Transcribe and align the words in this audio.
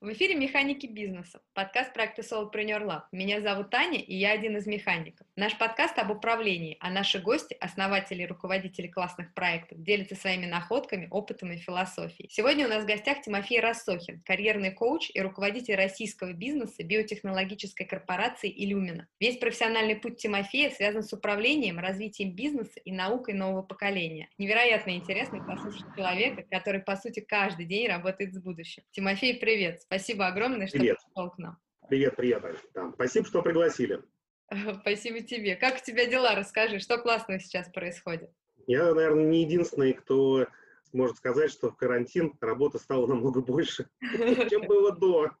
В 0.00 0.10
эфире 0.14 0.34
«Механики 0.34 0.86
бизнеса», 0.86 1.42
подкаст 1.52 1.92
проекта 1.92 2.22
Solopreneur 2.22 2.82
Lab. 2.82 3.02
Меня 3.12 3.42
зовут 3.42 3.68
Таня, 3.68 3.98
и 3.98 4.16
я 4.16 4.32
один 4.32 4.56
из 4.56 4.66
механиков. 4.66 5.26
Наш 5.36 5.58
подкаст 5.58 5.98
об 5.98 6.10
управлении, 6.10 6.78
а 6.80 6.88
наши 6.88 7.18
гости, 7.18 7.54
основатели 7.60 8.22
и 8.22 8.26
руководители 8.26 8.86
классных 8.86 9.34
проектов, 9.34 9.82
делятся 9.82 10.14
своими 10.14 10.46
находками, 10.46 11.06
опытом 11.10 11.52
и 11.52 11.58
философией. 11.58 12.30
Сегодня 12.30 12.64
у 12.64 12.70
нас 12.70 12.84
в 12.84 12.86
гостях 12.86 13.20
Тимофей 13.20 13.60
Рассохин, 13.60 14.22
карьерный 14.24 14.70
коуч 14.70 15.10
и 15.12 15.20
руководитель 15.20 15.74
российского 15.74 16.32
бизнеса 16.32 16.82
биотехнологической 16.82 17.84
корпорации 17.84 18.50
«Иллюмина». 18.50 19.06
Весь 19.20 19.36
профессиональный 19.36 19.96
путь 19.96 20.16
Тимофея 20.16 20.70
связан 20.70 21.02
с 21.02 21.12
управлением, 21.12 21.78
развитием 21.78 22.34
бизнеса 22.34 22.80
и 22.82 22.90
наукой 22.90 23.34
нового 23.34 23.60
поколения. 23.60 24.30
Невероятно 24.38 24.92
интересно 24.92 25.44
послушать 25.44 25.94
человека, 25.94 26.42
который, 26.50 26.80
по 26.80 26.96
сути, 26.96 27.20
каждый 27.20 27.66
день 27.66 27.86
работает 27.86 28.32
с 28.32 28.38
будущим. 28.38 28.82
Тимофей, 28.92 29.34
привет! 29.34 29.82
Спасибо 29.90 30.28
огромное, 30.28 30.68
что 30.68 30.78
привет. 30.78 30.98
пришел 31.12 31.30
к 31.30 31.38
нам. 31.38 31.58
Привет, 31.88 32.14
привет, 32.14 32.44
Да. 32.74 32.92
Спасибо, 32.94 33.26
что 33.26 33.42
пригласили. 33.42 34.00
Спасибо 34.82 35.20
тебе. 35.20 35.56
Как 35.56 35.78
у 35.78 35.84
тебя 35.84 36.06
дела? 36.06 36.36
Расскажи, 36.36 36.78
что 36.78 36.96
классного 36.96 37.40
сейчас 37.40 37.68
происходит? 37.68 38.30
Я, 38.68 38.94
наверное, 38.94 39.24
не 39.24 39.42
единственный, 39.42 39.92
кто 39.92 40.46
может 40.92 41.16
сказать, 41.16 41.50
что 41.50 41.72
в 41.72 41.76
карантин 41.76 42.34
работы 42.40 42.78
стало 42.78 43.08
намного 43.08 43.40
больше, 43.40 43.88
чем 44.48 44.62
было 44.68 44.92
до. 44.92 45.32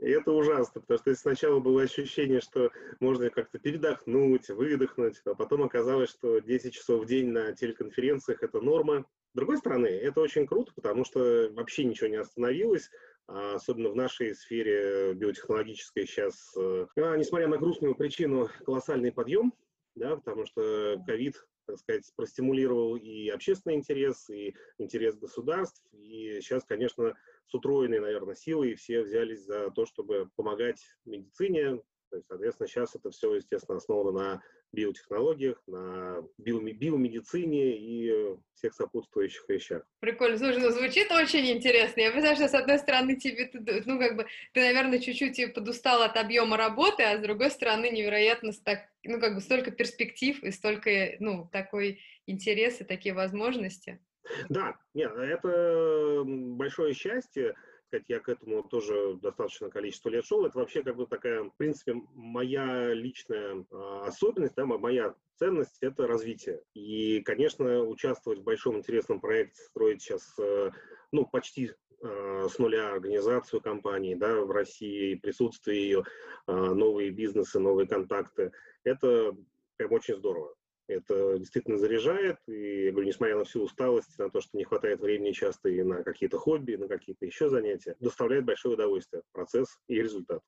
И 0.00 0.10
это 0.10 0.32
ужасно, 0.32 0.80
потому 0.80 0.98
что 0.98 1.14
сначала 1.14 1.60
было 1.60 1.82
ощущение, 1.82 2.40
что 2.40 2.72
можно 2.98 3.30
как-то 3.30 3.60
передохнуть, 3.60 4.48
выдохнуть, 4.48 5.20
а 5.26 5.36
потом 5.36 5.62
оказалось, 5.62 6.10
что 6.10 6.40
10 6.40 6.74
часов 6.74 7.04
в 7.04 7.06
день 7.06 7.28
на 7.28 7.52
телеконференциях– 7.52 8.42
это 8.42 8.60
норма. 8.60 9.04
С 9.36 9.38
другой 9.38 9.58
стороны, 9.58 9.88
это 9.88 10.22
очень 10.22 10.46
круто, 10.46 10.72
потому 10.74 11.04
что 11.04 11.50
вообще 11.52 11.84
ничего 11.84 12.08
не 12.08 12.16
остановилось, 12.16 12.88
а 13.26 13.56
особенно 13.56 13.90
в 13.90 13.94
нашей 13.94 14.34
сфере 14.34 15.12
биотехнологической 15.12 16.06
сейчас, 16.06 16.56
э, 16.56 16.86
а, 16.96 17.16
несмотря 17.18 17.46
на 17.46 17.58
грустную 17.58 17.94
причину, 17.94 18.48
колоссальный 18.64 19.12
подъем, 19.12 19.52
да, 19.94 20.16
потому 20.16 20.46
что 20.46 20.96
ковид 21.06 21.34
так 21.66 21.76
сказать, 21.76 22.10
простимулировал 22.16 22.96
и 22.96 23.28
общественный 23.28 23.74
интерес, 23.74 24.30
и 24.30 24.54
интерес 24.78 25.18
государств. 25.18 25.82
И 25.92 26.40
сейчас, 26.40 26.64
конечно, 26.64 27.14
с 27.46 27.54
утроенной, 27.54 28.00
наверное, 28.00 28.36
силой 28.36 28.74
все 28.74 29.02
взялись 29.02 29.44
за 29.44 29.70
то, 29.70 29.84
чтобы 29.84 30.30
помогать 30.36 30.82
медицине. 31.04 31.82
То 32.08 32.16
есть, 32.16 32.28
соответственно, 32.28 32.68
сейчас 32.68 32.94
это 32.94 33.10
все, 33.10 33.34
естественно, 33.34 33.76
основано 33.76 34.12
на 34.12 34.42
биотехнологиях, 34.72 35.62
на 35.66 36.22
биомедицине 36.38 37.76
и 37.76 38.36
всех 38.54 38.74
сопутствующих 38.74 39.48
вещах. 39.48 39.82
Прикольно. 40.00 40.38
Слушай, 40.38 40.58
ну 40.58 40.70
звучит 40.70 41.10
очень 41.10 41.50
интересно. 41.50 42.00
Я 42.00 42.10
понимаю, 42.10 42.36
что 42.36 42.48
с 42.48 42.54
одной 42.54 42.78
стороны 42.78 43.16
тебе, 43.16 43.50
ну 43.86 43.98
как 43.98 44.16
бы, 44.16 44.26
ты, 44.52 44.60
наверное, 44.60 44.98
чуть-чуть 44.98 45.54
подустал 45.54 46.02
от 46.02 46.16
объема 46.16 46.56
работы, 46.56 47.02
а 47.02 47.16
с 47.16 47.20
другой 47.20 47.50
стороны 47.50 47.90
невероятно, 47.90 48.52
так, 48.64 48.80
ну 49.04 49.20
как 49.20 49.34
бы 49.34 49.40
столько 49.40 49.70
перспектив 49.70 50.42
и 50.42 50.50
столько, 50.50 50.90
ну, 51.20 51.48
такой 51.52 52.00
интерес 52.26 52.80
и 52.80 52.84
такие 52.84 53.14
возможности. 53.14 54.00
Да, 54.48 54.76
нет, 54.92 55.12
это 55.16 56.24
большое 56.26 56.92
счастье 56.94 57.54
сказать, 57.96 58.04
я 58.08 58.20
к 58.20 58.28
этому 58.28 58.62
тоже 58.62 59.18
достаточно 59.22 59.70
количество 59.70 60.08
лет 60.10 60.24
шел. 60.24 60.44
Это 60.44 60.58
вообще 60.58 60.82
как 60.82 60.96
бы 60.96 61.06
такая, 61.06 61.44
в 61.44 61.56
принципе, 61.56 61.94
моя 62.14 62.92
личная 62.92 63.64
э, 63.70 64.00
особенность, 64.06 64.54
да, 64.54 64.66
моя 64.66 65.14
ценность– 65.38 65.78
это 65.80 66.06
развитие. 66.06 66.62
И, 66.74 67.20
конечно, 67.22 67.82
участвовать 67.84 68.40
в 68.40 68.44
большом 68.44 68.78
интересном 68.78 69.20
проекте, 69.20 69.62
строить 69.62 70.02
сейчас, 70.02 70.34
э, 70.38 70.70
ну, 71.12 71.26
почти 71.26 71.72
э, 72.02 72.48
с 72.50 72.58
нуля 72.58 72.92
организацию 72.92 73.60
компании, 73.60 74.14
да, 74.14 74.40
в 74.40 74.50
России, 74.50 75.14
присутствие 75.14 75.82
ее, 75.82 76.04
э, 76.46 76.52
новые 76.52 77.10
бизнесы, 77.10 77.58
новые 77.58 77.88
контакты– 77.88 78.52
это 78.84 79.36
прям 79.76 79.92
очень 79.92 80.16
здорово. 80.16 80.54
Это 80.88 81.38
действительно 81.38 81.78
заряжает, 81.78 82.38
и, 82.46 82.84
я 82.84 82.92
говорю, 82.92 83.08
несмотря 83.08 83.36
на 83.36 83.44
всю 83.44 83.62
усталость, 83.62 84.18
на 84.18 84.30
то, 84.30 84.40
что 84.40 84.56
не 84.56 84.64
хватает 84.64 85.00
времени 85.00 85.32
часто 85.32 85.68
и 85.68 85.82
на 85.82 86.04
какие-то 86.04 86.38
хобби, 86.38 86.76
на 86.76 86.86
какие-то 86.86 87.26
еще 87.26 87.48
занятия, 87.48 87.96
доставляет 87.98 88.44
большое 88.44 88.74
удовольствие 88.74 89.22
процесс 89.32 89.80
и 89.88 89.96
результат. 89.96 90.42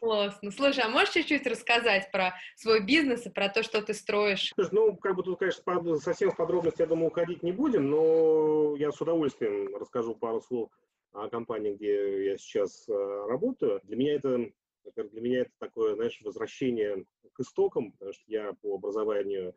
Классно. 0.00 0.50
Слушай, 0.50 0.84
а 0.84 0.88
можешь 0.88 1.14
чуть-чуть 1.14 1.46
рассказать 1.46 2.10
про 2.12 2.34
свой 2.56 2.84
бизнес 2.84 3.26
и 3.26 3.30
про 3.30 3.48
то, 3.48 3.62
что 3.62 3.82
ты 3.82 3.94
строишь? 3.94 4.52
Слушай, 4.54 4.70
ну, 4.72 4.96
как 4.96 5.16
бы 5.16 5.22
тут, 5.22 5.38
конечно, 5.38 5.62
совсем 5.98 6.30
в 6.30 6.36
подробности, 6.36 6.82
я 6.82 6.86
думаю, 6.86 7.08
уходить 7.08 7.42
не 7.42 7.52
будем, 7.52 7.90
но 7.90 8.76
я 8.76 8.92
с 8.92 9.00
удовольствием 9.00 9.74
расскажу 9.76 10.14
пару 10.14 10.40
слов 10.42 10.70
о 11.12 11.28
компании, 11.28 11.74
где 11.74 12.26
я 12.26 12.38
сейчас 12.38 12.88
э, 12.88 12.92
работаю. 12.92 13.80
Для 13.84 13.96
меня 13.96 14.14
это 14.14 14.52
для 14.96 15.20
меня 15.20 15.40
это 15.42 15.50
такое, 15.58 15.94
знаешь, 15.94 16.20
возвращение 16.22 17.04
к 17.32 17.40
истокам, 17.40 17.92
потому 17.92 18.12
что 18.12 18.24
я 18.26 18.52
по 18.60 18.74
образованию 18.74 19.54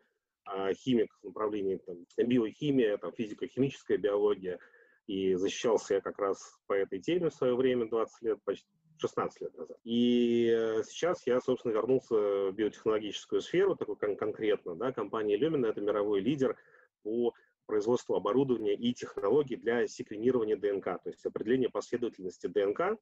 химик 0.74 1.12
в 1.22 1.26
направлении 1.26 1.76
там, 1.76 1.96
биохимия, 2.16 2.96
там, 2.98 3.12
физико-химическая 3.12 3.98
биология, 3.98 4.58
и 5.06 5.34
защищался 5.34 5.94
я 5.94 6.00
как 6.00 6.18
раз 6.18 6.58
по 6.66 6.72
этой 6.72 6.98
теме 7.00 7.30
в 7.30 7.34
свое 7.34 7.54
время, 7.54 7.88
20 7.88 8.22
лет, 8.22 8.38
почти 8.44 8.66
16 8.98 9.40
лет 9.42 9.54
назад. 9.56 9.78
И 9.84 10.48
э, 10.50 10.82
сейчас 10.84 11.26
я, 11.26 11.40
собственно, 11.40 11.72
вернулся 11.72 12.14
в 12.14 12.52
биотехнологическую 12.52 13.40
сферу, 13.40 13.76
такой 13.76 13.96
кон- 13.96 14.16
конкретно, 14.16 14.74
да, 14.74 14.92
компания 14.92 15.38
Lumina– 15.38 15.66
это 15.68 15.80
мировой 15.80 16.20
лидер 16.20 16.56
по 17.02 17.34
производству 17.66 18.14
оборудования 18.14 18.74
и 18.74 18.94
технологий 18.94 19.56
для 19.56 19.86
секвенирования 19.86 20.56
ДНК, 20.56 20.84
то 21.02 21.10
есть 21.10 21.24
определение 21.26 21.68
последовательности 21.68 22.46
ДНК. 22.46 22.98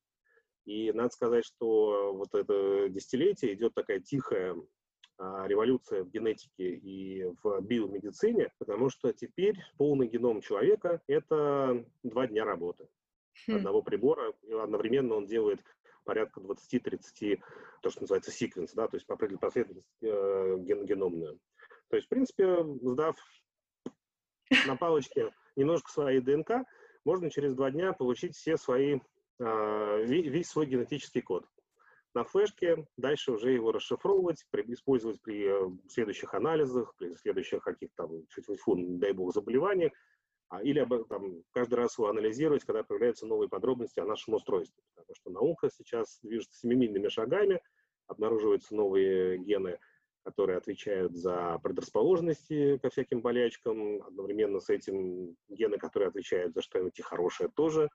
И 0.64 0.90
надо 0.92 1.10
сказать, 1.10 1.44
что 1.44 2.14
вот 2.14 2.34
это 2.34 2.88
десятилетие 2.88 3.52
идет 3.52 3.74
такая 3.74 4.00
тихая 4.00 4.52
а, 4.52 4.56
революция 5.18 6.02
в 6.02 6.10
генетике 6.10 6.74
и 6.74 7.24
в 7.42 7.60
биомедицине, 7.60 8.52
потому 8.58 8.90
что 8.90 9.12
теперь 9.12 9.56
полный 9.76 10.08
геном 10.08 10.40
человека– 10.40 11.00
это 11.06 11.84
два 12.02 12.26
дня 12.26 12.44
работы 12.44 12.88
хм. 13.46 13.56
одного 13.56 13.82
прибора, 13.82 14.32
и 14.42 14.52
одновременно 14.52 15.14
он 15.14 15.26
делает 15.26 15.60
порядка 16.04 16.40
20-30, 16.40 17.40
то, 17.82 17.90
что 17.90 18.02
называется 18.02 18.30
секвенс, 18.30 18.72
да, 18.72 18.88
то 18.88 18.96
есть 18.96 19.06
по 19.06 19.16
последовательности 19.16 19.84
э, 20.02 20.58
ген 20.58 20.84
геномную. 20.84 21.38
То 21.88 21.96
есть, 21.96 22.06
в 22.06 22.10
принципе, 22.10 22.62
сдав 22.82 23.16
на 24.66 24.76
палочке 24.76 25.32
немножко 25.56 25.90
своей 25.90 26.20
ДНК, 26.20 26.66
можно 27.04 27.30
через 27.30 27.54
два 27.54 27.70
дня 27.70 27.92
получить 27.92 28.36
все 28.36 28.56
свои, 28.56 29.00
э, 29.38 30.04
весь 30.04 30.48
свой 30.48 30.66
генетический 30.66 31.22
код 31.22 31.46
на 32.14 32.24
флешке, 32.24 32.86
дальше 32.96 33.32
уже 33.32 33.52
его 33.52 33.72
расшифровывать, 33.72 34.46
при, 34.50 34.62
использовать 34.72 35.20
при 35.20 35.46
э, 35.46 35.70
следующих 35.88 36.32
анализах, 36.34 36.94
при 36.96 37.12
следующих 37.14 37.62
каких-то 37.62 38.06
там, 38.06 38.26
чуть 38.28 38.46
фу, 38.60 38.76
дай 38.76 39.12
бог, 39.12 39.34
заболеваниях, 39.34 39.92
а, 40.48 40.62
или 40.62 40.86
там, 41.08 41.42
каждый 41.52 41.74
раз 41.74 41.98
его 41.98 42.08
анализировать, 42.08 42.64
когда 42.64 42.84
появляются 42.84 43.26
новые 43.26 43.48
подробности 43.48 43.98
о 43.98 44.04
нашем 44.04 44.34
устройстве. 44.34 44.82
Потому 44.94 45.14
что 45.14 45.30
наука 45.30 45.70
сейчас 45.70 46.20
движется 46.22 46.58
семимильными 46.60 47.08
шагами, 47.08 47.60
обнаруживаются 48.06 48.74
новые 48.74 49.38
гены, 49.38 49.78
которые 50.22 50.58
отвечают 50.58 51.14
за 51.16 51.58
предрасположенности 51.62 52.78
ко 52.78 52.90
всяким 52.90 53.20
болячкам, 53.22 54.02
одновременно 54.02 54.60
с 54.60 54.70
этим 54.70 55.36
гены, 55.48 55.78
которые 55.78 56.08
отвечают 56.08 56.54
за 56.54 56.62
что-нибудь 56.62 57.00
хорошее 57.02 57.50
тоже 57.54 57.88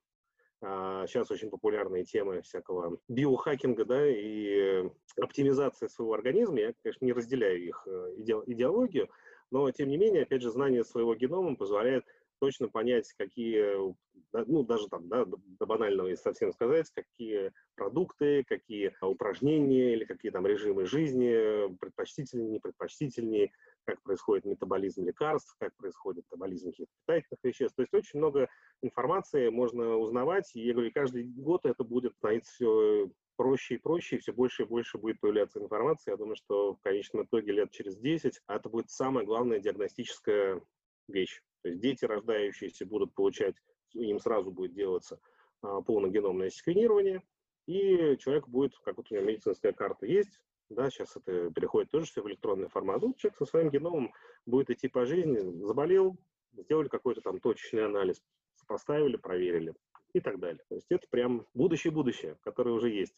Сейчас 0.61 1.31
а, 1.31 1.33
очень 1.33 1.49
популярные 1.49 2.03
темы 2.03 2.41
всякого 2.41 2.99
биохакинга, 3.07 3.85
да, 3.85 4.05
и 4.05 4.89
оптимизации 5.21 5.87
своего 5.87 6.13
организма. 6.13 6.59
Я, 6.59 6.73
конечно, 6.83 7.05
не 7.05 7.13
разделяю 7.13 7.63
их 7.63 7.83
э, 7.87 8.15
идеологию, 8.17 9.09
но, 9.51 9.71
тем 9.71 9.87
не 9.87 9.97
менее, 9.97 10.23
опять 10.23 10.41
же, 10.41 10.51
знание 10.51 10.83
своего 10.83 11.15
генома 11.15 11.55
позволяет 11.55 12.05
точно 12.39 12.69
понять, 12.69 13.13
какие, 13.17 13.93
ну, 14.33 14.63
даже 14.63 14.87
там, 14.87 15.07
да, 15.07 15.25
до 15.25 15.65
банального, 15.65 16.07
если 16.07 16.23
совсем 16.23 16.51
сказать, 16.51 16.89
какие 16.91 17.51
продукты, 17.75 18.43
какие 18.47 18.95
упражнения 19.01 19.93
или 19.93 20.05
какие 20.05 20.31
там 20.31 20.45
режимы 20.47 20.85
жизни 20.85 21.75
предпочтительнее, 21.77 22.49
непредпочтительнее, 22.49 23.51
как 23.85 24.01
происходит 24.01 24.45
метаболизм 24.45 25.05
лекарств, 25.05 25.55
как 25.59 25.75
происходит 25.75 26.25
метаболизм 26.25 26.71
каких-то 26.71 26.93
питательных 27.05 27.39
веществ. 27.43 27.75
То 27.75 27.81
есть 27.81 27.93
очень 27.93 28.19
много 28.19 28.49
информации 28.81 29.49
можно 29.49 29.97
узнавать, 29.97 30.51
и 30.55 30.61
я 30.61 30.73
говорю, 30.73 30.91
каждый 30.93 31.23
год 31.23 31.65
это 31.65 31.83
будет 31.83 32.13
становиться 32.15 32.51
все 32.53 33.11
проще 33.35 33.75
и 33.75 33.77
проще, 33.77 34.17
и 34.17 34.19
все 34.19 34.33
больше 34.33 34.63
и 34.63 34.65
больше 34.65 34.97
будет 34.97 35.19
появляться 35.21 35.59
информация. 35.59 36.11
Я 36.11 36.17
думаю, 36.17 36.35
что 36.35 36.73
в 36.73 36.81
конечном 36.81 37.23
итоге 37.23 37.53
лет 37.53 37.71
через 37.71 37.97
10 37.97 38.41
это 38.47 38.69
будет 38.69 38.89
самая 38.89 39.25
главная 39.25 39.59
диагностическая 39.59 40.61
вещь. 41.07 41.41
То 41.61 41.69
есть 41.69 41.81
дети, 41.81 42.05
рождающиеся, 42.05 42.85
будут 42.85 43.13
получать, 43.13 43.55
им 43.93 44.19
сразу 44.19 44.51
будет 44.51 44.73
делаться 44.73 45.19
а, 45.61 45.81
полногеномное 45.81 46.49
секвенирование, 46.49 47.23
и 47.67 48.17
человек 48.17 48.47
будет, 48.47 48.77
как 48.79 48.97
вот 48.97 49.11
у 49.11 49.15
него 49.15 49.25
медицинская 49.25 49.73
карта 49.73 50.05
есть, 50.05 50.39
да, 50.69 50.89
сейчас 50.89 51.15
это 51.17 51.51
переходит 51.51 51.89
тоже 51.91 52.05
все 52.05 52.21
в 52.21 52.27
электронный 52.27 52.67
формат. 52.67 53.01
Ну, 53.01 53.13
человек 53.17 53.37
со 53.37 53.45
своим 53.45 53.69
геномом 53.69 54.13
будет 54.45 54.69
идти 54.69 54.87
по 54.87 55.05
жизни, 55.05 55.39
заболел, 55.65 56.17
сделали 56.53 56.87
какой-то 56.87 57.21
там 57.21 57.39
точечный 57.39 57.85
анализ, 57.85 58.23
поставили, 58.67 59.17
проверили. 59.17 59.73
и 60.13 60.19
так 60.19 60.39
далее. 60.39 60.63
То 60.69 60.75
есть 60.75 60.87
это 60.89 61.07
прям 61.09 61.45
будущее-будущее, 61.53 62.37
которое 62.41 62.71
уже 62.71 62.89
есть. 62.89 63.13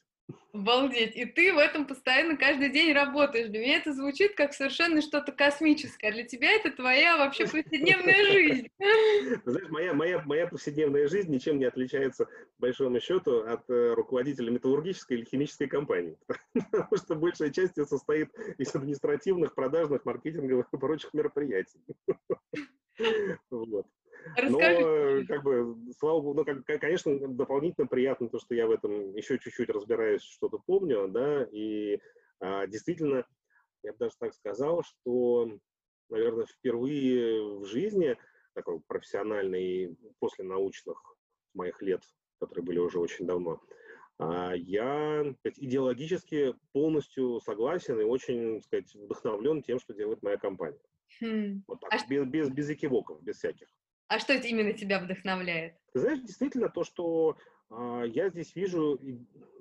Обалдеть. 0.53 1.15
И 1.15 1.25
ты 1.25 1.53
в 1.53 1.57
этом 1.57 1.87
постоянно 1.87 2.35
каждый 2.35 2.69
день 2.69 2.93
работаешь. 2.93 3.47
Для 3.47 3.59
меня 3.59 3.77
это 3.77 3.93
звучит 3.93 4.35
как 4.35 4.53
совершенно 4.53 5.01
что-то 5.01 5.31
космическое. 5.31 6.11
Для 6.11 6.23
тебя 6.23 6.51
это 6.51 6.71
твоя 6.71 7.17
вообще 7.17 7.45
повседневная 7.45 8.25
жизнь. 8.25 8.67
Знаешь, 9.45 9.69
моя, 9.69 9.93
моя, 9.93 10.21
моя 10.25 10.47
повседневная 10.47 11.07
жизнь 11.07 11.31
ничем 11.31 11.57
не 11.57 11.65
отличается, 11.65 12.27
большому 12.59 12.99
счету, 12.99 13.43
от 13.43 13.69
э, 13.69 13.93
руководителя 13.93 14.51
металлургической 14.51 15.17
или 15.17 15.25
химической 15.25 15.67
компании. 15.67 16.17
Потому 16.53 16.97
что 16.97 17.15
большая 17.15 17.51
часть 17.51 17.75
состоит 17.87 18.29
из 18.57 18.75
административных, 18.75 19.55
продажных, 19.55 20.03
маркетинговых 20.03 20.67
и 20.73 20.77
прочих 20.77 21.13
мероприятий. 21.13 21.79
Вот. 23.49 23.87
Расскажи. 24.37 25.21
Но, 25.21 25.25
как 25.27 25.43
бы, 25.43 25.75
слава 25.97 26.21
богу, 26.21 26.33
ну, 26.39 26.45
как, 26.45 26.79
конечно, 26.79 27.17
дополнительно 27.27 27.87
приятно 27.87 28.29
то, 28.29 28.39
что 28.39 28.55
я 28.55 28.67
в 28.67 28.71
этом 28.71 29.15
еще 29.15 29.39
чуть-чуть 29.39 29.69
разбираюсь, 29.69 30.21
что-то 30.21 30.59
помню, 30.59 31.07
да, 31.07 31.47
и 31.51 31.99
а, 32.39 32.67
действительно, 32.67 33.25
я 33.83 33.93
бы 33.93 33.97
даже 33.99 34.15
так 34.19 34.33
сказал, 34.33 34.83
что, 34.83 35.49
наверное, 36.09 36.45
впервые 36.45 37.59
в 37.59 37.65
жизни, 37.65 38.17
такой 38.53 38.79
профессиональной, 38.81 39.97
после 40.19 40.45
научных 40.45 41.01
моих 41.53 41.81
лет, 41.81 42.03
которые 42.39 42.65
были 42.65 42.79
уже 42.79 42.99
очень 42.99 43.25
давно, 43.25 43.61
а, 44.19 44.53
я 44.53 45.33
сказать, 45.39 45.57
идеологически 45.57 46.55
полностью 46.73 47.39
согласен 47.39 47.99
и 47.99 48.03
очень 48.03 48.61
сказать, 48.61 48.93
вдохновлен 48.93 49.63
тем, 49.63 49.79
что 49.79 49.93
делает 49.93 50.21
моя 50.21 50.37
компания. 50.37 50.79
Хм. 51.19 51.63
Вот 51.67 51.79
так, 51.79 51.93
а 51.93 52.07
без, 52.07 52.25
без, 52.25 52.49
без 52.49 52.69
экивоков, 52.69 53.21
без 53.23 53.37
всяких. 53.37 53.67
А 54.11 54.19
что 54.19 54.33
именно 54.33 54.73
тебя 54.73 54.99
вдохновляет? 54.99 55.75
Ты 55.93 56.01
знаешь, 56.01 56.19
действительно, 56.19 56.67
то, 56.67 56.83
что 56.83 57.37
э, 57.69 58.03
я 58.07 58.27
здесь 58.27 58.53
вижу 58.57 58.99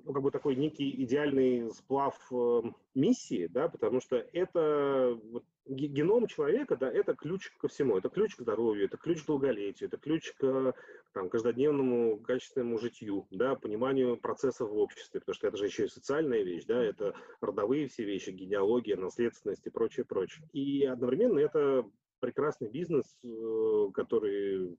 ну, 0.03 0.11
как 0.11 0.21
бы 0.21 0.29
такой 0.29 0.57
некий 0.57 0.89
идеальный 1.05 1.71
сплав 1.71 2.17
э, 2.33 2.61
миссии, 2.93 3.47
да, 3.47 3.69
потому 3.69 4.01
что 4.01 4.17
это 4.33 5.17
вот, 5.31 5.45
геном 5.65 6.27
человека, 6.27 6.75
да, 6.75 6.91
это 6.91 7.15
ключ 7.15 7.49
ко 7.59 7.69
всему, 7.69 7.97
это 7.97 8.09
ключ 8.09 8.35
к 8.35 8.41
здоровью, 8.41 8.87
это 8.87 8.97
ключ 8.97 9.23
к 9.23 9.27
долголетию, 9.27 9.87
это 9.87 9.95
ключ 9.95 10.33
к 10.33 10.75
там, 11.13 11.29
каждодневному 11.29 12.17
качественному 12.17 12.77
житью, 12.77 13.27
да, 13.31 13.55
пониманию 13.55 14.17
процессов 14.17 14.69
в 14.69 14.77
обществе, 14.77 15.21
потому 15.21 15.33
что 15.33 15.47
это 15.47 15.55
же 15.55 15.67
еще 15.67 15.85
и 15.85 15.89
социальная 15.89 16.43
вещь, 16.43 16.65
да, 16.65 16.83
это 16.83 17.13
родовые 17.39 17.87
все 17.87 18.03
вещи, 18.03 18.31
генеалогия, 18.31 18.97
наследственность 18.97 19.65
и 19.65 19.69
прочее, 19.69 20.05
прочее. 20.05 20.45
И 20.51 20.83
одновременно 20.83 21.39
это 21.39 21.85
прекрасный 22.21 22.69
бизнес, 22.69 23.05
э, 23.23 23.91
который, 23.93 24.77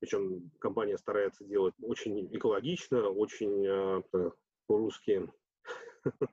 причем 0.00 0.50
компания 0.58 0.96
старается 0.96 1.44
делать 1.44 1.74
очень 1.82 2.34
экологично, 2.34 3.08
очень 3.08 3.66
э, 3.66 4.30
по-русски 4.66 5.28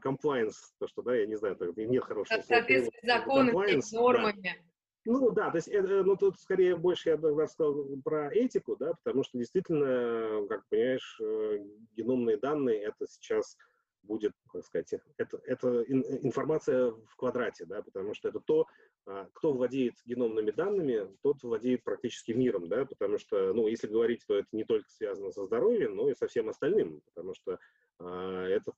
комплайенс, 0.00 0.74
то 0.78 0.86
что, 0.86 1.02
да, 1.02 1.16
я 1.16 1.26
не 1.26 1.36
знаю, 1.36 1.56
нет 1.76 2.04
хорошего 2.04 2.40
слова. 2.40 2.60
Соответствие 2.60 3.00
законами, 3.02 3.94
нормами. 3.94 4.62
Ну 5.04 5.30
да, 5.30 5.50
то 5.50 5.56
есть, 5.56 5.68
это, 5.68 6.04
ну 6.04 6.16
тут 6.16 6.38
скорее 6.38 6.76
больше 6.76 7.10
я 7.10 7.16
бы 7.16 7.46
сказал 7.48 7.86
про 8.04 8.30
этику, 8.30 8.76
да, 8.76 8.92
потому 9.02 9.24
что 9.24 9.38
действительно, 9.38 10.46
как 10.48 10.68
понимаешь, 10.68 11.18
э, 11.20 11.64
геномные 11.96 12.36
данные 12.36 12.82
это 12.82 13.06
сейчас 13.06 13.56
будет, 14.02 14.32
как 14.52 14.64
сказать, 14.64 14.94
это, 15.16 15.40
это 15.44 15.82
информация 15.82 16.90
в 16.90 17.16
квадрате, 17.16 17.66
да, 17.66 17.82
потому 17.82 18.14
что 18.14 18.28
это 18.28 18.40
то, 18.40 18.66
а, 19.06 19.28
кто 19.34 19.52
владеет 19.52 19.94
геномными 20.04 20.50
данными, 20.50 21.14
тот 21.22 21.42
владеет 21.42 21.84
практически 21.84 22.32
миром, 22.32 22.68
да, 22.68 22.84
потому 22.86 23.18
что, 23.18 23.52
ну, 23.52 23.68
если 23.68 23.86
говорить, 23.86 24.24
то 24.26 24.34
это 24.34 24.48
не 24.52 24.64
только 24.64 24.88
связано 24.90 25.30
со 25.32 25.44
здоровьем, 25.44 25.96
но 25.96 26.10
и 26.10 26.14
со 26.14 26.26
всем 26.26 26.48
остальным, 26.48 27.02
потому 27.12 27.34
что 27.34 27.58
а, 27.98 28.46
это 28.46 28.72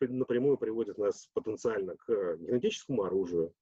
напрямую 0.00 0.58
приводит 0.58 0.98
нас 0.98 1.28
потенциально 1.34 1.96
к 1.96 2.36
генетическому 2.36 3.04
оружию, 3.04 3.54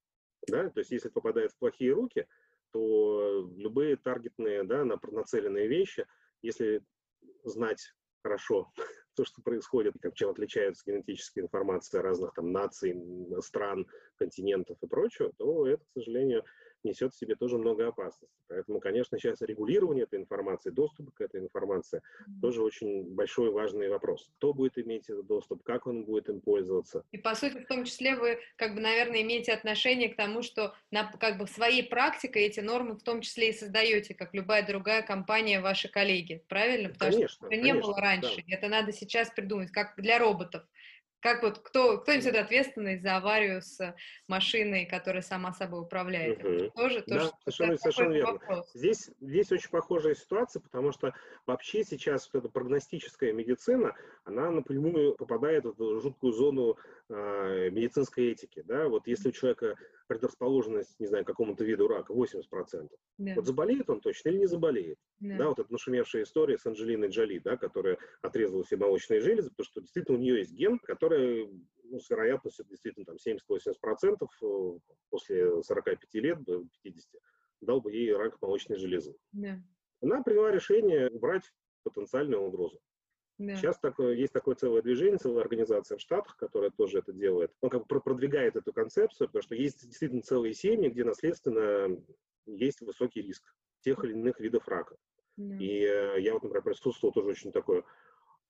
да, 0.48 0.68
то 0.70 0.80
есть 0.80 0.90
если 0.90 1.08
попадает 1.08 1.52
в 1.52 1.58
плохие 1.58 1.92
руки, 1.92 2.26
то 2.72 3.50
любые 3.56 3.96
таргетные, 3.96 4.62
да, 4.64 4.84
нацеленные 4.84 5.66
вещи, 5.66 6.06
если 6.42 6.82
знать 7.44 7.94
хорошо 8.22 8.70
то, 9.14 9.24
что 9.24 9.42
происходит, 9.42 9.94
как 10.00 10.14
чем 10.14 10.30
отличается 10.30 10.82
генетическая 10.86 11.42
информация 11.42 12.02
разных 12.02 12.34
там 12.34 12.52
наций, 12.52 12.96
стран, 13.40 13.86
континентов 14.16 14.78
и 14.82 14.86
прочего, 14.86 15.32
то 15.36 15.66
это, 15.66 15.84
к 15.84 15.92
сожалению, 15.94 16.44
несет 16.84 17.12
в 17.12 17.18
себе 17.18 17.34
тоже 17.34 17.58
много 17.58 17.88
опасностей. 17.88 18.28
Поэтому, 18.48 18.80
конечно, 18.80 19.18
сейчас 19.18 19.40
регулирование 19.42 20.04
этой 20.04 20.18
информации, 20.18 20.70
доступ 20.70 21.12
к 21.14 21.20
этой 21.20 21.40
информации 21.40 22.02
тоже 22.40 22.62
очень 22.62 23.04
большой 23.04 23.50
важный 23.50 23.88
вопрос. 23.88 24.30
Кто 24.36 24.52
будет 24.52 24.78
иметь 24.78 25.08
этот 25.08 25.26
доступ, 25.26 25.62
как 25.62 25.86
он 25.86 26.04
будет 26.04 26.28
им 26.28 26.40
пользоваться. 26.40 27.04
И, 27.12 27.18
по 27.18 27.34
сути, 27.34 27.58
в 27.58 27.66
том 27.66 27.84
числе 27.84 28.16
вы, 28.16 28.38
как 28.56 28.74
бы, 28.74 28.80
наверное, 28.80 29.22
имеете 29.22 29.52
отношение 29.52 30.08
к 30.08 30.16
тому, 30.16 30.42
что 30.42 30.74
на, 30.90 31.10
как 31.12 31.38
бы 31.38 31.46
своей 31.46 31.82
практикой 31.82 32.44
эти 32.44 32.60
нормы 32.60 32.94
в 32.94 33.02
том 33.02 33.20
числе 33.20 33.50
и 33.50 33.52
создаете, 33.52 34.14
как 34.14 34.34
любая 34.34 34.66
другая 34.66 35.02
компания, 35.02 35.60
ваши 35.60 35.88
коллеги, 35.88 36.42
правильно? 36.48 36.90
Потому 36.90 37.12
конечно, 37.12 37.28
что 37.28 37.46
это 37.46 37.56
не 37.56 37.70
конечно, 37.70 37.80
было 37.82 38.00
раньше. 38.00 38.36
Да. 38.36 38.56
Это 38.56 38.68
надо 38.68 38.92
сейчас 38.92 39.30
придумать, 39.30 39.70
как 39.70 39.94
для 39.96 40.18
роботов. 40.18 40.64
Как 41.20 41.42
вот 41.42 41.58
кто, 41.58 41.98
кто 41.98 42.14
несет 42.14 42.34
ответственность 42.34 43.02
за 43.02 43.16
аварию 43.16 43.60
с 43.60 43.94
машиной, 44.26 44.86
которая 44.86 45.22
сама 45.22 45.52
собой 45.52 45.82
управляет? 45.82 46.42
Угу. 46.42 46.70
Тоже, 46.70 47.04
да, 47.06 47.18
тоже 47.18 47.32
совершенно, 47.44 47.76
совершенно 47.76 48.12
верно. 48.14 48.32
Вопрос. 48.32 48.70
Здесь, 48.74 49.10
здесь 49.20 49.52
очень 49.52 49.70
похожая 49.70 50.14
ситуация, 50.14 50.60
потому 50.60 50.92
что 50.92 51.12
вообще 51.46 51.84
сейчас 51.84 52.30
вот 52.32 52.42
эта 52.42 52.50
прогностическая 52.50 53.32
медицина, 53.34 53.94
она 54.24 54.50
напрямую 54.50 55.14
попадает 55.14 55.64
в 55.64 55.70
эту 55.70 56.00
жуткую 56.00 56.32
зону 56.32 56.78
медицинской 57.10 58.32
этики. 58.32 58.62
Да? 58.62 58.88
Вот 58.88 59.06
если 59.06 59.28
у 59.28 59.32
человека 59.32 59.76
предрасположенность, 60.10 60.98
не 60.98 61.06
знаю, 61.06 61.24
к 61.24 61.28
какому-то 61.28 61.64
виду 61.64 61.86
рака 61.86 62.12
80%. 62.12 62.42
Да. 63.18 63.34
Вот 63.36 63.46
заболеет 63.46 63.88
он 63.88 64.00
точно 64.00 64.30
или 64.30 64.38
не 64.38 64.46
заболеет? 64.46 64.98
Да. 65.20 65.36
да, 65.36 65.48
вот 65.48 65.60
эта 65.60 65.72
нашумевшая 65.72 66.24
история 66.24 66.58
с 66.58 66.66
Анджелиной 66.66 67.10
Джоли, 67.10 67.38
да, 67.38 67.56
которая 67.56 67.96
отрезала 68.20 68.64
все 68.64 68.76
молочные 68.76 69.20
железы, 69.20 69.50
потому 69.50 69.66
что 69.66 69.80
действительно 69.80 70.18
у 70.18 70.20
нее 70.20 70.38
есть 70.38 70.52
ген, 70.52 70.80
который 70.80 71.48
ну, 71.84 72.00
с 72.00 72.10
вероятностью 72.10 72.64
действительно 72.66 73.06
там 73.06 73.16
70-80% 73.16 74.26
э, 74.42 74.78
после 75.10 75.62
45 75.62 75.98
лет, 76.14 76.38
50, 76.82 77.20
дал 77.60 77.80
бы 77.80 77.92
ей 77.92 78.12
рак 78.12 78.36
молочной 78.40 78.78
железы. 78.78 79.14
Да. 79.30 79.62
Она 80.00 80.22
приняла 80.22 80.50
решение 80.50 81.08
убрать 81.10 81.52
потенциальную 81.84 82.42
угрозу. 82.42 82.80
Да. 83.40 83.56
Сейчас 83.56 83.78
такое, 83.78 84.12
есть 84.16 84.34
такое 84.34 84.54
целое 84.54 84.82
движение, 84.82 85.16
целая 85.16 85.40
организация 85.40 85.96
в 85.96 86.00
Штатах, 86.02 86.36
которая 86.36 86.70
тоже 86.70 86.98
это 86.98 87.14
делает. 87.14 87.50
Он 87.62 87.70
как 87.70 87.86
бы 87.86 88.00
продвигает 88.00 88.54
эту 88.54 88.70
концепцию, 88.70 89.28
потому 89.28 89.42
что 89.42 89.54
есть 89.54 89.82
действительно 89.86 90.20
целые 90.20 90.52
семьи, 90.52 90.90
где 90.90 91.04
наследственно 91.04 91.98
есть 92.44 92.82
высокий 92.82 93.22
риск 93.22 93.42
тех 93.80 94.04
или 94.04 94.12
иных 94.12 94.40
видов 94.40 94.68
рака. 94.68 94.94
Да. 95.38 95.56
И 95.56 95.80
э, 95.80 96.20
я 96.20 96.34
вот, 96.34 96.42
например, 96.42 96.62
присутствовал 96.62 97.14
тоже 97.14 97.30
очень 97.30 97.50
такое 97.50 97.82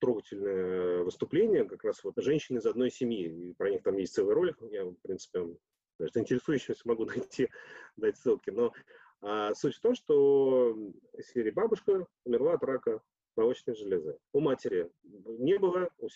трогательное 0.00 1.04
выступление, 1.04 1.66
как 1.66 1.85
раз 1.85 2.02
вот 2.02 2.14
женщины 2.16 2.59
из 2.59 2.66
одной 2.66 2.90
семьи. 2.90 3.50
И 3.50 3.54
про 3.54 3.70
них 3.70 3.85
там 3.85 3.97
есть 3.97 4.14
целый 4.14 4.35
ролик. 4.35 4.56
Я, 4.73 4.87
в 4.87 4.97
принципе, 4.97 5.56
даже 6.00 6.11
интересующимся 6.16 6.82
могу 6.85 7.04
найти, 7.06 7.49
дать 7.97 8.16
ссылки. 8.16 8.50
Но 8.50 8.73
а, 9.23 9.54
суть 9.54 9.76
в 9.76 9.80
том, 9.80 9.94
что 9.94 10.76
серия 11.32 11.52
бабушка 11.52 12.09
умерла 12.25 12.54
от 12.54 12.64
рака 12.64 13.00
молочной 13.40 13.75
железы. 13.75 14.18
У 14.32 14.40
матери 14.40 14.90
не 15.02 15.59
было, 15.59 15.88
у, 15.99 16.06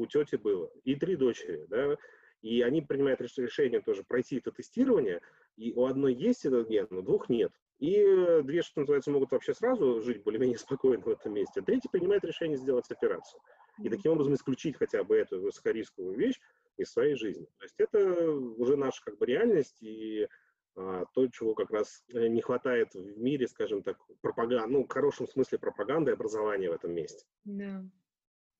у 0.00 0.06
тети 0.06 0.36
было. 0.36 0.70
И 0.84 0.96
три 0.96 1.16
дочери, 1.16 1.66
да, 1.68 1.96
и 2.42 2.60
они 2.60 2.82
принимают 2.82 3.20
решение 3.20 3.80
тоже 3.80 4.02
пройти 4.02 4.36
это 4.36 4.50
тестирование, 4.50 5.22
и 5.56 5.72
у 5.72 5.86
одной 5.86 6.12
есть 6.14 6.44
этот 6.44 6.68
ген, 6.68 6.88
у 6.90 7.02
двух 7.02 7.28
нет. 7.28 7.52
И 7.78 8.02
две, 8.42 8.62
что 8.62 8.80
называется, 8.80 9.10
могут 9.10 9.32
вообще 9.32 9.54
сразу 9.54 10.00
жить 10.00 10.22
более-менее 10.22 10.58
спокойно 10.58 11.02
в 11.02 11.08
этом 11.08 11.32
месте. 11.34 11.60
А 11.60 11.62
третий 11.62 11.88
принимает 11.90 12.24
решение 12.24 12.56
сделать 12.56 12.90
операцию. 12.90 13.40
И 13.82 13.88
таким 13.88 14.12
образом 14.12 14.34
исключить 14.34 14.76
хотя 14.76 15.02
бы 15.04 15.16
эту 15.16 15.40
высокорисковую 15.40 16.16
вещь 16.16 16.40
из 16.76 16.92
своей 16.92 17.14
жизни. 17.14 17.46
То 17.58 17.64
есть 17.64 17.74
это 17.78 18.30
уже 18.30 18.76
наша 18.76 19.02
как 19.04 19.18
бы 19.18 19.26
реальность, 19.26 19.78
и 19.80 20.28
то, 20.74 21.28
чего 21.32 21.54
как 21.54 21.70
раз 21.70 22.04
э, 22.12 22.26
не 22.26 22.40
хватает 22.40 22.94
в 22.94 23.18
мире, 23.18 23.46
скажем 23.46 23.82
так, 23.82 23.96
пропаганда, 24.20 24.66
ну, 24.66 24.84
в 24.84 24.88
хорошем 24.88 25.28
смысле 25.28 25.58
пропаганды 25.58 26.10
и 26.10 26.14
образования 26.14 26.70
в 26.70 26.74
этом 26.74 26.92
месте. 26.92 27.24
Да. 27.44 27.84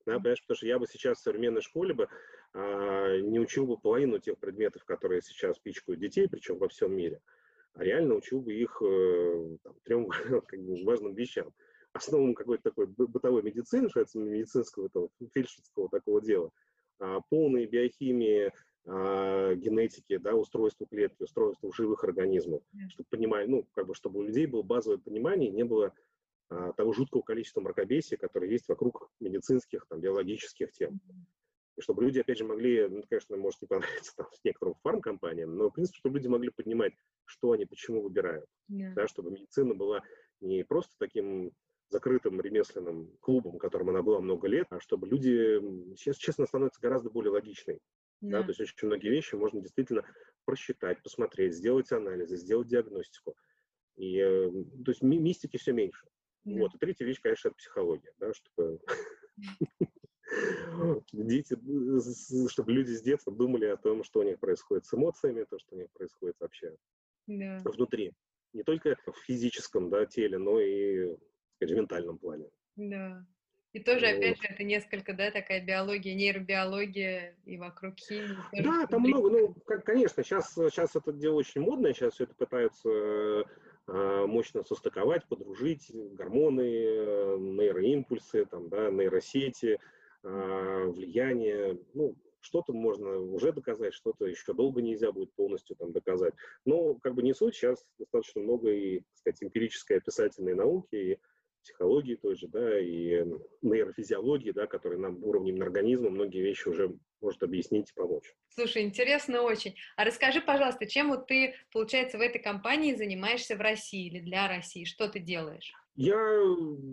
Да, 0.06 0.18
понимаешь, 0.18 0.42
потому 0.42 0.56
что 0.56 0.66
я 0.66 0.78
бы 0.78 0.86
сейчас 0.86 1.18
в 1.18 1.22
современной 1.22 1.62
школе 1.62 1.94
бы 1.94 2.08
а, 2.52 3.18
не 3.20 3.40
учил 3.40 3.66
бы 3.66 3.78
половину 3.78 4.18
тех 4.18 4.38
предметов, 4.38 4.84
которые 4.84 5.22
сейчас 5.22 5.58
пичкают 5.58 6.00
детей, 6.00 6.28
причем 6.28 6.58
во 6.58 6.68
всем 6.68 6.94
мире, 6.94 7.20
а 7.72 7.82
реально 7.82 8.14
учил 8.14 8.40
бы 8.40 8.52
их 8.52 8.80
э, 8.82 9.56
там, 9.62 9.74
трем 9.82 10.08
как 10.46 10.60
бы, 10.60 10.84
важным 10.84 11.14
вещам. 11.14 11.52
Основам 11.94 12.34
какой-то 12.34 12.64
такой 12.64 12.86
бытовой 12.86 13.42
медицины, 13.42 13.88
что 13.88 14.00
это 14.00 14.18
медицинского, 14.18 14.86
этого, 14.86 15.08
фельдшерского 15.32 15.88
такого 15.88 16.20
дела, 16.20 16.50
а, 16.98 17.20
полной 17.30 17.66
биохимии, 17.66 18.52
э, 18.86 19.54
генетики, 19.56 20.16
да, 20.16 20.34
устройству 20.34 20.86
клетки, 20.86 21.22
устройству 21.22 21.72
живых 21.72 22.04
организмов, 22.04 22.62
yeah. 22.74 22.88
чтобы 22.90 23.08
понимать, 23.10 23.48
ну, 23.48 23.66
как 23.72 23.86
бы, 23.86 23.94
чтобы 23.94 24.20
у 24.20 24.22
людей 24.22 24.46
было 24.46 24.62
базовое 24.62 24.98
понимание, 24.98 25.50
не 25.50 25.64
было 25.64 25.94
а, 26.50 26.72
того 26.72 26.92
жуткого 26.92 27.22
количества 27.22 27.60
мракобесия, 27.60 28.18
которое 28.18 28.50
есть 28.50 28.68
вокруг 28.68 29.10
медицинских, 29.20 29.86
там, 29.88 30.00
биологических 30.00 30.72
тем. 30.72 31.00
И 31.76 31.80
чтобы 31.80 32.04
люди, 32.04 32.20
опять 32.20 32.38
же, 32.38 32.44
могли, 32.44 32.86
ну, 32.86 33.02
конечно, 33.08 33.36
может 33.36 33.60
не 33.62 33.66
понравиться 33.66 34.12
там, 34.16 34.26
некоторым 34.44 34.74
фармкомпаниям, 34.82 35.56
но, 35.56 35.70
в 35.70 35.72
принципе, 35.72 35.98
чтобы 35.98 36.18
люди 36.18 36.28
могли 36.28 36.50
понимать, 36.50 36.92
что 37.24 37.52
они, 37.52 37.64
почему 37.64 38.02
выбирают. 38.02 38.46
Yeah. 38.70 38.92
Да, 38.94 39.08
чтобы 39.08 39.30
медицина 39.30 39.74
была 39.74 40.02
не 40.40 40.62
просто 40.64 40.94
таким 40.98 41.52
закрытым 41.88 42.40
ремесленным 42.40 43.16
клубом, 43.20 43.58
которым 43.58 43.90
она 43.90 44.02
была 44.02 44.20
много 44.20 44.48
лет, 44.48 44.66
а 44.70 44.80
чтобы 44.80 45.06
люди 45.06 45.94
сейчас, 45.96 46.16
честно, 46.16 46.46
становятся 46.46 46.80
гораздо 46.80 47.10
более 47.10 47.32
логичной. 47.32 47.80
Yeah. 48.24 48.30
Да, 48.30 48.42
то 48.42 48.48
есть 48.48 48.60
очень 48.60 48.86
многие 48.86 49.10
вещи 49.10 49.34
можно 49.34 49.60
действительно 49.60 50.02
просчитать, 50.46 51.02
посмотреть, 51.02 51.54
сделать 51.54 51.92
анализы, 51.92 52.36
сделать 52.36 52.68
диагностику. 52.68 53.36
И, 53.96 54.18
э, 54.18 54.50
то 54.84 54.90
есть 54.90 55.02
мистики 55.02 55.58
все 55.58 55.72
меньше. 55.72 56.06
Yeah. 56.46 56.58
Вот. 56.58 56.74
И 56.74 56.78
третья 56.78 57.04
вещь, 57.04 57.20
конечно, 57.20 57.48
это 57.48 57.56
психология, 57.56 58.12
да, 58.18 58.32
чтобы 58.32 58.80
дети, 61.12 61.56
чтобы 62.48 62.72
люди 62.72 62.92
с 62.92 63.02
детства 63.02 63.32
думали 63.32 63.66
о 63.66 63.76
том, 63.76 64.04
что 64.04 64.20
у 64.20 64.22
них 64.22 64.38
происходит 64.38 64.86
с 64.86 64.94
эмоциями, 64.94 65.44
то, 65.44 65.58
что 65.58 65.74
у 65.74 65.78
них 65.78 65.90
происходит 65.92 66.36
вообще 66.40 66.74
yeah. 67.28 67.60
внутри. 67.64 68.12
Не 68.52 68.62
только 68.62 68.96
в 69.06 69.18
физическом 69.26 69.90
да, 69.90 70.06
теле, 70.06 70.38
но 70.38 70.60
и 70.60 71.16
сказать, 71.56 71.74
в 71.74 71.78
ментальном 71.78 72.18
плане. 72.18 72.48
Да. 72.76 73.26
И 73.74 73.80
тоже, 73.80 74.06
опять 74.06 74.40
же, 74.40 74.46
это 74.48 74.62
несколько, 74.62 75.14
да, 75.14 75.32
такая 75.32 75.60
биология, 75.60 76.14
нейробиология 76.14 77.34
и 77.44 77.58
вокруг 77.58 77.98
химии. 77.98 78.36
Да, 78.62 78.86
там 78.86 79.02
много, 79.02 79.28
ну, 79.30 79.54
конечно, 79.84 80.22
сейчас, 80.22 80.54
сейчас 80.54 80.94
это 80.94 81.12
дело 81.12 81.34
очень 81.34 81.60
модное, 81.60 81.92
сейчас 81.92 82.14
все 82.14 82.22
это 82.22 82.34
пытаются 82.36 82.88
э, 82.88 84.26
мощно 84.26 84.62
состыковать, 84.62 85.26
подружить, 85.26 85.90
гормоны, 85.92 86.60
э, 86.62 87.36
нейроимпульсы, 87.36 88.44
там, 88.44 88.68
да, 88.68 88.90
нейросети, 88.90 89.80
э, 90.22 90.84
влияние, 90.86 91.76
ну, 91.94 92.14
что-то 92.38 92.72
можно 92.72 93.18
уже 93.18 93.52
доказать, 93.52 93.92
что-то 93.92 94.26
еще 94.26 94.52
долго 94.52 94.82
нельзя 94.82 95.10
будет 95.10 95.32
полностью 95.32 95.74
там 95.74 95.90
доказать. 95.90 96.34
Но 96.64 96.94
как 96.94 97.14
бы 97.14 97.24
не 97.24 97.34
суть, 97.34 97.56
сейчас 97.56 97.84
достаточно 97.98 98.40
много 98.40 98.70
и, 98.70 99.00
так 99.00 99.16
сказать, 99.16 99.42
эмпирической 99.42 99.96
описательной 99.96 100.54
науки, 100.54 100.94
и 100.94 101.18
психологии 101.64 102.14
той 102.14 102.36
же, 102.36 102.46
да, 102.48 102.78
и 102.78 103.24
нейрофизиологии, 103.62 104.52
да, 104.52 104.66
которые 104.66 105.00
нам 105.00 105.22
уровнем 105.24 105.60
организма 105.62 106.10
многие 106.10 106.42
вещи 106.42 106.68
уже 106.68 106.94
может 107.20 107.42
объяснить 107.42 107.90
и 107.90 107.94
помочь. 107.94 108.34
Слушай, 108.50 108.82
интересно 108.82 109.42
очень. 109.42 109.74
А 109.96 110.04
расскажи, 110.04 110.40
пожалуйста, 110.40 110.86
чем 110.86 111.08
вот 111.08 111.26
ты, 111.26 111.54
получается, 111.72 112.18
в 112.18 112.20
этой 112.20 112.40
компании 112.40 112.94
занимаешься 112.94 113.56
в 113.56 113.60
России 113.60 114.06
или 114.06 114.20
для 114.20 114.46
России? 114.46 114.84
Что 114.84 115.08
ты 115.08 115.18
делаешь? 115.18 115.72
Я 115.96 116.14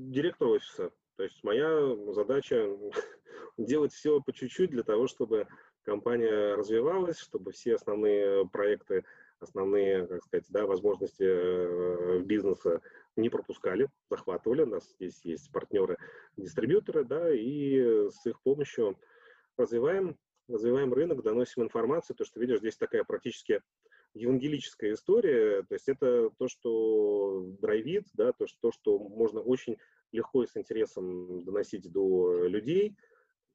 директор 0.09 0.47
офиса. 0.47 0.91
То 1.17 1.23
есть 1.23 1.43
моя 1.43 1.95
задача 2.13 2.65
делать 3.57 3.93
все 3.93 4.21
по 4.21 4.31
чуть-чуть 4.33 4.71
для 4.71 4.83
того, 4.83 5.07
чтобы 5.07 5.47
компания 5.83 6.55
развивалась, 6.55 7.19
чтобы 7.19 7.51
все 7.51 7.75
основные 7.75 8.47
проекты, 8.47 9.03
основные, 9.39 10.07
как 10.07 10.23
сказать, 10.23 10.45
да, 10.49 10.65
возможности 10.65 11.23
э, 11.23 12.19
бизнеса 12.21 12.81
не 13.15 13.29
пропускали, 13.29 13.89
захватывали. 14.09 14.63
У 14.63 14.67
нас 14.67 14.89
здесь 14.95 15.19
есть 15.23 15.51
партнеры-дистрибьюторы, 15.51 17.03
да, 17.03 17.33
и 17.33 18.09
с 18.09 18.25
их 18.25 18.41
помощью 18.41 18.97
развиваем, 19.57 20.17
развиваем 20.47 20.93
рынок, 20.93 21.21
доносим 21.23 21.63
информацию. 21.63 22.15
То, 22.15 22.25
что 22.25 22.39
видишь, 22.39 22.59
здесь 22.59 22.77
такая 22.77 23.03
практически 23.03 23.61
евангелическая 24.13 24.93
история, 24.93 25.63
то 25.63 25.73
есть 25.73 25.87
это 25.87 26.29
то, 26.37 26.47
что 26.47 27.45
драйвит, 27.61 28.05
да, 28.13 28.33
то, 28.33 28.47
что, 28.47 28.57
то, 28.61 28.71
что 28.71 28.99
можно 28.99 29.41
очень 29.41 29.77
легко 30.11 30.43
и 30.43 30.47
с 30.47 30.57
интересом 30.57 31.43
доносить 31.43 31.89
до 31.91 32.45
людей. 32.47 32.95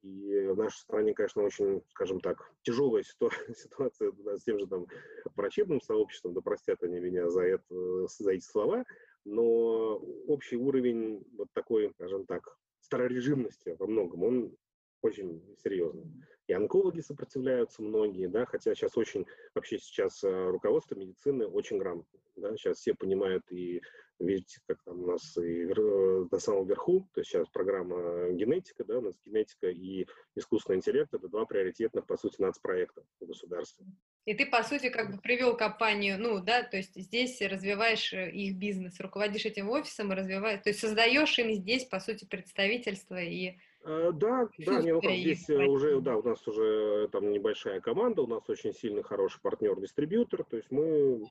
И 0.02 0.46
в 0.46 0.56
нашей 0.56 0.78
стране, 0.78 1.14
конечно, 1.14 1.42
очень, 1.42 1.82
скажем 1.90 2.20
так, 2.20 2.50
тяжелая 2.62 3.02
ситуация 3.54 4.12
с 4.12 4.44
тем 4.44 4.58
же 4.58 4.66
там 4.66 4.86
врачебным 5.34 5.80
сообществом, 5.80 6.32
да 6.32 6.40
простят 6.40 6.82
они 6.82 7.00
меня 7.00 7.28
за, 7.28 7.42
это, 7.42 8.06
за 8.06 8.32
эти 8.32 8.44
слова, 8.44 8.84
но 9.26 9.96
общий 10.28 10.56
уровень 10.56 11.26
вот 11.36 11.48
такой, 11.52 11.90
скажем 11.90 12.26
так, 12.26 12.56
старорежимности 12.80 13.76
во 13.78 13.86
многом, 13.86 14.22
он 14.22 14.56
очень 15.02 15.42
серьезный. 15.62 16.06
И 16.46 16.52
онкологи 16.52 17.00
сопротивляются 17.00 17.82
многие, 17.82 18.28
да, 18.28 18.46
хотя 18.46 18.74
сейчас 18.74 18.96
очень, 18.96 19.26
вообще 19.54 19.78
сейчас 19.78 20.22
э, 20.22 20.50
руководство 20.50 20.94
медицины 20.94 21.46
очень 21.46 21.78
грамотно, 21.78 22.18
да, 22.36 22.56
сейчас 22.56 22.78
все 22.78 22.94
понимают 22.94 23.42
и 23.50 23.82
видите, 24.20 24.60
как 24.66 24.82
там 24.84 25.02
у 25.02 25.06
нас 25.08 25.36
и 25.36 25.66
э, 25.68 26.24
до 26.30 26.38
самого 26.38 26.64
верху, 26.64 27.08
то 27.12 27.20
есть 27.20 27.30
сейчас 27.30 27.48
программа 27.48 28.30
генетика, 28.30 28.84
да, 28.84 28.98
у 28.98 29.02
нас 29.02 29.18
генетика 29.24 29.68
и 29.68 30.06
искусственный 30.36 30.78
интеллект, 30.78 31.12
это 31.12 31.28
два 31.28 31.46
приоритетных, 31.46 32.06
по 32.06 32.16
сути, 32.16 32.40
нацпроекта 32.40 33.02
в 33.20 33.26
государстве. 33.26 33.86
И 34.26 34.34
ты, 34.34 34.44
по 34.44 34.64
сути, 34.64 34.88
как 34.88 35.12
бы 35.12 35.20
привел 35.22 35.56
компанию, 35.56 36.18
ну, 36.18 36.40
да, 36.40 36.64
то 36.64 36.76
есть 36.76 36.96
здесь 36.96 37.40
развиваешь 37.40 38.12
э, 38.12 38.28
их 38.28 38.56
бизнес, 38.56 38.98
руководишь 38.98 39.46
этим 39.46 39.70
офисом 39.70 40.12
и 40.12 40.16
развиваешь, 40.16 40.62
то 40.62 40.70
есть 40.70 40.80
создаешь 40.80 41.38
им 41.38 41.52
здесь, 41.52 41.84
по 41.84 42.00
сути, 42.00 42.24
представительство 42.24 43.22
и 43.22 43.54
э, 43.84 44.10
да, 44.12 44.48
да, 44.58 44.82
не, 44.82 44.92
ну 44.92 45.00
как 45.00 45.12
здесь 45.12 45.48
уже, 45.48 46.00
да, 46.00 46.16
у 46.16 46.24
нас 46.24 46.44
уже 46.48 47.08
там 47.12 47.30
небольшая 47.30 47.80
команда, 47.80 48.22
у 48.22 48.26
нас 48.26 48.42
очень 48.48 48.74
сильный, 48.74 49.04
хороший 49.04 49.40
партнер-дистрибьютор, 49.42 50.42
то 50.42 50.56
есть 50.56 50.72
мы 50.72 51.22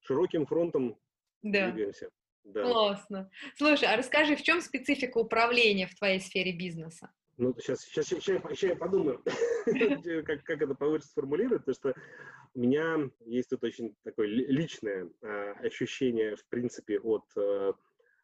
широким 0.00 0.46
фронтом 0.46 0.96
да. 1.42 1.72
двигаемся. 1.72 2.10
Да. 2.44 2.62
Классно. 2.62 3.30
Слушай, 3.56 3.88
а 3.92 3.96
расскажи, 3.96 4.36
в 4.36 4.42
чем 4.42 4.60
специфика 4.60 5.18
управления 5.18 5.88
в 5.88 5.96
твоей 5.96 6.20
сфере 6.20 6.52
бизнеса? 6.52 7.10
Ну, 7.40 7.54
сейчас, 7.58 7.80
сейчас, 7.80 8.08
сейчас, 8.08 8.22
сейчас 8.22 8.62
я 8.62 8.76
подумаю, 8.76 9.24
как, 10.26 10.44
как 10.44 10.60
это 10.60 10.74
получится 10.74 11.12
сформулировать, 11.12 11.64
потому 11.64 11.74
что 11.74 11.94
у 12.54 12.60
меня 12.60 13.10
есть 13.24 13.48
тут 13.48 13.64
очень 13.64 13.96
такое 14.04 14.26
личное 14.26 15.08
э, 15.22 15.52
ощущение, 15.66 16.36
в 16.36 16.46
принципе, 16.50 17.00
от 17.00 17.24
э, 17.38 17.72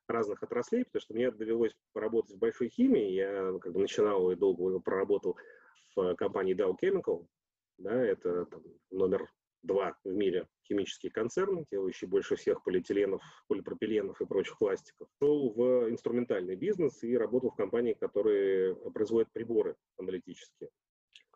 разных 0.07 0.43
отраслей, 0.43 0.85
потому 0.85 1.01
что 1.01 1.15
мне 1.15 1.31
довелось 1.31 1.75
поработать 1.95 2.37
в 2.37 2.39
большой 2.39 2.69
химии, 2.69 3.13
я 3.13 3.59
как 3.59 3.73
бы 3.73 3.81
начинал 3.81 4.31
и 4.33 4.37
долго 4.37 4.81
проработал 4.81 5.39
в 5.95 6.15
компании 6.17 6.55
Dow 6.55 6.77
Chemical, 6.79 7.27
да, 7.79 7.95
это 7.95 8.45
там, 8.45 8.63
номер 8.91 9.33
два 9.67 9.97
в 10.05 10.09
мире 10.13 10.47
химический 10.67 11.11
концерн, 11.11 11.67
делающий 11.71 12.07
больше 12.07 12.37
всех 12.37 12.65
полиэтиленов, 12.65 13.23
полипропиленов 13.49 14.21
и 14.21 14.27
прочих 14.27 14.59
пластиков. 14.59 15.09
Шел 15.19 15.51
в 15.51 15.91
инструментальный 15.91 16.57
бизнес 16.57 17.03
и 17.03 17.17
работал 17.17 17.51
в 17.51 17.57
компании, 17.57 17.93
которые 17.93 18.75
производят 18.75 19.31
приборы 19.33 19.77
аналитические. 19.99 20.71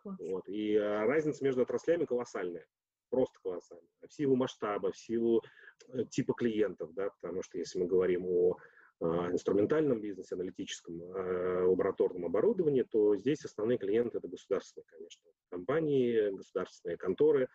Вот. 0.04 0.48
И 0.48 0.76
а, 0.76 1.04
разница 1.06 1.44
между 1.44 1.62
отраслями 1.62 2.06
колоссальная 2.06 2.66
просто 3.10 3.38
колоссальная. 3.42 3.88
В 4.08 4.12
силу 4.12 4.36
масштаба, 4.36 4.92
в 4.92 4.96
силу 4.96 5.42
э, 5.88 6.04
типа 6.04 6.32
клиентов, 6.32 6.94
да, 6.94 7.10
потому 7.20 7.42
что 7.42 7.58
если 7.58 7.78
мы 7.78 7.86
говорим 7.86 8.24
о 8.26 8.56
а, 9.00 9.30
инструментальном 9.30 10.00
бизнесе, 10.00 10.34
аналитическом, 10.34 11.02
а, 11.02 11.66
лабораторном 11.66 12.24
оборудовании, 12.24 12.82
то 12.82 13.16
здесь 13.16 13.44
основные 13.44 13.78
клиенты 13.78 14.18
это 14.18 14.28
государственные, 14.28 14.86
конечно, 14.86 15.22
компании, 15.50 16.30
государственные 16.30 16.96
конторы, 16.96 17.48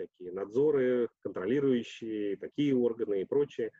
всякие 0.00 0.32
надзоры, 0.32 1.08
контролирующие, 1.22 2.36
такие 2.36 2.74
органы 2.74 3.22
и 3.22 3.24
прочее. 3.24 3.70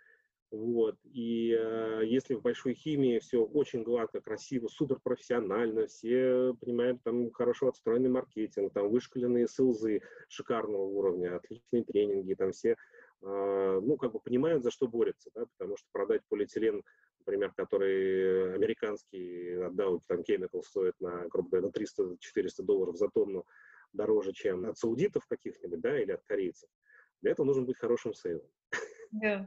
Вот. 0.50 0.96
И 1.04 1.56
э, 1.56 2.02
если 2.04 2.34
в 2.34 2.42
большой 2.42 2.74
химии 2.74 3.20
все 3.20 3.44
очень 3.44 3.84
гладко, 3.84 4.20
красиво, 4.20 4.66
суперпрофессионально, 4.66 5.86
все 5.86 6.54
понимают, 6.60 7.00
там 7.04 7.30
хорошо 7.30 7.68
отстроенный 7.68 8.10
маркетинг, 8.10 8.72
там 8.72 8.90
вышкаленные 8.90 9.46
СЛЗы 9.46 10.02
шикарного 10.28 10.82
уровня, 10.82 11.36
отличные 11.36 11.84
тренинги, 11.84 12.34
там 12.34 12.50
все 12.50 12.70
э, 12.70 13.80
ну, 13.80 13.96
как 13.96 14.12
бы 14.12 14.18
понимают, 14.18 14.64
за 14.64 14.72
что 14.72 14.88
борются, 14.88 15.30
да, 15.36 15.44
потому 15.56 15.76
что 15.76 15.86
продать 15.92 16.22
полиэтилен, 16.28 16.82
например, 17.20 17.52
который 17.56 18.52
американский, 18.56 19.52
отдал, 19.54 20.02
там, 20.08 20.22
Chemical 20.22 20.62
стоит 20.64 20.94
на, 20.98 21.28
грубо 21.28 21.50
говоря, 21.50 21.68
на 21.68 21.70
300-400 21.70 22.64
долларов 22.64 22.96
за 22.96 23.08
тонну, 23.08 23.46
дороже, 23.92 24.32
чем 24.32 24.66
от 24.66 24.78
саудитов 24.78 25.26
каких-нибудь, 25.26 25.80
да, 25.80 26.00
или 26.00 26.12
от 26.12 26.22
корейцев. 26.24 26.68
Для 27.22 27.32
этого 27.32 27.46
нужно 27.46 27.62
быть 27.62 27.76
хорошим 27.76 28.14
сейлом. 28.14 28.46
Yeah. 29.22 29.46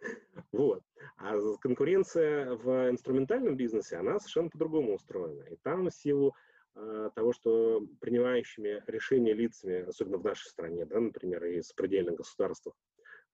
Вот. 0.52 0.82
А 1.16 1.36
конкуренция 1.60 2.54
в 2.54 2.90
инструментальном 2.90 3.56
бизнесе, 3.56 3.96
она 3.96 4.20
совершенно 4.20 4.48
по-другому 4.48 4.94
устроена. 4.94 5.42
И 5.44 5.56
там 5.56 5.86
в 5.86 5.90
силу 5.90 6.36
э, 6.76 7.10
того, 7.16 7.32
что 7.32 7.82
принимающими 8.00 8.82
решения 8.86 9.32
лицами, 9.32 9.88
особенно 9.88 10.18
в 10.18 10.24
нашей 10.24 10.46
стране, 10.46 10.86
да, 10.86 11.00
например, 11.00 11.44
и 11.46 11.60
в 11.60 11.66
сопредельных 11.66 12.14
государствах, 12.14 12.76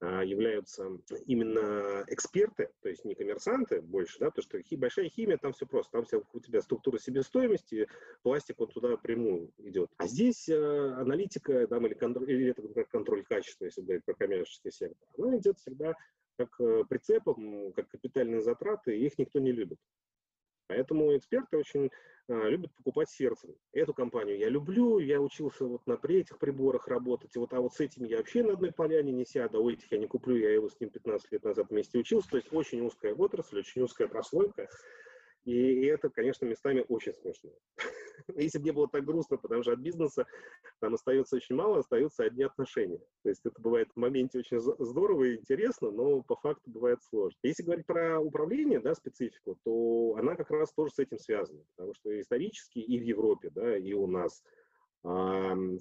являются 0.01 0.99
именно 1.25 2.03
эксперты, 2.07 2.69
то 2.81 2.89
есть 2.89 3.05
не 3.05 3.15
коммерсанты 3.15 3.81
больше, 3.81 4.19
да, 4.19 4.29
потому 4.29 4.43
что 4.43 4.61
хи, 4.61 4.75
большая 4.75 5.09
химия, 5.09 5.37
там 5.37 5.53
все 5.53 5.65
просто, 5.65 5.91
там 5.93 6.05
вся 6.05 6.19
у 6.33 6.39
тебя 6.39 6.61
структура 6.61 6.99
себестоимости, 6.99 7.87
пластик 8.21 8.59
он 8.59 8.67
туда 8.67 8.97
прямую 8.97 9.51
идет. 9.57 9.89
А 9.97 10.07
здесь 10.07 10.49
э, 10.49 10.93
аналитика 10.93 11.65
там, 11.67 11.85
или, 11.87 11.93
контроль, 11.93 12.31
или 12.31 12.51
это, 12.51 12.61
например, 12.61 12.87
контроль 12.87 13.23
качества, 13.23 13.65
если 13.65 13.81
говорить 13.81 14.05
про 14.05 14.13
коммерческий 14.13 14.71
сектор, 14.71 15.07
она 15.17 15.37
идет 15.37 15.59
всегда 15.59 15.95
как 16.37 16.49
э, 16.59 16.83
прицепов, 16.89 17.37
как 17.75 17.87
капитальные 17.87 18.41
затраты, 18.41 18.97
их 18.97 19.17
никто 19.17 19.39
не 19.39 19.51
любит. 19.51 19.79
Поэтому 20.67 21.15
эксперты 21.15 21.57
очень 21.57 21.91
а, 22.27 22.47
любят 22.49 22.73
покупать 22.75 23.09
сердцем. 23.09 23.55
Эту 23.71 23.93
компанию 23.93 24.37
я 24.37 24.49
люблю, 24.49 24.99
я 24.99 25.21
учился 25.21 25.65
вот 25.65 25.85
на 25.85 25.99
этих 26.07 26.39
приборах 26.39 26.87
работать, 26.87 27.35
вот, 27.35 27.53
а 27.53 27.61
вот 27.61 27.73
с 27.73 27.79
этим 27.79 28.05
я 28.05 28.17
вообще 28.17 28.43
на 28.43 28.53
одной 28.53 28.71
поляне 28.71 29.11
не 29.11 29.25
сяду, 29.25 29.59
а 29.59 29.61
у 29.61 29.69
этих 29.69 29.91
я 29.91 29.99
не 29.99 30.07
куплю, 30.07 30.35
я 30.35 30.51
его 30.51 30.69
с 30.69 30.79
ним 30.79 30.89
15 30.89 31.31
лет 31.31 31.43
назад 31.43 31.69
вместе 31.69 31.99
учился. 31.99 32.29
То 32.29 32.37
есть 32.37 32.51
очень 32.51 32.81
узкая 32.81 33.13
отрасль, 33.13 33.59
очень 33.59 33.83
узкая 33.83 34.07
прослойка. 34.07 34.67
И 35.45 35.85
это, 35.85 36.09
конечно, 36.09 36.45
местами 36.45 36.83
очень 36.87 37.13
смешно. 37.13 37.51
Если 38.35 38.57
бы 38.57 38.65
не 38.65 38.71
было 38.71 38.87
так 38.87 39.05
грустно, 39.05 39.37
потому 39.37 39.61
что 39.61 39.73
от 39.73 39.79
бизнеса 39.79 40.25
там 40.79 40.95
остается 40.95 41.35
очень 41.35 41.55
мало, 41.55 41.79
остаются 41.79 42.23
одни 42.23 42.43
отношения. 42.43 42.99
То 43.21 43.29
есть 43.29 43.45
это 43.45 43.61
бывает 43.61 43.91
в 43.93 43.99
моменте 43.99 44.39
очень 44.39 44.59
здорово 44.59 45.25
и 45.25 45.35
интересно, 45.35 45.91
но 45.91 46.23
по 46.23 46.35
факту 46.35 46.71
бывает 46.71 47.03
сложно. 47.03 47.37
Если 47.43 47.61
говорить 47.61 47.85
про 47.85 48.19
управление, 48.19 48.79
да, 48.79 48.95
специфику, 48.95 49.55
то 49.63 50.15
она 50.17 50.35
как 50.35 50.49
раз 50.49 50.73
тоже 50.73 50.93
с 50.93 50.99
этим 50.99 51.19
связана. 51.19 51.63
Потому 51.75 51.93
что 51.93 52.19
исторически 52.19 52.79
и 52.79 52.97
в 52.97 53.03
Европе, 53.03 53.51
да, 53.51 53.77
и 53.77 53.93
у 53.93 54.07
нас 54.07 54.43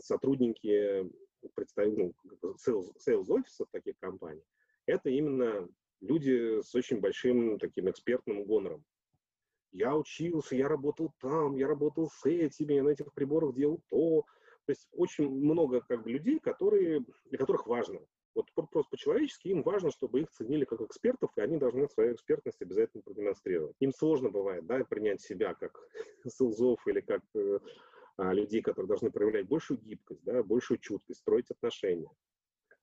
сотрудники 0.02 1.10
представителей 1.54 2.12
ну, 2.42 2.54
sales, 2.66 2.92
sales 2.96 3.28
офисов 3.28 3.68
таких 3.70 3.98
компаний, 3.98 4.42
это 4.84 5.08
именно 5.08 5.66
люди 6.02 6.60
с 6.60 6.74
очень 6.74 7.00
большим 7.00 7.58
таким 7.58 7.88
экспертным 7.88 8.44
гонором 8.44 8.84
я 9.74 9.96
учился, 9.96 10.54
я 10.56 10.68
работал 10.68 11.12
там, 11.20 11.56
я 11.56 11.66
работал 11.66 12.08
с 12.08 12.24
этими, 12.24 12.74
я 12.74 12.82
на 12.82 12.90
этих 12.90 13.12
приборах 13.12 13.54
делал 13.54 13.80
то. 13.90 14.24
То 14.66 14.70
есть 14.70 14.88
очень 14.92 15.28
много 15.28 15.82
как 15.82 16.02
бы, 16.02 16.10
людей, 16.10 16.38
которые, 16.38 17.04
для 17.26 17.38
которых 17.38 17.66
важно. 17.66 18.00
Вот 18.34 18.50
просто 18.54 18.82
по-человечески 18.90 19.48
им 19.48 19.62
важно, 19.62 19.90
чтобы 19.90 20.22
их 20.22 20.30
ценили 20.30 20.64
как 20.64 20.80
экспертов, 20.80 21.30
и 21.36 21.40
они 21.40 21.58
должны 21.58 21.88
свою 21.88 22.14
экспертность 22.14 22.62
обязательно 22.62 23.02
продемонстрировать. 23.02 23.76
Им 23.80 23.92
сложно 23.92 24.30
бывает 24.30 24.64
да, 24.66 24.82
принять 24.84 25.20
себя 25.20 25.54
как 25.54 25.78
селзов 26.26 26.80
или 26.86 27.00
как 27.00 27.22
э, 27.34 27.58
а, 28.16 28.32
людей, 28.32 28.62
которые 28.62 28.88
должны 28.88 29.10
проявлять 29.10 29.46
большую 29.46 29.80
гибкость, 29.80 30.22
да, 30.24 30.42
большую 30.42 30.78
чуткость, 30.78 31.20
строить 31.20 31.50
отношения. 31.50 32.10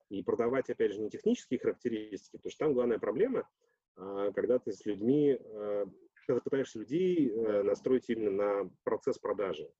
И 0.09 0.23
продавать, 0.23 0.69
опять 0.69 0.91
же, 0.91 0.99
не 0.99 1.09
технические 1.09 1.59
характеристики, 1.59 2.37
потому 2.37 2.51
что 2.51 2.65
там 2.65 2.73
главная 2.73 2.99
проблема, 2.99 3.47
а, 3.95 4.31
когда 4.33 4.59
ты 4.59 4.71
с 4.71 4.85
людьми 4.85 5.37
а, 5.41 5.85
когда 6.25 6.39
ты 6.39 6.43
пытаешься 6.43 6.79
людей 6.79 7.29
э, 7.29 7.63
настроить 7.63 8.09
именно 8.09 8.31
на 8.31 8.71
процесс 8.83 9.17
продажи, 9.17 9.71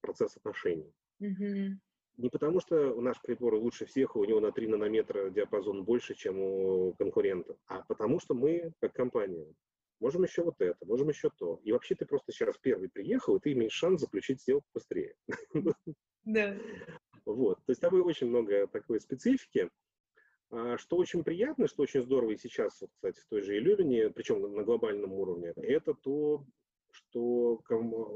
процесс 0.00 0.36
отношений. 0.36 0.92
Mm-hmm. 1.22 1.72
Не 2.16 2.28
потому, 2.28 2.60
что 2.60 3.00
наш 3.00 3.20
прибор 3.22 3.54
лучше 3.54 3.86
всех, 3.86 4.16
у 4.16 4.24
него 4.24 4.40
на 4.40 4.52
3 4.52 4.66
нанометра 4.68 5.30
диапазон 5.30 5.84
больше, 5.84 6.14
чем 6.14 6.38
у 6.38 6.94
конкурентов, 6.94 7.56
а 7.66 7.82
потому 7.82 8.20
что 8.20 8.34
мы, 8.34 8.72
как 8.80 8.92
компания, 8.92 9.54
можем 10.00 10.24
еще 10.24 10.42
вот 10.42 10.56
это, 10.58 10.76
можем 10.84 11.08
еще 11.08 11.30
то. 11.30 11.60
И 11.62 11.72
вообще 11.72 11.94
ты 11.94 12.04
просто 12.04 12.32
сейчас 12.32 12.58
первый 12.58 12.88
приехал, 12.88 13.36
и 13.36 13.40
ты 13.40 13.52
имеешь 13.52 13.72
шанс 13.72 14.00
заключить 14.00 14.42
сделку 14.42 14.66
быстрее. 14.74 15.14
Да. 16.24 16.56
Вот. 17.26 17.58
То 17.66 17.70
есть 17.70 17.82
там 17.82 17.94
очень 18.02 18.28
много 18.28 18.66
такой 18.66 18.98
специфики. 18.98 19.70
А, 20.50 20.78
что 20.78 20.96
очень 20.96 21.22
приятно, 21.24 21.68
что 21.68 21.82
очень 21.82 22.02
здорово 22.02 22.30
и 22.30 22.36
сейчас, 22.36 22.82
кстати, 22.92 23.20
в 23.20 23.26
той 23.26 23.42
же 23.42 23.56
Илюрине, 23.56 24.10
причем 24.10 24.40
на 24.54 24.62
глобальном 24.64 25.12
уровне, 25.12 25.52
это 25.56 25.94
то, 25.94 26.44
что 26.90 27.60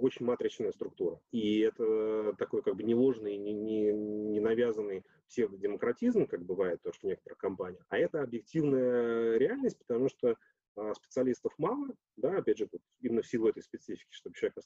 очень 0.01 0.27
матричная 0.27 0.73
структура. 0.73 1.21
И 1.31 1.61
это 1.61 2.35
такой 2.39 2.63
как 2.63 2.77
бы 2.77 2.83
неложный, 2.83 3.37
не, 3.37 3.53
не, 3.53 3.93
не 3.93 4.41
навязанный 4.41 5.05
псевдодемократизм, 5.29 6.27
как 6.27 6.45
бывает 6.45 6.83
то, 6.83 6.93
что 6.93 7.07
в 7.07 7.11
некоторых 7.11 7.39
компаниях, 7.39 7.85
а 7.89 7.99
это 7.99 8.23
объективная 8.23 9.37
реальность, 9.39 9.79
потому 9.79 10.09
что 10.09 10.37
а, 10.77 10.93
специалистов 10.95 11.53
мало, 11.59 11.89
да, 12.17 12.39
опять 12.39 12.59
же, 12.59 12.69
именно 13.01 13.23
в 13.23 13.27
силу 13.27 13.49
этой 13.49 13.63
специфики, 13.63 14.11
чтобы 14.11 14.35
человек 14.35 14.59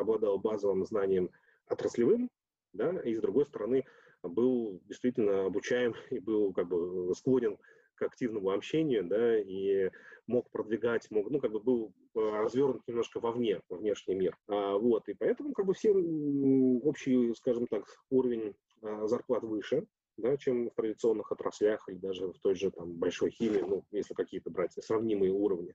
обладал 0.00 0.38
базовым 0.38 0.84
знанием 0.86 1.30
отраслевым, 1.66 2.30
да, 2.72 2.98
и 3.00 3.14
с 3.14 3.20
другой 3.20 3.44
стороны, 3.46 3.84
был 4.22 4.80
действительно 4.86 5.46
обучаем 5.46 5.94
и 6.10 6.18
был 6.18 6.52
как 6.52 6.68
бы 6.68 7.14
склонен 7.14 7.58
к 7.94 8.02
активному 8.02 8.50
общению, 8.50 9.04
да, 9.04 9.38
и 9.38 9.90
мог 10.26 10.48
продвигать, 10.50 11.10
мог, 11.10 11.30
ну, 11.30 11.40
как 11.40 11.50
бы 11.50 11.60
был 11.60 11.92
а, 12.14 12.42
развернут 12.42 12.86
немножко 12.86 13.18
вовне, 13.18 13.60
во 13.68 13.76
внешний 13.76 14.14
мир. 14.14 14.38
А, 14.46 14.76
вот, 14.76 15.08
и 15.08 15.14
поэтому, 15.14 15.52
как 15.52 15.66
бы, 15.66 15.74
все 15.74 15.90
общий, 15.90 17.34
скажем 17.34 17.66
так, 17.66 17.84
уровень 18.10 18.54
а, 18.82 19.06
зарплат 19.08 19.42
выше, 19.42 19.86
да, 20.16 20.36
чем 20.36 20.70
в 20.70 20.74
традиционных 20.74 21.32
отраслях 21.32 21.88
или 21.88 21.96
даже 21.96 22.28
в 22.28 22.38
той 22.38 22.54
же 22.54 22.70
там 22.70 22.92
большой 22.94 23.30
химии, 23.30 23.64
ну, 23.66 23.84
если 23.90 24.14
какие-то 24.14 24.50
брать 24.50 24.72
сравнимые 24.72 25.32
уровни. 25.32 25.74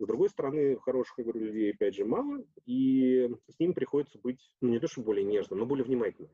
С 0.00 0.06
другой 0.06 0.28
стороны, 0.28 0.76
хороших, 0.80 1.18
я 1.18 1.24
говорю, 1.24 1.46
людей, 1.46 1.72
опять 1.72 1.94
же, 1.94 2.04
мало, 2.04 2.44
и 2.66 3.30
с 3.48 3.60
ними 3.60 3.72
приходится 3.72 4.18
быть, 4.18 4.52
ну, 4.60 4.70
не 4.70 4.80
то, 4.80 4.88
что 4.88 5.02
более 5.02 5.24
нежным, 5.24 5.60
но 5.60 5.66
более 5.66 5.84
внимательным. 5.84 6.30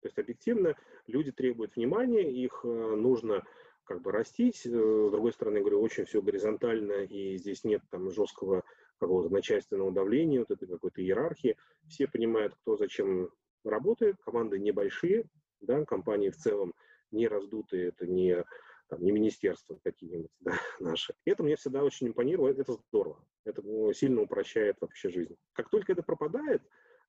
То 0.00 0.08
есть 0.08 0.18
объективно 0.18 0.76
люди 1.06 1.32
требуют 1.32 1.76
внимания, 1.76 2.30
их 2.30 2.60
э, 2.64 2.68
нужно 2.68 3.44
как 3.84 4.02
бы 4.02 4.12
растить. 4.12 4.64
Э, 4.66 4.70
с 4.70 5.10
другой 5.10 5.32
стороны, 5.32 5.60
говорю, 5.60 5.80
очень 5.80 6.04
все 6.04 6.22
горизонтально, 6.22 7.04
и 7.04 7.36
здесь 7.36 7.64
нет 7.64 7.82
там 7.90 8.10
жесткого 8.10 8.64
какого-то 8.98 9.32
начальственного 9.32 9.92
давления, 9.92 10.40
вот 10.40 10.50
этой 10.50 10.68
какой-то 10.68 11.02
иерархии. 11.02 11.56
Все 11.88 12.06
понимают, 12.06 12.54
кто 12.62 12.76
зачем 12.76 13.30
работает, 13.64 14.16
команды 14.24 14.58
небольшие, 14.58 15.24
да, 15.60 15.84
компании 15.84 16.30
в 16.30 16.36
целом 16.36 16.74
не 17.10 17.28
раздутые, 17.28 17.88
это 17.88 18.06
не, 18.06 18.44
там, 18.88 19.02
не 19.02 19.12
министерства 19.12 19.78
какие-нибудь 19.82 20.30
да, 20.40 20.54
наши. 20.80 21.14
Это 21.24 21.42
мне 21.42 21.56
всегда 21.56 21.82
очень 21.82 22.08
импонирует, 22.08 22.58
это 22.58 22.74
здорово, 22.88 23.24
это 23.44 23.62
ну, 23.62 23.92
сильно 23.92 24.22
упрощает 24.22 24.76
вообще 24.80 25.10
жизнь. 25.10 25.36
Как 25.52 25.70
только 25.70 25.92
это 25.92 26.02
пропадает, 26.02 26.62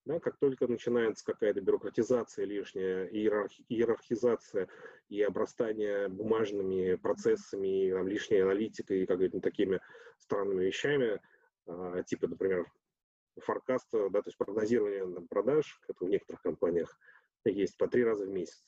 да, 0.06 0.20
как 0.20 0.38
только 0.38 0.68
начинается 0.68 1.24
какая-то 1.26 1.62
бюрократизация 1.62 2.46
лишняя, 2.46 3.06
иерархи, 3.06 3.64
иерархизация 3.70 4.68
и 5.10 5.22
обрастание 5.22 6.08
бумажными 6.08 6.96
процессами, 6.96 7.92
там, 7.92 8.08
лишней 8.08 8.42
аналитикой 8.42 9.04
и 9.04 9.06
какими-то 9.06 9.40
такими 9.42 9.80
странными 10.18 10.66
вещами, 10.66 11.22
э, 11.68 12.04
типа, 12.08 12.28
например, 12.28 12.66
форкаста, 13.40 14.10
да, 14.10 14.22
то 14.22 14.28
есть 14.30 14.38
прогнозирование 14.38 15.14
там, 15.14 15.28
продаж, 15.28 15.80
как 15.88 16.02
в 16.02 16.08
некоторых 16.08 16.42
компаниях 16.42 16.98
есть 17.46 17.78
по 17.78 17.88
три 17.88 18.04
раза 18.04 18.26
в 18.26 18.30
месяц. 18.30 18.64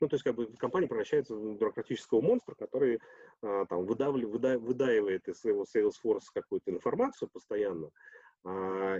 Ну, 0.00 0.08
то 0.08 0.14
есть, 0.14 0.24
как 0.24 0.34
бы 0.34 0.52
компания 0.56 0.88
превращается 0.88 1.34
в 1.34 1.56
бюрократического 1.56 2.20
монстра, 2.20 2.54
который 2.54 3.00
а, 3.42 3.64
там 3.66 3.86
выдавли, 3.86 4.24
выда, 4.24 4.58
выдаивает 4.58 5.28
из 5.28 5.38
своего 5.38 5.64
Salesforce 5.64 6.24
какую-то 6.34 6.72
информацию 6.72 7.28
постоянно, 7.32 7.90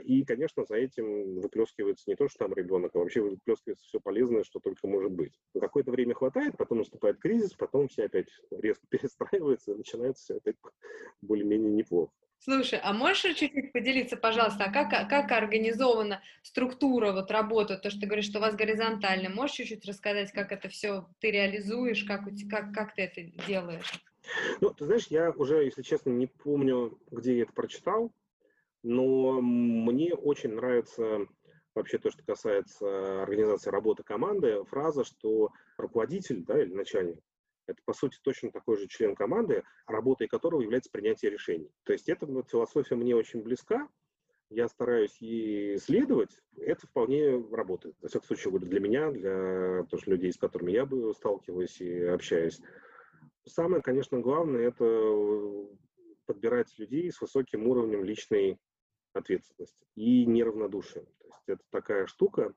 и, 0.04 0.24
конечно, 0.24 0.64
за 0.64 0.76
этим 0.76 1.40
выплескивается 1.40 2.04
не 2.06 2.16
то, 2.16 2.28
что 2.28 2.38
там 2.38 2.54
ребенок, 2.54 2.92
а 2.94 2.98
вообще 2.98 3.20
выплескивается 3.20 3.84
все 3.86 4.00
полезное, 4.00 4.42
что 4.42 4.58
только 4.58 4.86
может 4.86 5.12
быть. 5.12 5.34
На 5.52 5.60
какое-то 5.60 5.90
время 5.90 6.14
хватает, 6.14 6.56
потом 6.56 6.78
наступает 6.78 7.18
кризис, 7.18 7.52
потом 7.52 7.88
все 7.88 8.04
опять 8.04 8.28
резко 8.50 8.86
перестраиваются, 8.88 9.72
и 9.72 9.76
начинается 9.76 10.24
все 10.24 10.36
опять 10.36 10.56
более-менее 11.20 11.72
неплохо. 11.72 12.12
Слушай, 12.38 12.78
а 12.82 12.92
можешь 12.92 13.22
чуть-чуть 13.22 13.72
поделиться, 13.72 14.18
пожалуйста, 14.18 14.64
а 14.64 14.72
как, 14.72 14.92
а 14.92 15.06
как 15.06 15.32
организована 15.32 16.22
структура 16.42 17.12
вот 17.12 17.30
работы, 17.30 17.78
то, 17.78 17.88
что 17.88 18.00
ты 18.00 18.06
говоришь, 18.06 18.26
что 18.26 18.38
у 18.38 18.42
вас 18.42 18.54
горизонтально, 18.54 19.30
можешь 19.30 19.56
чуть-чуть 19.56 19.86
рассказать, 19.86 20.30
как 20.32 20.52
это 20.52 20.68
все 20.68 21.06
ты 21.20 21.30
реализуешь, 21.30 22.04
как, 22.04 22.24
как, 22.50 22.74
как 22.74 22.94
ты 22.94 23.02
это 23.02 23.22
делаешь? 23.46 23.90
Ну, 24.60 24.70
ты 24.70 24.84
знаешь, 24.84 25.06
я 25.08 25.30
уже, 25.30 25.64
если 25.64 25.82
честно, 25.82 26.10
не 26.10 26.26
помню, 26.26 26.98
где 27.10 27.36
я 27.36 27.42
это 27.44 27.52
прочитал, 27.52 28.12
но 28.84 29.40
мне 29.40 30.14
очень 30.14 30.54
нравится 30.54 31.26
вообще 31.74 31.98
то, 31.98 32.10
что 32.10 32.22
касается 32.24 33.22
организации 33.22 33.70
работы 33.70 34.04
команды, 34.04 34.62
фраза, 34.64 35.02
что 35.02 35.50
руководитель 35.76 36.44
да, 36.44 36.62
или 36.62 36.72
начальник 36.72 37.18
это, 37.66 37.80
по 37.84 37.92
сути, 37.92 38.18
точно 38.22 38.50
такой 38.50 38.76
же 38.76 38.86
член 38.88 39.14
команды, 39.14 39.62
работой 39.86 40.28
которого 40.28 40.60
является 40.60 40.90
принятие 40.90 41.30
решений. 41.30 41.70
То 41.84 41.92
есть 41.92 42.08
эта 42.08 42.26
вот 42.26 42.50
философия 42.50 42.94
мне 42.94 43.16
очень 43.16 43.42
близка, 43.42 43.88
я 44.50 44.68
стараюсь 44.68 45.16
ей 45.18 45.78
следовать, 45.78 46.38
это 46.58 46.86
вполне 46.86 47.42
работает. 47.50 47.96
Во 48.00 48.08
всяком 48.08 48.26
случае, 48.26 48.58
для 48.58 48.80
меня, 48.80 49.10
для 49.10 49.84
тоже 49.84 50.04
людей, 50.06 50.32
с 50.32 50.36
которыми 50.36 50.72
я 50.72 50.84
бы 50.84 51.12
сталкиваюсь 51.14 51.80
и 51.80 52.02
общаюсь. 52.04 52.60
Самое, 53.46 53.82
конечно, 53.82 54.20
главное– 54.20 54.68
это 54.68 55.66
подбирать 56.26 56.78
людей 56.78 57.10
с 57.10 57.20
высоким 57.20 57.66
уровнем 57.66 58.04
личной 58.04 58.58
ответственности 59.16 59.86
и 59.94 60.26
неравнодушием. 60.26 61.06
То 61.18 61.26
есть 61.26 61.42
это 61.46 61.62
такая 61.70 62.06
штука, 62.06 62.54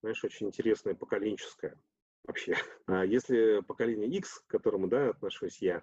знаешь, 0.00 0.22
очень 0.24 0.48
интересная, 0.48 0.94
поколенческая 0.94 1.76
вообще. 2.24 2.56
А 2.86 3.04
если 3.04 3.60
поколение 3.66 4.08
X, 4.18 4.40
к 4.46 4.50
которому, 4.50 4.88
да, 4.88 5.10
отношусь 5.10 5.58
я, 5.60 5.82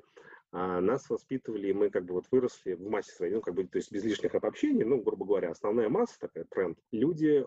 а 0.51 0.81
нас 0.81 1.09
воспитывали, 1.09 1.69
и 1.69 1.73
мы 1.73 1.89
как 1.89 2.05
бы 2.05 2.13
вот 2.13 2.25
выросли 2.29 2.73
в 2.73 2.89
массе 2.89 3.11
своей, 3.11 3.33
ну, 3.33 3.41
как 3.41 3.55
бы, 3.55 3.65
то 3.65 3.77
есть 3.77 3.91
без 3.91 4.03
лишних 4.03 4.35
обобщений, 4.35 4.83
ну, 4.83 5.01
грубо 5.01 5.25
говоря, 5.25 5.49
основная 5.49 5.89
масса, 5.89 6.19
такая 6.19 6.45
тренд, 6.45 6.77
люди 6.91 7.45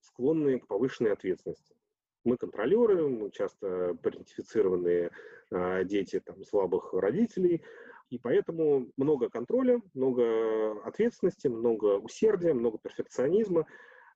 склонны 0.00 0.58
к 0.58 0.66
повышенной 0.66 1.12
ответственности. 1.12 1.74
Мы 2.24 2.36
контролеры, 2.36 3.08
мы 3.08 3.30
часто 3.30 3.94
парентифицированные 4.02 5.10
э, 5.50 5.84
дети 5.84 6.20
там, 6.20 6.42
слабых 6.44 6.92
родителей, 6.94 7.62
и 8.10 8.18
поэтому 8.18 8.90
много 8.96 9.28
контроля, 9.28 9.80
много 9.94 10.80
ответственности, 10.84 11.48
много 11.48 11.98
усердия, 11.98 12.54
много 12.54 12.78
перфекционизма, 12.78 13.66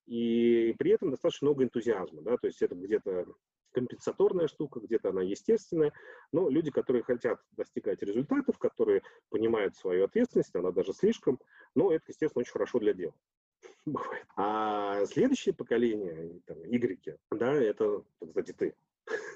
и 0.06 0.74
при 0.78 0.92
этом 0.92 1.10
достаточно 1.10 1.46
много 1.48 1.64
энтузиазма. 1.64 2.22
Да? 2.22 2.36
То 2.36 2.46
есть 2.46 2.62
это 2.62 2.74
где-то 2.74 3.26
компенсаторная 3.72 4.48
штука, 4.48 4.80
где-то 4.80 5.10
она 5.10 5.22
естественная, 5.22 5.92
но 6.30 6.48
люди, 6.48 6.70
которые 6.70 7.02
хотят 7.02 7.40
достигать 7.52 8.02
результатов, 8.02 8.58
которые 8.58 9.02
понимают 9.30 9.76
свою 9.76 10.04
ответственность, 10.04 10.54
она 10.54 10.72
даже 10.72 10.92
слишком, 10.92 11.38
но 11.74 11.92
это, 11.92 12.04
естественно, 12.08 12.40
очень 12.40 12.52
хорошо 12.52 12.78
для 12.78 12.92
дела. 12.92 13.14
Бывает. 13.86 14.26
А 14.36 15.04
следующее 15.06 15.54
поколение, 15.54 16.40
там, 16.46 16.58
Y, 16.64 17.18
да, 17.30 17.54
это, 17.54 18.02
кстати, 18.20 18.52
ты. 18.52 18.74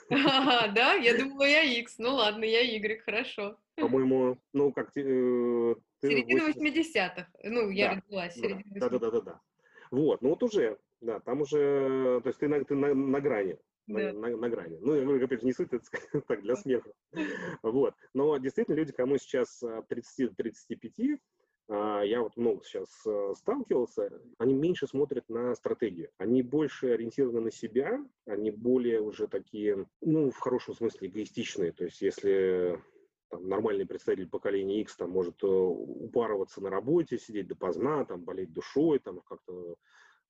Ага, 0.10 0.72
да? 0.72 0.94
Я 0.94 1.16
думала, 1.18 1.44
я 1.44 1.62
X. 1.62 1.96
Ну 1.98 2.14
ладно, 2.14 2.44
я 2.44 2.60
Y, 2.60 3.02
хорошо. 3.04 3.58
По-моему, 3.76 4.38
ну 4.52 4.72
как... 4.72 4.88
Э, 4.96 5.74
ты 6.00 6.08
Середина 6.08 6.48
80-х. 6.48 7.28
Ну, 7.44 7.70
я 7.70 7.88
да, 7.88 7.94
родилась 7.96 8.34
середина 8.34 8.80
да, 8.80 8.88
да, 8.88 8.98
да, 8.98 9.10
да, 9.10 9.20
да. 9.20 9.40
Вот, 9.90 10.20
ну 10.22 10.30
вот 10.30 10.42
уже, 10.42 10.78
да, 11.00 11.20
там 11.20 11.42
уже, 11.42 12.20
то 12.22 12.28
есть 12.28 12.38
ты 12.38 12.48
на, 12.48 12.64
ты 12.64 12.74
на, 12.74 12.92
на 12.94 13.20
грани 13.20 13.56
на, 13.86 14.12
на, 14.12 14.36
на 14.36 14.48
грани. 14.48 14.78
Ну, 14.80 14.94
я 14.94 15.02
говорю, 15.04 15.24
опять 15.24 15.40
же, 15.40 15.46
не 15.46 15.52
суть, 15.52 15.72
это 15.72 15.84
так, 16.28 16.42
для 16.42 16.56
смеха. 16.56 16.90
Вот. 17.62 17.94
Но 18.14 18.36
действительно, 18.38 18.74
люди, 18.74 18.92
кому 18.92 19.18
сейчас 19.18 19.62
30-35, 19.62 19.86
а, 20.18 21.14
а, 21.14 21.18
я 21.68 22.22
вот 22.22 22.36
много 22.36 22.64
сейчас 22.64 22.88
а, 23.06 23.34
сталкивался, 23.34 24.10
они 24.38 24.54
меньше 24.54 24.86
смотрят 24.86 25.28
на 25.28 25.54
стратегию. 25.54 26.10
Они 26.18 26.42
больше 26.42 26.92
ориентированы 26.92 27.40
на 27.40 27.50
себя, 27.50 28.04
они 28.26 28.50
более 28.50 29.00
уже 29.00 29.26
такие, 29.26 29.86
ну, 30.00 30.30
в 30.30 30.38
хорошем 30.38 30.74
смысле, 30.74 31.08
эгоистичные. 31.08 31.72
То 31.72 31.84
есть, 31.84 32.00
если 32.02 32.80
там, 33.30 33.48
нормальный 33.48 33.86
представитель 33.86 34.28
поколения 34.28 34.80
X 34.82 34.96
там 34.96 35.10
может 35.10 35.42
э, 35.42 35.46
упарываться 35.46 36.60
на 36.60 36.70
работе, 36.70 37.18
сидеть 37.18 37.48
допоздна, 37.48 38.04
там, 38.04 38.22
болеть 38.22 38.52
душой, 38.52 39.00
там, 39.00 39.20
как-то 39.20 39.74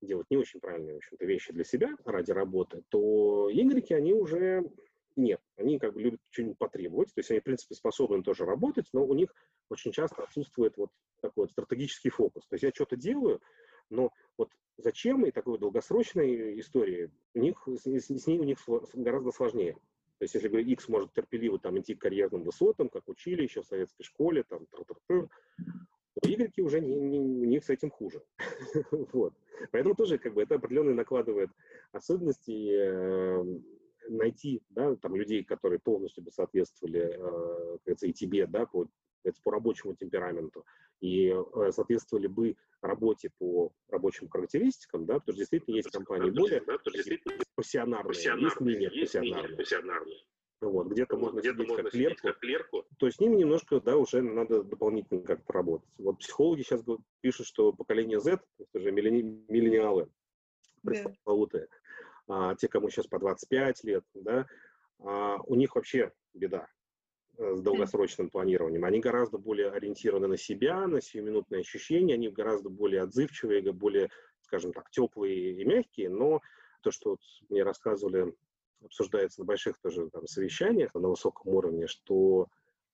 делать 0.01 0.27
не 0.31 0.39
очень 0.39 0.61
правильные, 0.61 0.95
в 0.95 0.99
общем-то, 0.99 1.25
вещи 1.25 1.53
для 1.53 1.65
себя 1.65 1.95
ради 2.05 2.31
работы, 2.31 2.83
то 2.89 3.51
игреки, 3.53 3.95
они 3.95 4.15
уже 4.15 4.71
нет. 5.17 5.41
Они 5.57 5.79
как 5.79 5.95
бы 5.95 6.01
любят 6.01 6.21
что-нибудь 6.31 6.59
потребовать, 6.59 7.15
то 7.15 7.21
есть 7.21 7.31
они, 7.31 7.41
в 7.41 7.45
принципе, 7.45 7.75
способны 7.75 8.23
тоже 8.23 8.45
работать, 8.45 8.87
но 8.93 9.05
у 9.05 9.15
них 9.15 9.35
очень 9.69 9.93
часто 9.93 10.23
отсутствует 10.23 10.77
вот 10.77 10.91
такой 11.21 11.45
вот 11.45 11.51
стратегический 11.51 12.11
фокус. 12.11 12.47
То 12.47 12.55
есть 12.55 12.63
я 12.63 12.71
что-то 12.71 12.97
делаю, 12.97 13.41
но 13.91 14.13
вот 14.37 14.51
зачем 14.77 15.25
и 15.27 15.31
такой 15.31 15.59
долгосрочной 15.59 16.59
истории 16.61 17.11
у 17.35 17.39
них, 17.39 17.67
с, 17.67 17.87
с 17.87 18.27
ней 18.27 18.39
у 18.39 18.45
них 18.45 18.59
гораздо 18.95 19.33
сложнее. 19.33 19.77
То 20.19 20.25
есть, 20.25 20.35
если 20.35 20.49
говорить, 20.49 20.69
X 20.69 20.89
может 20.89 21.13
терпеливо 21.13 21.59
там 21.59 21.79
идти 21.79 21.95
к 21.95 22.01
карьерным 22.01 22.43
высотам, 22.43 22.89
как 22.89 23.07
учили 23.09 23.43
еще 23.43 23.63
в 23.63 23.67
советской 23.67 24.03
школе, 24.03 24.45
там, 24.45 24.67
тр 25.07 25.29
Y 26.23 26.65
уже 26.65 26.81
не, 26.81 26.99
не, 26.99 27.19
у 27.19 27.45
них 27.45 27.63
с 27.63 27.69
этим 27.69 27.91
хуже. 27.91 28.23
вот. 29.13 29.35
Поэтому 29.71 29.95
тоже 29.95 30.17
как 30.17 30.33
бы 30.33 30.43
это 30.43 30.55
определенно 30.55 30.95
накладывает 30.95 31.51
особенности 31.93 32.71
э, 32.73 33.45
найти 34.09 34.63
да, 34.71 34.97
там, 34.97 35.17
людей, 35.17 35.45
которые 35.45 35.79
полностью 35.79 36.25
бы 36.25 36.31
соответствовали 36.31 37.19
э, 37.87 37.95
и 38.03 38.13
тебе, 38.15 38.47
да, 38.47 38.65
по, 38.65 38.89
по 39.43 39.51
рабочему 39.51 39.95
темпераменту, 39.95 40.65
и 41.01 41.29
э, 41.29 41.73
соответствовали 41.73 42.27
бы 42.27 42.57
работе 42.81 43.31
по 43.39 43.73
рабочим 43.89 44.29
характеристикам, 44.29 45.07
да, 45.07 45.15
потому 45.15 45.35
что 45.35 45.39
действительно 45.39 45.77
есть 45.77 45.91
компании 45.91 46.31
более 46.31 46.61
да, 46.61 46.79
пассионарные, 47.55 48.15
есть 48.15 48.61
менее 48.61 48.91
пассионарные. 49.57 50.19
Вот, 50.61 50.87
где-то 50.89 51.19
можно 51.19 51.41
где 51.41 51.53
сидеть, 51.53 51.69
можно 51.69 51.85
как, 51.85 51.93
сидеть 51.93 52.07
клерку, 52.07 52.29
как 52.29 52.39
клерку, 52.39 52.85
то 52.99 53.11
с 53.11 53.21
ними 53.21 53.37
немножко, 53.37 53.79
да, 53.81 53.97
уже 53.97 54.23
надо 54.23 54.63
дополнительно 54.63 55.21
как-то 55.21 55.53
работать. 55.53 55.91
Вот 55.99 56.19
психологи 56.19 56.63
сейчас 56.63 56.83
пишут, 57.21 57.47
что 57.47 57.75
поколение 57.75 58.21
Z, 58.21 58.41
это 58.59 58.81
же 58.81 58.91
миллениалы, 58.91 60.09
пресловутые, 60.83 61.69
да. 62.27 62.51
а, 62.51 62.55
те, 62.55 62.69
кому 62.69 62.89
сейчас 62.89 63.07
по 63.07 63.19
25 63.19 63.85
лет, 63.85 64.05
да, 64.15 64.47
а, 65.01 65.37
у 65.45 65.57
них 65.57 65.75
вообще 65.75 66.13
беда 66.33 66.69
с 67.39 67.61
долгосрочным 67.61 68.31
планированием. 68.31 68.85
Они 68.85 69.01
гораздо 69.01 69.39
более 69.39 69.71
ориентированы 69.71 70.27
на 70.27 70.37
себя, 70.37 70.87
на 70.87 71.01
сиюминутные 71.01 71.61
ощущения, 71.61 72.15
они 72.15 72.29
гораздо 72.29 72.71
более 72.71 73.03
отзывчивые, 73.03 73.73
более, 73.73 74.11
скажем 74.43 74.73
так, 74.73 74.91
теплые 74.91 75.53
и 75.53 75.65
мягкие, 75.65 76.11
но 76.11 76.41
то, 76.83 76.91
что 76.91 77.11
вот 77.11 77.21
мне 77.49 77.63
рассказывали 77.63 78.35
обсуждается 78.85 79.41
на 79.41 79.47
больших 79.47 79.79
тоже 79.79 80.09
там, 80.11 80.27
совещаниях 80.27 80.95
на 80.95 81.09
высоком 81.09 81.53
уровне, 81.55 81.87
что, 81.87 82.49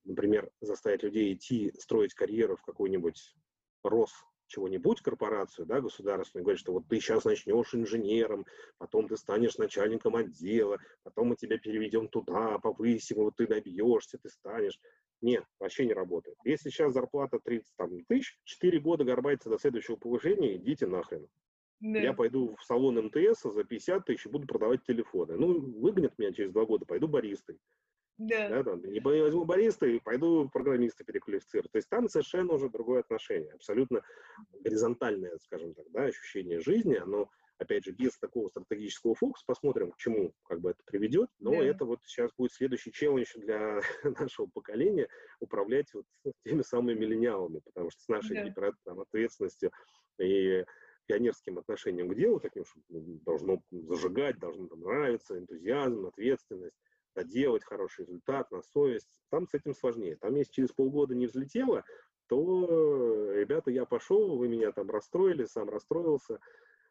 например, 0.05 0.49
заставить 0.61 1.03
людей 1.03 1.33
идти 1.33 1.73
строить 1.77 2.13
карьеру 2.13 2.55
в 2.55 2.63
какой-нибудь 2.63 3.35
рос 3.83 4.11
чего-нибудь, 4.47 5.01
корпорацию, 5.01 5.65
да, 5.65 5.81
государственную, 5.81 6.43
говорит, 6.43 6.59
что 6.59 6.73
вот 6.73 6.87
ты 6.87 6.99
сейчас 6.99 7.25
начнешь 7.25 7.73
инженером, 7.73 8.45
потом 8.77 9.07
ты 9.07 9.17
станешь 9.17 9.57
начальником 9.57 10.15
отдела, 10.15 10.79
потом 11.03 11.29
мы 11.29 11.35
тебя 11.35 11.57
переведем 11.57 12.07
туда, 12.07 12.57
повысим, 12.59 13.17
вот 13.17 13.35
ты 13.35 13.47
добьешься, 13.47 14.17
ты 14.17 14.29
станешь. 14.29 14.79
Нет, 15.21 15.45
вообще 15.59 15.85
не 15.85 15.93
работает. 15.93 16.37
Если 16.43 16.69
сейчас 16.69 16.93
зарплата 16.93 17.39
30 17.43 17.73
там, 17.77 18.03
тысяч, 18.05 18.37
4 18.43 18.79
года 18.79 19.03
горбается 19.05 19.49
до 19.49 19.57
следующего 19.57 19.95
повышения, 19.95 20.57
идите 20.57 20.85
нахрен. 20.85 21.27
Да. 21.79 21.99
Я 21.99 22.13
пойду 22.13 22.55
в 22.55 22.63
салон 22.63 22.97
МТС 23.05 23.43
за 23.43 23.63
50 23.63 24.05
тысяч 24.05 24.25
и 24.25 24.29
буду 24.29 24.47
продавать 24.47 24.83
телефоны. 24.83 25.35
Ну, 25.35 25.59
выгонят 25.79 26.17
меня 26.17 26.31
через 26.31 26.51
два 26.51 26.65
года, 26.65 26.85
пойду 26.85 27.07
баристой. 27.07 27.57
Да. 28.17 28.49
да 28.49 28.63
там, 28.63 28.81
не 28.83 28.99
возьму 28.99 29.45
бариста 29.45 29.87
и 29.87 29.99
пойду 29.99 30.47
программиста 30.49 31.03
переквалифицировать. 31.03 31.71
То 31.71 31.77
есть 31.77 31.89
там 31.89 32.07
совершенно 32.07 32.53
уже 32.53 32.69
другое 32.69 33.01
отношение, 33.01 33.53
абсолютно 33.53 34.03
горизонтальное, 34.61 35.37
скажем 35.39 35.73
так, 35.73 35.85
да, 35.91 36.03
ощущение 36.03 36.59
жизни, 36.59 36.95
оно, 36.95 37.29
опять 37.57 37.85
же, 37.85 37.91
без 37.91 38.17
такого 38.19 38.49
стратегического 38.49 39.15
фокуса, 39.15 39.43
посмотрим, 39.47 39.91
к 39.91 39.97
чему 39.97 40.33
как 40.43 40.61
бы 40.61 40.71
это 40.71 40.83
приведет, 40.85 41.29
но 41.39 41.51
да. 41.51 41.65
это 41.65 41.85
вот 41.85 41.99
сейчас 42.05 42.31
будет 42.37 42.53
следующий 42.53 42.91
челлендж 42.91 43.33
для 43.35 43.81
нашего 44.03 44.45
поколения 44.45 45.07
управлять 45.39 45.91
вот 45.93 46.05
теми 46.45 46.61
самыми 46.61 46.97
миллениалами, 46.97 47.61
потому 47.65 47.89
что 47.89 48.01
с 48.01 48.07
нашей 48.07 48.51
да. 48.51 48.71
там, 48.85 48.99
ответственностью 48.99 49.71
и 50.19 50.63
пионерским 51.05 51.57
отношением 51.57 52.09
к 52.09 52.15
делу, 52.15 52.39
таким, 52.39 52.63
что 52.65 52.79
ну, 52.89 53.19
должно 53.25 53.61
зажигать, 53.71 54.39
должно 54.39 54.67
там, 54.67 54.81
нравиться, 54.81 55.37
энтузиазм, 55.37 56.05
ответственность, 56.05 56.77
доделать 57.15 57.63
хороший 57.63 58.05
результат 58.05 58.51
на 58.51 58.61
совесть. 58.61 59.09
Там 59.29 59.47
с 59.47 59.53
этим 59.53 59.73
сложнее. 59.73 60.17
Там, 60.17 60.35
если 60.35 60.51
через 60.51 60.71
полгода 60.71 61.15
не 61.15 61.27
взлетело, 61.27 61.83
то, 62.27 63.31
ребята, 63.31 63.71
я 63.71 63.85
пошел, 63.85 64.37
вы 64.37 64.47
меня 64.47 64.71
там 64.71 64.89
расстроили, 64.89 65.45
сам 65.45 65.69
расстроился, 65.69 66.39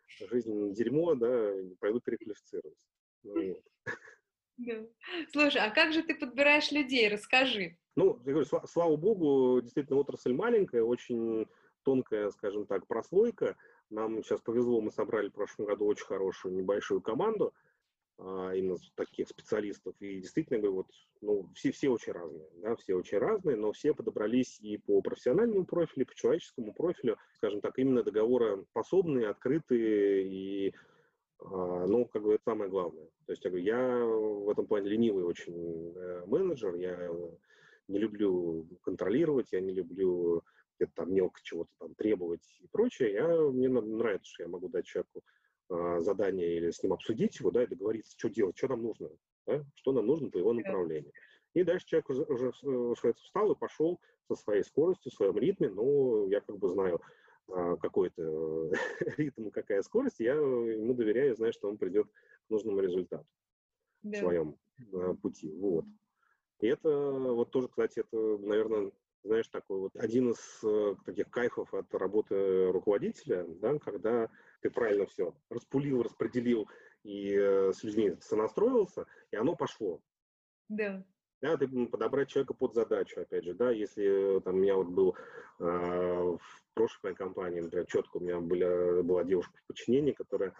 жизнь 0.07 0.73
дерьмо, 0.73 1.15
да, 1.15 1.53
пойду 1.81 2.01
переквалифицируюсь. 2.01 2.77
Ну, 3.23 3.49
вот. 3.49 3.63
Да. 4.59 4.87
Слушай, 5.33 5.63
а 5.63 5.71
как 5.71 5.93
же 5.93 6.03
ты 6.03 6.15
подбираешь 6.15 6.71
людей? 6.71 7.09
Расскажи. 7.09 7.79
Ну, 7.97 8.21
я 8.25 8.33
говорю, 8.33 8.47
слава 8.67 8.97
богу, 8.97 9.61
действительно 9.61 9.99
отрасль 9.99 10.35
маленькая, 10.35 10.83
очень 10.83 11.47
тонкая, 11.83 12.31
скажем 12.31 12.67
так, 12.67 12.87
прослойка. 12.87 13.57
Нам 13.91 14.23
сейчас 14.23 14.41
повезло, 14.41 14.81
мы 14.81 14.91
собрали 14.91 15.29
в 15.29 15.33
прошлом 15.33 15.67
году 15.67 15.87
очень 15.87 16.07
хорошую 16.07 16.55
небольшую 16.55 17.01
команду 17.01 17.55
именно 18.55 18.77
таких 18.95 19.29
специалистов. 19.29 19.95
И 20.01 20.21
действительно, 20.21 20.59
говорю, 20.59 20.77
вот, 20.77 20.87
ну, 21.21 21.49
все, 21.55 21.73
все 21.73 21.89
очень 21.89 22.13
разные, 22.13 22.49
да, 22.57 22.77
все 22.77 22.95
очень 22.95 23.19
разные, 23.19 23.57
но 23.57 23.73
все 23.73 23.95
подобрались 23.95 24.59
и 24.61 24.79
по 24.79 25.01
профессиональному 25.03 25.65
профилю, 25.65 26.05
и 26.05 26.09
по 26.09 26.15
человеческому 26.15 26.73
профилю, 26.73 27.17
скажем 27.35 27.61
так, 27.61 27.79
именно 27.79 28.03
договороспособные, 28.03 29.29
открытые 29.29 30.29
и 30.29 30.75
а, 31.41 31.87
ну, 31.87 32.07
как 32.07 32.23
бы 32.23 32.35
это 32.35 32.45
самое 32.45 32.71
главное. 32.71 33.07
То 33.27 33.33
есть, 33.33 33.45
я, 33.45 33.51
говорю, 33.51 33.65
я 33.65 34.05
в 34.05 34.51
этом 34.51 34.67
плане 34.67 34.89
ленивый 34.91 35.25
очень 35.25 35.93
э, 35.97 36.25
менеджер, 36.27 36.75
я 36.77 37.11
не 37.89 37.99
люблю 37.99 38.67
контролировать, 38.83 39.49
я 39.53 39.61
не 39.61 39.73
люблю 39.73 40.45
где-то 40.77 40.93
там 40.95 41.13
мелко 41.13 41.41
чего-то 41.43 41.71
там 41.79 41.95
требовать 41.95 42.59
и 42.61 42.67
прочее, 42.69 43.13
я, 43.13 43.29
мне 43.51 43.69
нравится, 43.69 44.31
что 44.33 44.45
я 44.45 44.49
могу 44.49 44.69
дать 44.69 44.87
человеку 44.87 45.23
э, 45.71 46.01
задание 46.01 46.57
или 46.57 46.71
с 46.71 46.83
ним 46.83 46.93
обсудить 46.93 47.39
его, 47.41 47.51
да, 47.51 47.65
и 47.65 47.67
договориться, 47.67 48.15
что 48.17 48.29
делать, 48.29 48.57
что 48.57 48.69
нам 48.69 48.83
нужно, 48.83 49.11
да, 49.47 49.65
что 49.75 49.93
нам 49.93 50.07
нужно 50.07 50.31
по 50.31 50.39
его 50.39 50.53
направлению. 50.53 51.13
И 51.55 51.65
дальше 51.65 51.87
человек 51.87 52.11
уже, 52.11 52.23
уже 52.25 53.13
встал 53.15 53.53
и 53.53 53.59
пошел 53.59 54.01
со 54.29 54.35
своей 54.35 54.63
скоростью, 54.63 55.13
в 55.13 55.15
своем 55.15 55.37
ритме, 55.39 55.69
но 55.69 56.27
я 56.27 56.41
как 56.41 56.59
бы 56.59 56.69
знаю 56.69 57.01
э, 57.49 57.77
какой-то 57.81 58.73
ритм, 59.19 59.51
какая 59.51 59.83
скорость, 59.83 60.21
я 60.21 60.35
ему 60.35 60.95
доверяю, 60.95 61.37
знаю, 61.37 61.53
что 61.53 61.69
он 61.69 61.77
придет 61.77 62.07
к 62.09 62.51
нужному 62.51 62.81
результату 62.81 63.27
да. 64.03 64.17
в 64.17 64.21
своем 64.21 64.57
э, 64.93 65.15
пути. 65.21 65.53
Вот. 65.53 65.85
И 66.61 66.67
это 66.67 66.89
вот 67.11 67.51
тоже, 67.51 67.69
кстати, 67.69 68.01
это, 68.01 68.17
наверное, 68.39 68.93
знаешь, 69.25 69.49
такой 69.49 69.79
вот 69.79 69.97
один 69.97 70.31
из 70.31 70.65
э, 70.65 70.95
таких 71.05 71.31
кайфов 71.31 71.73
от 71.75 71.93
работы 71.95 72.71
руководителя, 72.71 73.45
да, 73.61 73.79
когда 73.79 74.31
ты 74.63 74.71
правильно 74.71 75.07
все 75.07 75.35
распулил, 75.51 76.03
распределил 76.03 76.69
и 77.03 77.35
э, 77.35 77.73
с 77.73 77.83
людьми 77.83 78.17
сонастроился, 78.21 79.07
и 79.31 79.37
оно 79.37 79.57
пошло. 79.57 80.01
Да. 80.69 81.05
Да, 81.41 81.57
ты 81.57 81.67
подобрать 81.89 82.29
человека 82.29 82.55
под 82.55 82.75
задачу, 82.75 83.21
опять 83.21 83.45
же, 83.45 83.53
да, 83.53 83.73
если 83.73 84.41
там 84.45 84.55
у 84.55 84.59
меня 84.59 84.77
вот 84.77 84.87
был 84.87 85.17
э, 85.59 85.65
в 85.65 86.41
прошлой 86.75 87.01
моей 87.03 87.17
компании, 87.17 87.61
например, 87.61 87.87
четко 87.87 88.19
у 88.19 88.21
меня 88.21 88.39
была, 88.39 89.03
была 89.03 89.25
девушка 89.25 89.53
в 89.59 89.67
подчинении, 89.67 90.13
которая 90.13 90.55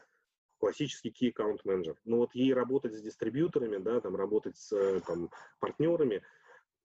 классический 0.59 1.11
key 1.11 1.33
account 1.33 1.61
менеджер. 1.65 1.97
Но 2.05 2.19
вот 2.19 2.35
ей 2.35 2.53
работать 2.53 2.95
с 2.95 3.01
дистрибьюторами, 3.01 3.79
да, 3.79 4.01
там 4.01 4.17
работать 4.17 4.57
с 4.57 5.01
там, 5.07 5.31
партнерами, 5.61 6.23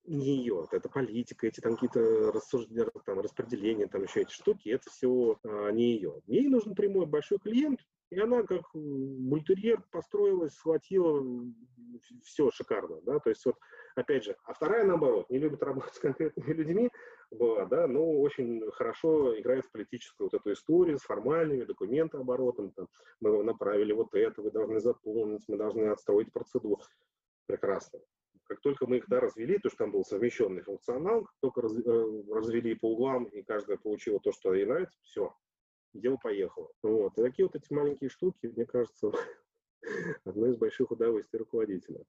не 0.08 0.38
ее. 0.38 0.68
Это 0.72 0.90
политика, 0.90 1.48
эти 1.48 1.60
там 1.60 1.74
какие-то 1.74 2.32
рассуждения, 2.32 2.90
там, 3.06 3.20
распределения, 3.20 3.88
там 3.88 4.04
еще 4.04 4.22
эти 4.22 4.32
штуки, 4.32 4.70
это 4.70 4.90
все 4.90 5.38
а, 5.44 5.70
не 5.72 5.94
ее. 5.94 6.22
Ей 6.26 6.48
нужен 6.48 6.76
прямой 6.76 7.06
большой 7.06 7.40
клиент, 7.40 7.82
и 8.10 8.20
она 8.20 8.44
как 8.44 8.64
бультерьер 8.74 9.84
построилась, 9.92 10.54
схватила, 10.54 11.24
все 12.24 12.50
шикарно, 12.52 13.02
да, 13.02 13.20
то 13.20 13.30
есть 13.30 13.46
вот, 13.46 13.56
опять 13.96 14.24
же, 14.24 14.38
а 14.46 14.54
вторая 14.54 14.86
наоборот, 14.86 15.30
не 15.30 15.40
любит 15.40 15.62
работать 15.62 15.96
с 15.96 16.00
конкретными 16.00 16.54
людьми, 16.54 16.90
была, 17.32 17.66
да, 17.66 17.88
но 17.88 18.10
очень 18.22 18.62
хорошо 18.72 19.38
играет 19.38 19.66
в 19.66 19.72
политическую 19.72 20.30
вот 20.32 20.40
эту 20.40 20.54
историю 20.54 20.98
с 20.98 21.04
формальными 21.04 21.66
документооборотом, 21.66 22.72
там, 22.72 22.88
мы 23.20 23.44
направили 23.44 23.92
вот 23.92 24.14
это, 24.14 24.42
вы 24.42 24.52
должны 24.52 24.80
заполнить, 24.80 25.44
мы 25.50 25.58
должны 25.58 25.88
отстроить 25.90 26.32
процедуру. 26.32 26.82
Прекрасно. 27.48 28.00
Как 28.48 28.62
только 28.62 28.88
мы 28.88 28.98
их 28.98 29.08
да, 29.08 29.20
развели, 29.20 29.58
то 29.60 29.70
что 29.70 29.80
там 29.80 29.92
был 29.92 30.06
совмещенный 30.06 30.62
функционал, 30.62 31.26
как 31.26 31.36
только 31.42 31.62
раз, 31.62 31.74
э, 31.78 32.24
развели 32.32 32.76
по 32.76 32.94
углам, 32.94 33.26
и 33.26 33.44
каждая 33.44 33.78
получила 33.78 34.20
то, 34.20 34.32
что 34.32 34.54
ей 34.54 34.66
нравится, 34.66 34.98
все, 35.04 35.34
дело 35.94 36.18
поехало. 36.18 36.70
Вот. 36.82 37.18
И 37.18 37.22
такие 37.22 37.46
вот 37.46 37.56
эти 37.56 37.72
маленькие 37.74 38.10
штуки, 38.10 38.48
мне 38.48 38.66
кажется, 38.66 39.12
одно 40.24 40.48
из 40.48 40.58
больших 40.58 40.92
удовольствий 40.92 41.40
руководителя. 41.40 42.04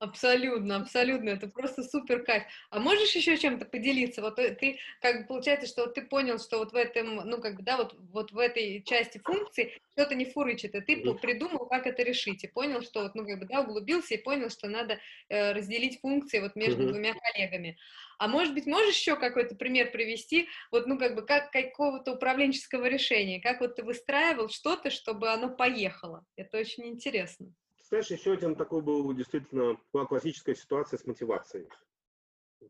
Абсолютно, 0.00 0.76
абсолютно, 0.76 1.28
это 1.28 1.46
просто 1.46 1.82
супер 1.82 2.24
кайф. 2.24 2.44
А 2.70 2.80
можешь 2.80 3.14
еще 3.14 3.36
чем-то 3.36 3.66
поделиться? 3.66 4.22
Вот 4.22 4.38
э, 4.38 4.54
ты, 4.54 4.78
как 5.02 5.20
бы 5.20 5.26
получается, 5.26 5.66
что 5.66 5.82
вот 5.84 5.94
ты 5.94 6.00
понял, 6.00 6.38
что 6.38 6.56
вот 6.56 6.72
в 6.72 6.74
этом, 6.74 7.16
ну 7.16 7.38
как 7.38 7.56
бы, 7.56 7.62
да, 7.62 7.76
вот, 7.76 7.94
вот 8.10 8.32
в 8.32 8.38
этой 8.38 8.82
части 8.82 9.20
функции 9.22 9.78
что-то 9.92 10.14
не 10.14 10.24
фурычит, 10.24 10.74
и 10.74 10.80
ты 10.80 10.96
придумал, 11.20 11.66
как 11.66 11.86
это 11.86 12.02
решить, 12.02 12.42
и 12.44 12.48
понял, 12.48 12.80
что 12.80 13.02
вот, 13.02 13.14
ну 13.14 13.26
как 13.26 13.40
бы, 13.40 13.44
да, 13.44 13.60
углубился 13.60 14.14
и 14.14 14.22
понял, 14.22 14.48
что 14.48 14.68
надо 14.68 15.00
э, 15.28 15.52
разделить 15.52 16.00
функции 16.00 16.40
вот 16.40 16.56
между 16.56 16.86
двумя 16.86 17.12
коллегами. 17.12 17.76
А 18.18 18.26
может 18.26 18.54
быть, 18.54 18.64
можешь 18.64 18.96
еще 18.96 19.16
какой-то 19.16 19.54
пример 19.54 19.90
привести, 19.90 20.48
вот, 20.70 20.86
ну 20.86 20.98
как 20.98 21.14
бы, 21.14 21.26
как 21.26 21.50
какого-то 21.50 22.12
управленческого 22.14 22.86
решения, 22.86 23.38
как 23.38 23.60
вот 23.60 23.76
ты 23.76 23.82
выстраивал 23.82 24.48
что-то, 24.48 24.88
чтобы 24.88 25.30
оно 25.30 25.54
поехало? 25.54 26.24
Это 26.36 26.56
очень 26.56 26.86
интересно. 26.86 27.52
Знаешь, 27.90 28.10
еще 28.10 28.32
один 28.32 28.54
такой 28.54 28.82
был 28.82 29.12
действительно 29.12 29.76
была 29.92 30.06
классическая 30.06 30.54
ситуация 30.54 30.96
с 30.96 31.06
мотивацией. 31.06 31.68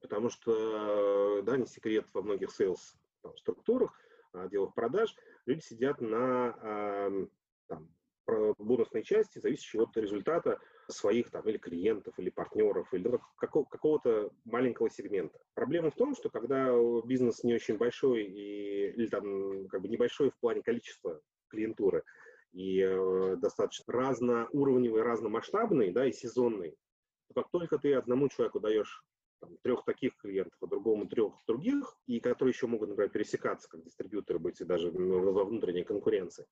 Потому 0.01 0.31
что, 0.31 1.43
да, 1.43 1.59
не 1.59 1.67
секрет 1.67 2.07
во 2.15 2.23
многих 2.23 2.49
sales 2.59 2.81
там, 3.23 3.37
структурах, 3.37 4.01
отделах 4.33 4.75
продаж, 4.75 5.15
люди 5.45 5.61
сидят 5.61 6.01
на 6.01 7.29
там, 7.69 7.95
бонусной 8.59 9.03
части, 9.03 9.41
зависящей 9.41 9.81
от 9.81 9.95
результата 9.97 10.59
своих 10.89 11.31
там 11.31 11.47
или 11.49 11.59
клиентов, 11.59 12.19
или 12.19 12.31
партнеров, 12.31 12.93
или 12.95 13.09
ну, 13.09 13.21
какого- 13.37 13.65
какого-то 13.65 14.31
маленького 14.45 14.89
сегмента. 14.89 15.39
Проблема 15.53 15.91
в 15.91 15.97
том, 15.97 16.15
что 16.15 16.31
когда 16.31 16.73
бизнес 17.05 17.45
не 17.45 17.55
очень 17.55 17.77
большой 17.77 18.25
и, 18.25 18.91
или 18.93 19.07
там 19.09 19.69
как 19.69 19.83
бы 19.83 19.89
небольшой 19.89 20.31
в 20.31 20.39
плане 20.39 20.63
количества 20.63 21.21
клиентуры, 21.49 22.05
и 22.53 22.81
э, 22.81 23.37
достаточно 23.37 23.93
разноуровневый, 23.93 25.03
разномасштабный, 25.03 25.93
да, 25.93 26.07
и 26.07 26.13
сезонный, 26.13 26.77
то 27.29 27.35
как 27.43 27.51
только 27.51 27.79
ты 27.79 27.95
одному 27.95 28.29
человеку 28.29 28.61
даешь 28.61 29.05
там, 29.41 29.57
трех 29.63 29.85
таких 29.85 30.17
клиентов, 30.17 30.57
а 30.61 30.67
другому 30.67 31.07
трех 31.07 31.35
других, 31.47 31.97
и 32.07 32.21
которые 32.21 32.53
еще 32.53 32.67
могут, 32.67 32.91
например, 32.91 33.11
пересекаться 33.11 33.69
как 33.69 33.83
дистрибьюторы, 33.83 34.39
быть 34.39 34.61
и 34.61 34.65
даже 34.65 34.91
во 34.91 35.45
внутренней 35.45 35.85
конкуренции, 35.85 36.47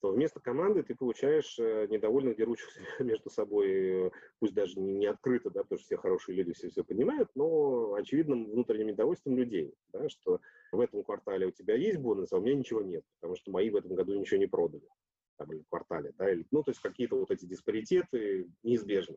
то 0.00 0.10
вместо 0.10 0.40
команды 0.40 0.82
ты 0.82 0.96
получаешь 0.96 1.58
э, 1.58 1.86
недовольных, 1.88 2.36
дерущихся 2.36 2.80
между 3.00 3.30
собой, 3.30 4.06
э, 4.06 4.10
пусть 4.40 4.54
даже 4.54 4.78
не, 4.78 5.06
открыто, 5.06 5.50
да, 5.50 5.62
потому 5.62 5.78
что 5.78 5.86
все 5.86 5.96
хорошие 5.96 6.36
люди 6.36 6.52
все 6.52 6.70
все 6.70 6.82
понимают, 6.82 7.30
но 7.34 7.94
очевидным 7.94 8.46
внутренним 8.50 8.88
недовольством 8.88 9.36
людей, 9.36 9.74
да, 9.92 10.08
что 10.08 10.40
в 10.72 10.80
этом 10.80 11.04
квартале 11.04 11.46
у 11.46 11.52
тебя 11.52 11.76
есть 11.76 11.98
бонус, 11.98 12.32
а 12.32 12.38
у 12.38 12.40
меня 12.40 12.56
ничего 12.56 12.82
нет, 12.82 13.04
потому 13.20 13.36
что 13.36 13.52
мои 13.52 13.70
в 13.70 13.76
этом 13.76 13.94
году 13.94 14.18
ничего 14.18 14.38
не 14.38 14.46
продали 14.46 14.88
там, 15.42 15.52
или 15.52 15.64
квартале, 15.68 16.12
да, 16.18 16.30
или, 16.30 16.46
ну, 16.50 16.62
то 16.62 16.70
есть 16.70 16.80
какие-то 16.80 17.16
вот 17.16 17.30
эти 17.30 17.44
диспаритеты 17.44 18.48
неизбежны. 18.62 19.16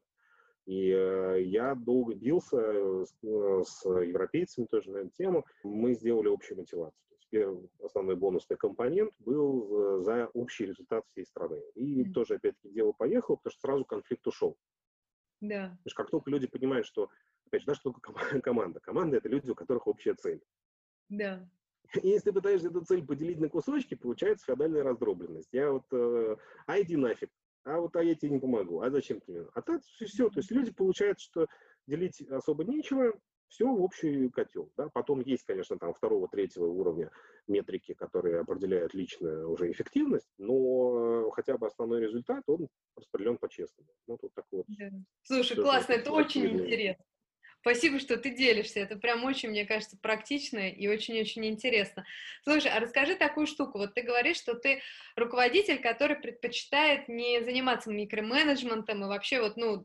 И 0.66 0.90
э, 0.90 1.44
я 1.44 1.76
долго 1.76 2.16
бился 2.16 3.06
с, 3.06 3.14
э, 3.24 3.64
с 3.64 3.86
европейцами 3.86 4.66
тоже 4.66 4.90
на 4.90 4.98
эту 4.98 5.12
тему. 5.12 5.46
Мы 5.64 5.94
сделали 5.94 6.28
общую 6.28 6.58
мотивацию. 6.58 7.06
То 7.08 7.16
есть 7.16 7.28
первый 7.30 7.70
основной 7.84 8.16
бонусный 8.16 8.58
компонент 8.58 9.14
был 9.20 10.00
э, 10.00 10.02
за 10.02 10.26
общий 10.34 10.66
результат 10.66 11.06
всей 11.12 11.26
страны. 11.26 11.62
И 11.76 12.02
mm-hmm. 12.02 12.14
тоже, 12.14 12.36
опять-таки, 12.36 12.74
дело 12.74 12.94
поехало, 12.94 13.36
потому 13.36 13.52
что 13.52 13.62
сразу 13.62 13.86
конфликт 13.86 14.26
ушел. 14.26 14.58
Да. 15.40 15.66
Потому 15.66 15.80
что 15.86 16.04
как 16.04 16.10
только 16.10 16.32
люди 16.32 16.48
понимают, 16.48 16.88
что, 16.88 17.12
опять 17.46 17.62
же, 17.62 17.68
да, 17.68 17.76
что 17.76 17.92
такое 17.92 18.42
команда? 18.42 18.80
Команда– 18.80 19.18
это 19.18 19.30
люди, 19.30 19.52
у 19.52 19.56
которых 19.56 19.86
общая 19.86 20.16
цель. 20.16 20.42
Да. 21.10 21.48
Если 22.04 22.32
пытаешься 22.32 22.67
эту 22.67 22.82
цель 22.82 23.06
поделить 23.06 23.39
на 23.39 23.50
кусочки, 23.50 23.95
получается 23.95 24.45
феодальная 24.45 24.84
раздробленность. 24.84 25.50
Я 25.52 25.71
вот, 25.71 25.86
э, 25.91 26.36
а 26.65 26.82
иди 26.82 26.95
нафиг, 26.95 27.30
а 27.63 27.80
вот 27.80 27.95
а 27.95 28.04
я 28.04 28.15
тебе 28.15 28.32
не 28.32 28.39
помогу, 28.39 28.82
а 28.82 28.89
зачем 28.89 29.19
тебе? 29.21 29.48
А 29.54 29.62
так 29.62 29.82
все, 29.84 30.30
то 30.30 30.39
есть 30.39 30.52
люди 30.52 30.71
получают, 30.71 31.19
что 31.19 31.48
делить 31.88 32.21
особо 32.30 32.63
нечего, 32.63 33.13
все 33.48 33.67
в 33.67 33.82
общий 33.82 34.30
котел. 34.30 34.71
Да? 34.76 34.89
Потом 34.89 35.21
есть, 35.21 35.43
конечно, 35.43 35.78
там 35.78 35.93
второго, 35.93 36.28
третьего 36.28 36.65
уровня 36.65 37.12
метрики, 37.48 37.93
которые 37.93 38.39
определяют 38.39 38.93
личную 38.93 39.50
уже 39.50 39.71
эффективность, 39.71 40.28
но 40.38 41.30
хотя 41.32 41.58
бы 41.58 41.67
основной 41.67 42.02
результат, 42.02 42.43
он 42.48 42.67
распределен 42.95 43.38
по-честному. 43.38 43.89
Ну, 44.08 44.17
тут 44.17 44.34
такой 44.34 44.60
вот. 44.60 44.65
Да. 44.67 44.89
Слушай, 45.24 45.56
классно, 45.56 45.93
это 45.93 46.12
очень 46.12 46.48
интересно. 46.48 47.04
Спасибо, 47.65 47.97
что 47.97 48.15
ты 48.17 48.30
делишься. 48.30 48.80
Это 48.80 48.95
прям 48.95 49.23
очень, 49.23 49.49
мне 49.49 49.65
кажется, 49.65 49.97
практично 49.99 50.69
и 50.69 50.88
очень-очень 50.88 51.47
интересно. 51.47 52.06
Слушай, 52.43 52.69
а 52.71 52.80
расскажи 52.80 53.15
такую 53.15 53.47
штуку. 53.47 53.80
Вот 53.80 53.95
ты 53.95 54.04
говоришь, 54.04 54.38
что 54.38 54.54
ты 54.54 54.84
руководитель, 55.15 55.82
который 55.82 56.15
предпочитает 56.15 57.08
не 57.08 57.41
заниматься 57.41 57.89
микроменеджментом 57.89 59.04
и 59.04 59.08
вообще 59.08 59.41
вот, 59.41 59.58
ну, 59.58 59.84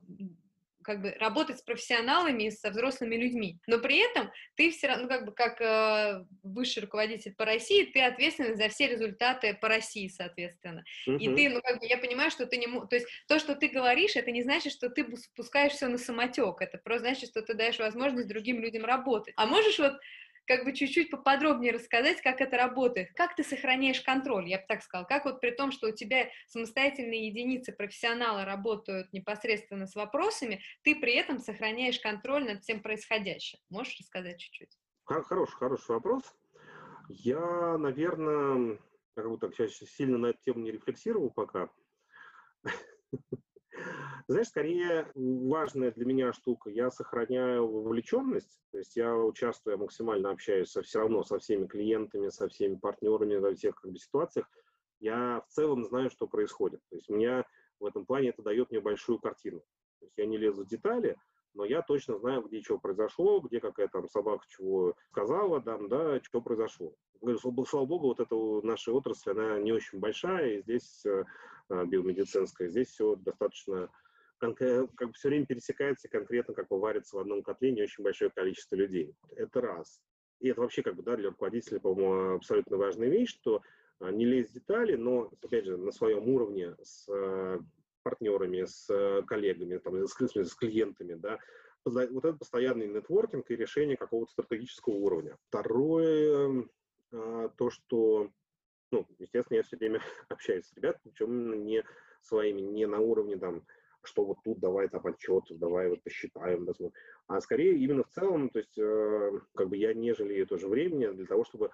как 0.82 1.02
бы 1.02 1.10
работать 1.18 1.58
с 1.58 1.62
профессионалами 1.62 2.44
и 2.44 2.50
со 2.50 2.70
взрослыми 2.70 3.16
людьми. 3.16 3.58
Но 3.66 3.78
при 3.78 3.98
этом 3.98 4.30
ты 4.54 4.70
все 4.70 4.88
равно, 4.88 5.04
ну, 5.04 5.08
как 5.08 5.24
бы, 5.26 5.32
как 5.32 5.60
э, 5.60 6.24
высший 6.42 6.80
руководитель 6.80 7.34
по 7.34 7.44
России, 7.44 7.84
ты 7.84 8.02
ответственен 8.02 8.56
за 8.56 8.68
все 8.68 8.86
результаты 8.86 9.54
по 9.54 9.68
России, 9.68 10.08
соответственно. 10.08 10.84
Uh-huh. 11.08 11.18
И 11.18 11.34
ты, 11.34 11.48
ну, 11.48 11.60
как 11.62 11.80
бы, 11.80 11.86
я 11.86 11.98
понимаю, 11.98 12.30
что 12.30 12.46
ты 12.46 12.56
не... 12.56 12.66
То 12.66 12.96
есть 12.96 13.06
то, 13.28 13.38
что 13.38 13.54
ты 13.54 13.68
говоришь, 13.68 14.16
это 14.16 14.30
не 14.30 14.42
значит, 14.42 14.72
что 14.72 14.88
ты 14.88 15.06
спускаешь 15.16 15.72
все 15.72 15.88
на 15.88 15.98
самотек. 15.98 16.60
Это 16.60 16.78
просто 16.78 17.08
значит, 17.08 17.30
что 17.30 17.42
ты 17.42 17.54
даешь 17.54 17.78
возможность 17.78 18.28
другим 18.28 18.60
людям 18.60 18.84
работать. 18.84 19.34
А 19.36 19.46
можешь 19.46 19.78
вот 19.78 19.94
как 20.50 20.64
бы 20.64 20.72
чуть-чуть 20.72 21.12
поподробнее 21.12 21.72
рассказать, 21.72 22.20
как 22.22 22.40
это 22.40 22.56
работает, 22.56 23.12
как 23.14 23.36
ты 23.36 23.44
сохраняешь 23.44 24.00
контроль, 24.00 24.48
я 24.48 24.58
бы 24.58 24.64
так 24.66 24.82
сказала, 24.82 25.06
как 25.06 25.24
вот 25.24 25.40
при 25.40 25.52
том, 25.52 25.70
что 25.70 25.86
у 25.86 25.92
тебя 25.92 26.28
самостоятельные 26.48 27.28
единицы 27.28 27.72
профессионала 27.72 28.44
работают 28.44 29.12
непосредственно 29.12 29.86
с 29.86 29.94
вопросами, 29.94 30.60
ты 30.82 30.96
при 30.96 31.14
этом 31.14 31.38
сохраняешь 31.38 32.00
контроль 32.00 32.46
над 32.46 32.64
всем 32.64 32.82
происходящим. 32.82 33.60
Можешь 33.68 33.96
рассказать 34.00 34.40
чуть-чуть? 34.40 34.76
Хороший, 35.04 35.54
хороший 35.54 35.92
вопрос. 35.92 36.24
Я, 37.08 37.78
наверное, 37.78 38.76
как 39.14 39.28
будто 39.28 39.52
сейчас 39.52 39.88
сильно 39.90 40.18
на 40.18 40.26
эту 40.30 40.40
тему 40.44 40.64
не 40.64 40.72
рефлексировал 40.72 41.30
пока. 41.30 41.70
Знаешь, 44.28 44.48
скорее 44.48 45.10
важная 45.14 45.92
для 45.92 46.04
меня 46.04 46.32
штука, 46.32 46.70
я 46.70 46.90
сохраняю 46.90 47.66
вовлеченность, 47.66 48.60
то 48.70 48.78
есть 48.78 48.96
я 48.96 49.16
участвую, 49.16 49.72
я 49.72 49.78
максимально 49.78 50.30
общаюсь 50.30 50.70
со, 50.70 50.82
все 50.82 51.00
равно 51.00 51.22
со 51.24 51.38
всеми 51.38 51.66
клиентами, 51.66 52.28
со 52.28 52.48
всеми 52.48 52.76
партнерами 52.76 53.36
во 53.36 53.54
всех 53.54 53.76
как 53.76 53.90
бы, 53.90 53.98
ситуациях. 53.98 54.48
Я 55.00 55.42
в 55.48 55.52
целом 55.52 55.84
знаю, 55.84 56.10
что 56.10 56.26
происходит. 56.26 56.80
То 56.90 56.96
есть 56.96 57.08
меня 57.08 57.44
в 57.78 57.86
этом 57.86 58.04
плане 58.04 58.28
это 58.28 58.42
дает 58.42 58.70
мне 58.70 58.80
большую 58.80 59.18
картину. 59.18 59.60
То 59.98 60.06
есть 60.06 60.18
я 60.18 60.26
не 60.26 60.36
лезу 60.36 60.64
в 60.64 60.68
детали, 60.68 61.16
но 61.54 61.64
я 61.64 61.82
точно 61.82 62.18
знаю, 62.18 62.42
где 62.42 62.62
что 62.62 62.78
произошло, 62.78 63.40
где 63.40 63.60
какая 63.60 63.88
там 63.88 64.08
собака 64.08 64.44
чего 64.48 64.94
сказала, 65.10 65.60
там, 65.60 65.88
да, 65.88 66.20
что 66.22 66.40
произошло. 66.40 66.94
Говорю, 67.20 67.38
слава 67.66 67.86
богу, 67.86 68.08
вот 68.08 68.20
эта 68.20 68.34
наша 68.66 68.92
отрасль, 68.92 69.32
она 69.32 69.58
не 69.58 69.72
очень 69.72 69.98
большая, 69.98 70.54
и 70.54 70.62
здесь 70.62 71.04
э, 71.04 71.24
биомедицинская, 71.70 72.68
здесь 72.68 72.88
все 72.88 73.16
достаточно 73.16 73.90
как 74.38 75.08
бы 75.08 75.12
все 75.12 75.28
время 75.28 75.44
пересекается 75.44 76.08
конкретно 76.08 76.54
как 76.54 76.68
бы 76.68 76.80
варится 76.80 77.16
в 77.16 77.20
одном 77.20 77.42
котле 77.42 77.72
не 77.72 77.82
очень 77.82 78.02
большое 78.02 78.30
количество 78.30 78.74
людей. 78.74 79.14
Это 79.36 79.60
раз. 79.60 80.00
И 80.40 80.48
это 80.48 80.62
вообще 80.62 80.82
как 80.82 80.96
бы 80.96 81.02
да, 81.02 81.16
для 81.16 81.28
руководителя, 81.28 81.78
по-моему, 81.78 82.36
абсолютно 82.36 82.78
важная 82.78 83.08
вещь, 83.08 83.30
что 83.30 83.60
а, 83.98 84.10
не 84.10 84.24
лезть 84.24 84.52
в 84.52 84.54
детали, 84.54 84.96
но, 84.96 85.30
опять 85.42 85.66
же, 85.66 85.76
на 85.76 85.92
своем 85.92 86.26
уровне 86.28 86.74
с 86.82 87.06
партнерами, 88.02 88.64
с 88.64 89.22
коллегами, 89.26 89.76
там, 89.76 90.06
с, 90.06 90.16
с 90.18 90.54
клиентами, 90.54 91.14
да, 91.14 91.38
вот 91.84 92.24
это 92.24 92.32
постоянный 92.32 92.88
нетворкинг 92.88 93.50
и 93.50 93.56
решение 93.56 93.96
какого-то 93.96 94.32
стратегического 94.32 94.94
уровня. 94.94 95.36
Второе, 95.48 96.66
то, 97.10 97.70
что, 97.70 98.30
ну, 98.90 99.06
естественно, 99.18 99.58
я 99.58 99.62
все 99.62 99.76
время 99.76 100.00
общаюсь 100.28 100.66
с 100.66 100.74
ребятами, 100.74 101.12
причем 101.12 101.64
не 101.64 101.84
своими, 102.22 102.60
не 102.60 102.86
на 102.86 102.98
уровне 102.98 103.36
там 103.36 103.64
что 104.02 104.24
вот 104.24 104.38
тут 104.44 104.58
давай 104.60 104.88
там 104.88 105.06
отчет, 105.06 105.44
давай 105.50 105.88
вот 105.88 106.02
посчитаем, 106.02 106.66
посмотрим. 106.66 106.94
А 107.26 107.40
скорее 107.40 107.76
именно 107.76 108.02
в 108.02 108.08
целом, 108.08 108.48
то 108.48 108.58
есть 108.58 108.78
э, 108.78 109.30
как 109.54 109.68
бы 109.68 109.76
я 109.76 109.92
не 109.94 110.14
жалею 110.14 110.46
тоже 110.46 110.68
времени 110.68 111.06
для 111.08 111.26
того, 111.26 111.44
чтобы 111.44 111.70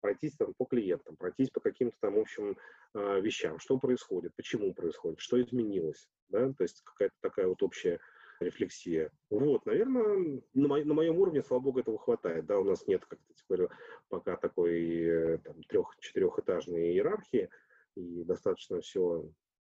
пройтись 0.00 0.36
там 0.36 0.54
по 0.54 0.64
клиентам, 0.64 1.16
пройтись 1.16 1.50
по 1.50 1.60
каким-то 1.60 1.96
там 2.00 2.18
общим 2.18 2.56
э, 2.94 3.20
вещам, 3.20 3.58
что 3.58 3.78
происходит, 3.78 4.34
почему 4.36 4.74
происходит, 4.74 5.20
что 5.20 5.40
изменилось, 5.40 6.08
да, 6.28 6.52
то 6.52 6.62
есть 6.62 6.82
какая-то 6.84 7.14
такая 7.20 7.46
вот 7.46 7.62
общая 7.62 8.00
рефлексия. 8.40 9.10
Вот, 9.30 9.66
наверное, 9.66 10.40
на, 10.54 10.68
мо- 10.68 10.84
на 10.84 10.94
моем 10.94 11.18
уровне, 11.18 11.42
слава 11.42 11.62
богу, 11.62 11.80
этого 11.80 11.98
хватает, 11.98 12.46
да, 12.46 12.58
у 12.58 12.64
нас 12.64 12.86
нет, 12.86 13.04
как 13.06 13.18
ты 13.18 13.34
говорил, 13.48 13.70
пока 14.08 14.36
такой 14.36 14.82
э, 15.02 15.38
там, 15.38 15.62
трех-четырехэтажной 15.64 16.92
иерархии, 16.92 17.48
и 17.96 18.24
достаточно 18.24 18.80
все 18.80 19.28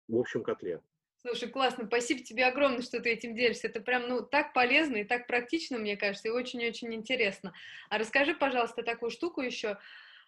в 0.08 0.16
общем 0.16 0.42
котле. 0.42 0.80
Слушай, 1.20 1.48
классно, 1.48 1.86
спасибо 1.86 2.22
тебе 2.22 2.46
огромное, 2.46 2.82
что 2.82 3.00
ты 3.00 3.10
этим 3.10 3.34
делишься. 3.34 3.66
Это 3.66 3.80
прям, 3.80 4.08
ну, 4.08 4.22
так 4.22 4.52
полезно 4.52 4.96
и 4.96 5.04
так 5.04 5.26
практично, 5.26 5.76
мне 5.76 5.96
кажется, 5.96 6.28
и 6.28 6.30
очень-очень 6.30 6.94
интересно. 6.94 7.52
А 7.90 7.98
расскажи, 7.98 8.34
пожалуйста, 8.34 8.84
такую 8.84 9.10
штуку 9.10 9.40
еще. 9.40 9.78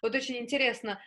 Вот 0.01 0.15
очень 0.15 0.37
интересно, 0.37 0.99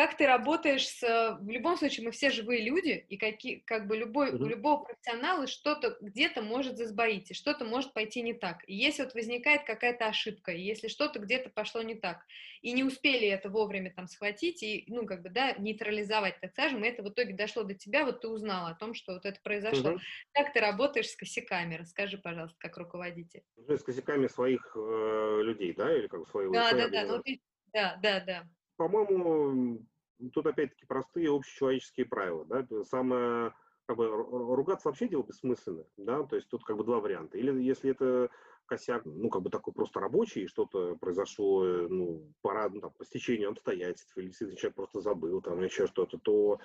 как 0.00 0.16
ты 0.16 0.26
работаешь 0.26 0.88
с... 0.88 1.38
В 1.42 1.50
любом 1.50 1.76
случае, 1.76 2.06
мы 2.06 2.10
все 2.10 2.30
живые 2.30 2.64
люди, 2.64 3.04
и 3.10 3.18
какие, 3.18 3.56
как 3.56 3.86
бы 3.86 3.98
любой, 3.98 4.30
у 4.30 4.46
любого 4.46 4.84
профессионала 4.84 5.46
что-то 5.46 5.98
где-то 6.00 6.40
может 6.40 6.78
засбоить, 6.78 7.30
и 7.30 7.34
что-то 7.34 7.66
может 7.66 7.92
пойти 7.92 8.22
не 8.22 8.32
так. 8.32 8.66
И 8.66 8.74
если 8.74 9.02
вот 9.02 9.12
возникает 9.12 9.64
какая-то 9.64 10.06
ошибка, 10.06 10.52
и 10.52 10.62
если 10.62 10.88
что-то 10.88 11.18
где-то 11.18 11.50
пошло 11.50 11.82
не 11.82 11.96
так, 11.96 12.24
и 12.62 12.72
не 12.72 12.82
успели 12.82 13.28
это 13.28 13.50
вовремя 13.50 13.92
там 13.94 14.06
схватить 14.06 14.62
и, 14.62 14.84
ну, 14.86 15.04
как 15.04 15.20
бы, 15.20 15.28
да, 15.28 15.52
нейтрализовать, 15.58 16.40
так 16.40 16.52
скажем, 16.52 16.82
и 16.82 16.88
это 16.88 17.02
в 17.02 17.10
итоге 17.10 17.34
дошло 17.34 17.64
до 17.64 17.74
тебя, 17.74 18.06
вот 18.06 18.22
ты 18.22 18.28
узнала 18.28 18.70
о 18.70 18.74
том, 18.74 18.94
что 18.94 19.12
вот 19.12 19.26
это 19.26 19.38
произошло. 19.42 19.90
Mm-hmm. 19.90 20.00
Как 20.32 20.54
ты 20.54 20.60
работаешь 20.60 21.10
с 21.10 21.16
косяками? 21.16 21.74
Расскажи, 21.74 22.16
пожалуйста, 22.16 22.56
как 22.58 22.78
руководитель. 22.78 23.42
С 23.68 23.82
косяками 23.82 24.28
своих 24.28 24.62
э, 24.74 25.40
людей, 25.42 25.74
да, 25.74 25.94
или 25.94 26.06
как 26.06 26.26
своего? 26.26 26.54
Да, 26.54 26.72
да, 26.72 26.88
да, 26.88 27.04
ну, 27.04 27.22
ты... 27.22 27.38
да, 27.74 27.98
да, 28.02 28.20
да 28.20 28.48
по-моему, 28.80 29.84
тут 30.32 30.46
опять-таки 30.46 30.86
простые 30.86 31.28
общечеловеческие 31.30 32.06
правила. 32.06 32.46
Да? 32.46 32.66
Самое, 32.84 33.52
как 33.84 33.98
бы, 33.98 34.08
ругаться 34.08 34.88
вообще 34.88 35.06
дело 35.06 35.22
бессмысленное. 35.22 35.84
Да? 35.98 36.22
То 36.22 36.36
есть 36.36 36.48
тут 36.48 36.64
как 36.64 36.78
бы 36.78 36.84
два 36.84 36.98
варианта. 36.98 37.36
Или 37.36 37.62
если 37.62 37.90
это 37.90 38.30
косяк, 38.64 39.04
ну, 39.04 39.28
как 39.28 39.42
бы 39.42 39.50
такой 39.50 39.74
просто 39.74 40.00
рабочий, 40.00 40.46
что-то 40.46 40.96
произошло, 40.96 41.62
ну, 41.62 42.32
пора, 42.40 42.70
ну, 42.70 42.80
там, 42.80 42.92
по 42.96 43.04
стечению 43.04 43.50
обстоятельств, 43.50 44.16
или 44.16 44.28
действительно 44.28 44.58
человек 44.58 44.76
просто 44.76 45.00
забыл, 45.00 45.42
там, 45.42 45.62
еще 45.62 45.86
что-то, 45.86 46.18
то 46.18 46.58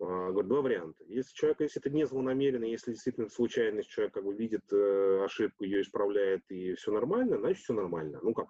Uh, 0.00 0.32
говорю, 0.32 0.48
два 0.48 0.60
варианта. 0.60 1.04
Если 1.04 1.32
человек, 1.34 1.60
если 1.60 1.80
это 1.80 1.88
не 1.88 2.04
злонамеренно, 2.04 2.64
если 2.64 2.90
действительно 2.90 3.28
случайность, 3.28 3.88
человек 3.88 4.12
как 4.12 4.24
бы 4.24 4.34
видит 4.34 4.64
э, 4.72 5.22
ошибку, 5.24 5.62
ее 5.62 5.82
исправляет 5.82 6.42
и 6.48 6.74
все 6.74 6.90
нормально, 6.90 7.38
значит 7.38 7.62
все 7.62 7.74
нормально. 7.74 8.18
Ну 8.20 8.34
как, 8.34 8.48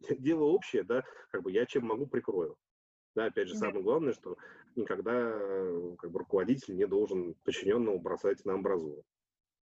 дело 0.18 0.44
общее, 0.44 0.82
да, 0.82 1.04
как 1.30 1.42
бы 1.42 1.52
я 1.52 1.66
чем 1.66 1.86
могу 1.86 2.06
прикрою. 2.06 2.56
Да, 3.14 3.26
опять 3.26 3.48
же, 3.48 3.56
самое 3.56 3.82
главное, 3.82 4.12
что 4.12 4.36
никогда 4.76 5.32
как 5.98 6.10
бы, 6.10 6.20
руководитель 6.20 6.76
не 6.76 6.86
должен 6.86 7.34
подчиненного 7.42 7.98
бросать 7.98 8.44
на 8.44 8.54
амбразуру. 8.54 9.04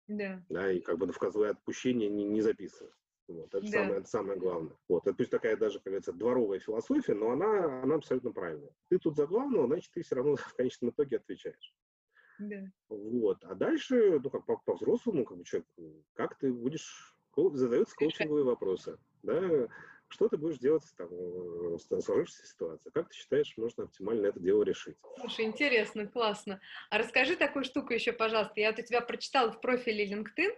Да. 0.09 0.43
Да, 0.49 0.71
и 0.71 0.81
как 0.81 0.99
бы 0.99 1.11
в 1.11 1.19
козлы 1.19 1.49
отпущения 1.49 2.09
не, 2.09 2.25
не 2.25 2.43
записывать. 2.43 2.93
Вот, 3.29 3.53
это, 3.55 3.61
да. 3.61 3.73
самое, 3.73 3.99
это 4.01 4.09
самое 4.09 4.39
главное. 4.39 4.77
Вот, 4.89 5.07
это 5.07 5.17
пусть 5.17 5.31
такая 5.31 5.57
даже, 5.57 5.79
как 5.79 5.87
говорится, 5.87 6.13
дворовая 6.13 6.61
философия, 6.61 7.15
но 7.15 7.31
она, 7.31 7.83
она 7.83 7.97
абсолютно 7.97 8.31
правильная. 8.33 8.71
Ты 8.89 8.99
тут 8.99 9.17
за 9.17 9.27
главного, 9.27 9.67
значит, 9.67 9.91
ты 9.93 10.03
все 10.03 10.15
равно 10.15 10.37
в 10.37 10.55
конечном 10.55 10.91
итоге 10.91 11.17
отвечаешь. 11.17 11.75
Да. 12.39 12.63
Вот. 12.89 13.43
А 13.45 13.55
дальше, 13.55 14.21
ну, 14.23 14.31
как 14.31 14.65
по-взрослому, 14.65 15.25
как 15.25 15.39
бы 15.39 15.45
человек, 15.45 15.67
как 16.13 16.39
ты 16.39 16.53
будешь, 16.53 17.17
задаются 17.55 17.97
коучинговые 17.97 18.45
вопросы. 18.45 18.99
Да? 19.23 19.69
Что 20.09 20.29
ты 20.29 20.37
будешь 20.37 20.59
делать 20.59 20.85
там, 20.97 21.09
в 21.11 21.79
сложившейся 21.79 22.47
ситуации? 22.47 22.91
Как 22.91 23.09
ты 23.09 23.15
считаешь, 23.17 23.53
можно 23.57 23.85
оптимально 23.85 24.29
это 24.29 24.41
дело 24.41 24.63
решить? 24.63 24.97
Слушай, 25.19 25.47
интересно, 25.47 26.07
классно. 26.07 26.61
А 26.91 26.99
расскажи 26.99 27.37
такую 27.37 27.65
штуку 27.65 27.93
еще, 27.93 28.13
пожалуйста. 28.13 28.55
Я 28.57 28.71
вот 28.71 28.79
у 28.79 28.83
тебя 28.83 29.01
прочитала 29.01 29.51
в 29.51 29.61
профиле 29.61 30.07
LinkedIn, 30.07 30.53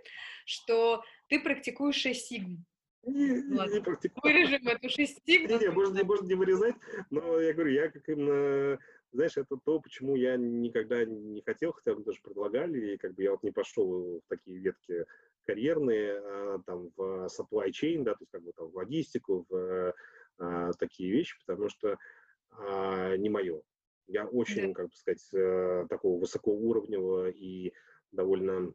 что 0.45 1.03
ты 1.29 1.41
практикуешь 1.41 1.97
6 1.97 2.27
сигм. 2.27 2.65
Не, 3.05 3.43
не, 3.43 3.75
не 3.75 3.81
практикую. 3.81 4.21
Вырежем 4.23 4.69
эту 4.69 4.91
6 4.91 5.23
сигм. 5.25 5.49
Не, 5.49 5.59
не, 5.59 5.71
можно, 5.71 6.05
можно 6.05 6.27
не 6.27 6.35
вырезать, 6.35 6.75
но 7.11 7.41
я 7.41 7.55
говорю, 7.55 7.71
я 7.71 7.91
как 7.91 8.07
именно 8.09 8.79
знаешь, 9.13 9.37
это 9.37 9.57
то, 9.57 9.81
почему 9.81 10.17
я 10.17 10.37
никогда 10.37 11.05
не 11.05 11.43
хотел, 11.43 11.73
хотя 11.73 11.95
бы 11.95 12.05
даже 12.05 12.21
предлагали, 12.23 12.95
и 12.95 12.99
как 12.99 13.15
бы 13.15 13.23
я 13.23 13.31
вот 13.33 13.43
не 13.43 13.53
пошел 13.53 14.21
в 14.21 14.29
такие 14.29 14.59
ветки 14.59 15.07
карьерные, 15.45 16.19
а, 16.19 16.59
там, 16.67 16.91
в 16.97 17.27
supply 17.27 17.71
chain, 17.71 18.03
да, 18.03 18.13
то 18.13 18.19
есть 18.21 18.31
как 18.31 18.43
бы 18.43 18.53
там 18.53 18.69
в 18.69 18.77
логистику, 18.77 19.47
в 19.49 19.95
а, 20.39 20.73
такие 20.75 21.11
вещи, 21.11 21.39
потому 21.47 21.69
что 21.69 21.99
а, 22.51 23.17
не 23.17 23.31
мое. 23.31 23.63
Я 24.07 24.27
очень, 24.27 24.73
как 24.73 24.89
бы 24.89 24.95
сказать, 24.95 25.23
э, 25.35 25.87
такого 25.91 26.19
высокоуровневого 26.19 27.29
и 27.29 27.75
довольно, 28.11 28.73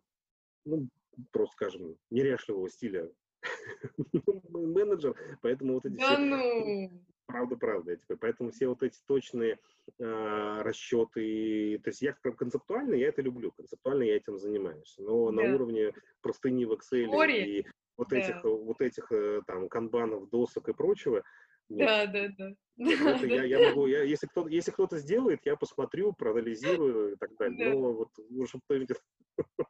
ну, 0.64 0.88
просто 1.32 1.56
скажем, 1.56 1.98
неряшливого 2.12 2.70
стиля 2.70 3.12
менеджер, 4.50 5.16
поэтому 5.42 5.74
вот 5.74 5.88
эти 5.88 5.96
да 5.96 6.14
все... 6.14 6.18
ну! 6.20 7.04
Правда, 7.34 7.56
правда. 7.56 7.96
Типа, 7.96 8.16
поэтому 8.16 8.52
все 8.52 8.68
вот 8.68 8.84
эти 8.84 9.00
точные 9.08 9.58
э, 9.98 10.62
расчеты, 10.62 11.80
то 11.84 11.90
есть 11.90 12.04
я 12.04 12.14
концептуально 12.14 12.94
я 12.94 13.08
это 13.08 13.24
люблю, 13.24 13.52
концептуально 13.52 14.04
я 14.04 14.18
этим 14.18 14.38
занимаюсь, 14.38 14.94
но 15.00 15.32
да. 15.32 15.42
на 15.42 15.56
уровне 15.56 15.94
простыни 16.22 16.66
в 16.66 16.74
Excel 16.74 17.12
Ори. 17.20 17.60
и 17.60 17.68
вот 17.98 18.10
да. 18.10 18.18
этих 18.18 18.44
вот 18.44 18.82
этих 18.82 19.12
э, 19.12 19.42
там 19.48 19.68
канбанов, 19.68 20.30
досок 20.30 20.70
и 20.70 20.74
прочего. 20.74 21.24
Нет. 21.70 21.88
Да, 21.88 22.06
да, 22.06 22.28
да. 22.38 22.56
Нет, 22.78 23.02
это 23.02 23.26
я, 23.26 23.44
я 23.46 23.60
могу, 23.70 23.88
я, 23.88 24.04
если 24.04 24.28
кто-то, 24.28 24.50
если 24.50 24.70
кто-то 24.70 25.00
сделает, 25.00 25.40
я 25.44 25.56
посмотрю, 25.56 26.14
проанализирую 26.14 27.14
и 27.14 27.16
так 27.16 27.36
далее. 27.38 27.72
Да. 27.72 27.76
Но 27.76 27.94
вот 27.94 28.10
уже 28.30 28.60
кто-нибудь 28.64 28.96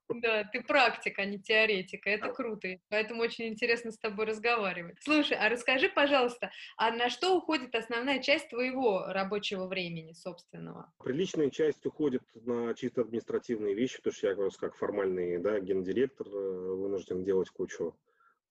да, 0.09 0.43
ты 0.45 0.61
практик, 0.61 1.17
а 1.19 1.25
не 1.25 1.39
теоретик, 1.39 2.05
это 2.05 2.31
круто, 2.31 2.67
поэтому 2.89 3.21
очень 3.21 3.47
интересно 3.47 3.91
с 3.91 3.97
тобой 3.97 4.25
разговаривать. 4.25 4.97
Слушай, 5.01 5.37
а 5.37 5.49
расскажи, 5.49 5.89
пожалуйста, 5.89 6.51
а 6.77 6.91
на 6.91 7.09
что 7.09 7.37
уходит 7.37 7.75
основная 7.75 8.21
часть 8.21 8.49
твоего 8.49 9.05
рабочего 9.07 9.67
времени 9.67 10.13
собственного? 10.13 10.91
Приличная 11.03 11.49
часть 11.49 11.85
уходит 11.85 12.23
на 12.35 12.73
чисто 12.73 13.01
административные 13.01 13.73
вещи, 13.73 13.97
потому 13.97 14.13
что 14.13 14.27
я 14.27 14.35
как 14.59 14.75
формальный 14.75 15.37
да, 15.39 15.59
гендиректор 15.59 16.27
э, 16.27 16.31
вынужден 16.31 17.23
делать 17.23 17.49
кучу 17.49 17.95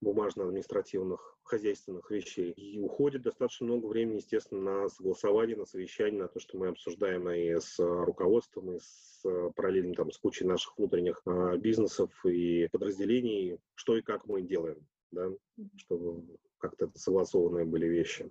бумажно-административных, 0.03 1.38
хозяйственных 1.45 2.11
вещей. 2.11 2.51
И 2.51 2.79
уходит 2.81 3.23
достаточно 3.23 3.67
много 3.67 3.87
времени, 3.87 4.17
естественно, 4.17 4.83
на 4.83 4.88
согласование, 4.88 5.57
на 5.57 5.65
совещание, 5.65 6.23
на 6.23 6.29
то, 6.29 6.41
что 6.41 6.59
мы 6.59 6.69
обсуждаем 6.69 7.31
и 7.31 7.59
с 7.59 7.79
руководством, 7.79 8.73
и 8.73 8.79
с 8.79 9.23
параллельно 9.55 9.95
там, 9.95 10.11
с 10.11 10.19
кучей 10.19 10.45
наших 10.45 10.77
внутренних 10.77 11.23
а, 11.25 11.57
бизнесов 11.57 12.11
и 12.27 12.69
подразделений, 12.73 13.59
что 13.75 13.97
и 13.97 14.03
как 14.03 14.27
мы 14.27 14.43
делаем, 14.43 14.85
да, 15.12 15.31
чтобы 15.77 16.25
как-то 16.59 16.87
это 16.87 16.99
согласованные 16.99 17.65
были 17.65 17.87
вещи. 17.87 18.31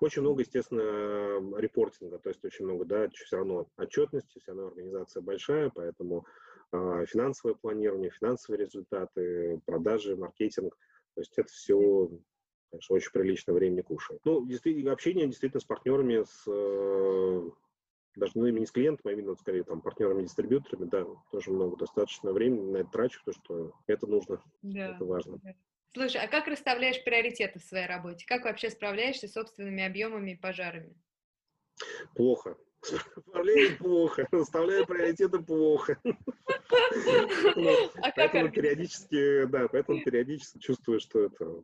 Очень 0.00 0.22
много, 0.22 0.42
естественно, 0.42 1.58
репортинга, 1.58 2.18
то 2.18 2.28
есть 2.30 2.44
очень 2.44 2.66
много, 2.66 2.84
да, 2.84 3.08
все 3.10 3.36
равно 3.36 3.66
отчетности, 3.76 4.38
все 4.38 4.52
равно 4.52 4.68
организация 4.68 5.22
большая, 5.22 5.70
поэтому 5.74 6.26
э, 6.72 7.04
финансовое 7.06 7.54
планирование, 7.54 8.10
финансовые 8.10 8.64
результаты, 8.64 9.60
продажи, 9.64 10.16
маркетинг– 10.16 10.76
то 11.16 11.22
есть 11.22 11.32
это 11.38 11.50
все, 11.50 12.10
конечно, 12.70 12.94
очень 12.94 13.10
приличное 13.10 13.54
времени 13.54 13.80
кушает. 13.80 14.20
Ну, 14.24 14.44
действительно, 14.46 14.92
общение 14.92 15.26
действительно 15.26 15.60
с 15.60 15.64
партнерами, 15.64 16.22
с 16.22 16.44
э, 16.46 17.50
даже 18.16 18.32
ну, 18.34 18.46
именно 18.46 18.60
не 18.60 18.66
с 18.66 18.70
клиентом, 18.70 19.08
а 19.08 19.12
именно, 19.12 19.34
скорее, 19.34 19.64
там, 19.64 19.80
партнерами-дистрибьюторами, 19.80 20.84
да, 20.90 21.06
тоже 21.30 21.52
много 21.52 21.78
достаточно 21.78 22.32
времени 22.32 22.70
на 22.70 22.76
это 22.78 22.90
трачу, 22.90 23.22
потому 23.24 23.44
что 23.44 23.72
это 23.86 24.06
нужно, 24.06 24.42
да. 24.60 24.94
это 24.94 25.06
важно. 25.06 25.40
Слушай, 25.94 26.20
а 26.20 26.28
как 26.28 26.48
расставляешь 26.48 27.02
приоритеты 27.02 27.60
в 27.60 27.64
своей 27.64 27.86
работе? 27.86 28.26
Как 28.26 28.44
вообще 28.44 28.68
справляешься 28.68 29.26
с 29.26 29.32
собственными 29.32 29.82
объемами 29.82 30.32
и 30.32 30.36
пожарами? 30.36 30.94
Плохо. 32.14 32.58
Управление 33.16 33.76
плохо, 33.76 34.26
расставляю 34.30 34.86
приоритеты 34.86 35.38
плохо. 35.38 35.98
А 38.02 38.10
поэтому 38.14 38.50
периодически, 38.50 39.44
да, 39.46 39.68
поэтому 39.68 40.02
периодически 40.02 40.58
чувствую, 40.58 41.00
что 41.00 41.24
это 41.24 41.62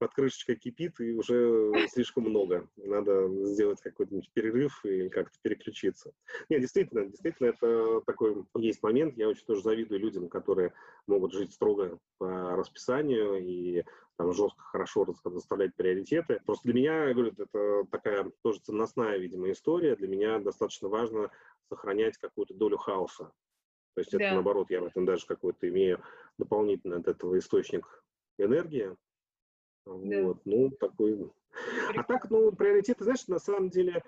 под 0.00 0.14
крышечкой 0.14 0.56
кипит 0.56 0.98
и 0.98 1.12
уже 1.12 1.72
слишком 1.90 2.24
много. 2.24 2.66
Надо 2.76 3.28
сделать 3.44 3.80
какой-то 3.82 4.18
перерыв 4.32 4.82
и 4.84 5.10
как-то 5.10 5.38
переключиться. 5.42 6.12
Нет, 6.48 6.62
действительно, 6.62 7.04
действительно, 7.04 7.48
это 7.48 8.00
такой 8.06 8.44
есть 8.56 8.82
момент. 8.82 9.16
Я 9.18 9.28
очень 9.28 9.44
тоже 9.44 9.62
завидую 9.62 10.00
людям, 10.00 10.30
которые 10.30 10.72
могут 11.06 11.34
жить 11.34 11.52
строго 11.52 11.98
по 12.16 12.56
расписанию 12.56 13.36
и 13.46 13.84
там 14.16 14.32
жестко, 14.32 14.62
хорошо 14.62 15.04
расставлять 15.04 15.74
приоритеты. 15.76 16.40
Просто 16.46 16.64
для 16.64 16.74
меня, 16.74 17.04
я 17.08 17.14
говорю, 17.14 17.32
это 17.36 17.84
такая 17.90 18.32
тоже 18.42 18.60
ценностная, 18.60 19.18
видимо, 19.18 19.50
история. 19.50 19.96
Для 19.96 20.08
меня 20.08 20.38
достаточно 20.38 20.88
важно 20.88 21.30
сохранять 21.68 22.16
какую-то 22.16 22.54
долю 22.54 22.78
хаоса. 22.78 23.32
То 23.94 24.00
есть 24.00 24.12
да. 24.12 24.24
это 24.24 24.34
наоборот, 24.34 24.70
я 24.70 24.80
в 24.80 24.86
этом 24.86 25.04
даже 25.04 25.26
какой-то 25.26 25.68
имею 25.68 26.02
дополнительно 26.38 26.96
от 26.96 27.06
этого 27.06 27.38
источник 27.38 28.02
энергии. 28.38 28.96
Да. 29.98 30.22
Вот, 30.22 30.38
ну, 30.44 30.70
такой. 30.70 31.30
А 31.96 32.02
так, 32.02 32.30
ну, 32.30 32.52
приоритеты, 32.52 33.04
знаешь, 33.04 33.26
на 33.26 33.38
самом 33.38 33.70
деле, 33.70 34.02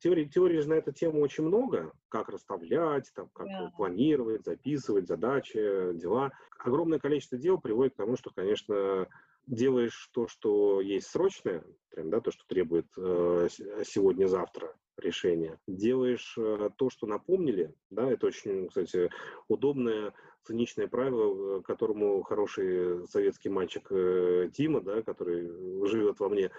теории, 0.00 0.24
теории 0.24 0.60
же 0.60 0.68
на 0.68 0.74
эту 0.74 0.92
тему 0.92 1.20
очень 1.20 1.44
много. 1.44 1.92
Как 2.08 2.28
расставлять, 2.28 3.12
там, 3.14 3.28
как 3.32 3.46
да. 3.46 3.72
планировать, 3.76 4.44
записывать 4.44 5.06
задачи, 5.06 5.92
дела. 5.94 6.32
Огромное 6.58 6.98
количество 6.98 7.38
дел 7.38 7.58
приводит 7.58 7.94
к 7.94 7.98
тому, 7.98 8.16
что, 8.16 8.30
конечно, 8.34 9.06
делаешь 9.46 10.10
то, 10.12 10.26
что 10.26 10.80
есть 10.80 11.08
срочное, 11.08 11.64
прям, 11.90 12.10
да, 12.10 12.20
то, 12.20 12.30
что 12.30 12.44
требует 12.46 12.86
э, 12.96 13.48
сегодня-завтра, 13.84 14.74
решения. 14.98 15.58
Делаешь 15.66 16.34
э, 16.38 16.70
то, 16.76 16.90
что 16.90 17.06
напомнили, 17.06 17.74
да, 17.90 18.10
это 18.10 18.26
очень, 18.26 18.68
кстати, 18.68 19.10
удобное 19.48 20.12
циничное 20.44 20.86
правило, 20.86 21.60
которому 21.62 22.22
хороший 22.22 23.06
советский 23.08 23.48
мальчик 23.48 23.86
э, 23.90 24.50
Тима, 24.52 24.80
да, 24.80 25.02
который 25.02 25.50
живет 25.86 26.20
во 26.20 26.28
мне, 26.28 26.50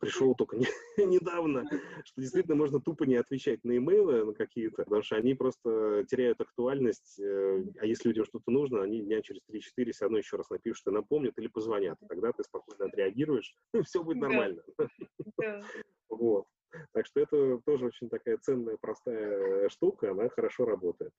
пришел 0.00 0.34
только 0.34 0.56
не, 0.56 0.66
недавно, 0.96 1.64
что 2.04 2.20
действительно 2.20 2.56
можно 2.56 2.80
тупо 2.80 3.04
не 3.04 3.16
отвечать 3.16 3.62
на 3.64 3.76
имейлы 3.76 4.24
на 4.24 4.32
какие-то, 4.32 4.84
потому 4.84 5.02
что 5.02 5.16
они 5.16 5.34
просто 5.34 6.04
теряют 6.08 6.40
актуальность, 6.40 7.18
э, 7.20 7.64
а 7.80 7.86
если 7.86 8.08
людям 8.08 8.24
что-то 8.24 8.50
нужно, 8.50 8.82
они 8.82 9.02
дня 9.02 9.20
через 9.20 9.42
3-4 9.50 9.92
все 9.92 10.04
равно 10.04 10.18
еще 10.18 10.36
раз 10.36 10.48
напишут 10.50 10.86
и 10.86 10.90
напомнят 10.90 11.38
или 11.38 11.48
позвонят, 11.48 11.98
и 12.00 12.06
тогда 12.06 12.32
ты 12.32 12.44
спокойно 12.44 12.86
отреагируешь, 12.86 13.54
и 13.74 13.82
все 13.82 14.02
будет 14.02 14.18
нормально. 14.18 14.62
Вот. 16.10 16.46
Так 16.92 17.06
что 17.06 17.20
это 17.20 17.60
тоже 17.64 17.86
очень 17.86 18.08
такая 18.08 18.38
ценная, 18.38 18.76
простая 18.80 19.68
штука, 19.68 20.10
она 20.10 20.28
хорошо 20.28 20.64
работает. 20.64 21.12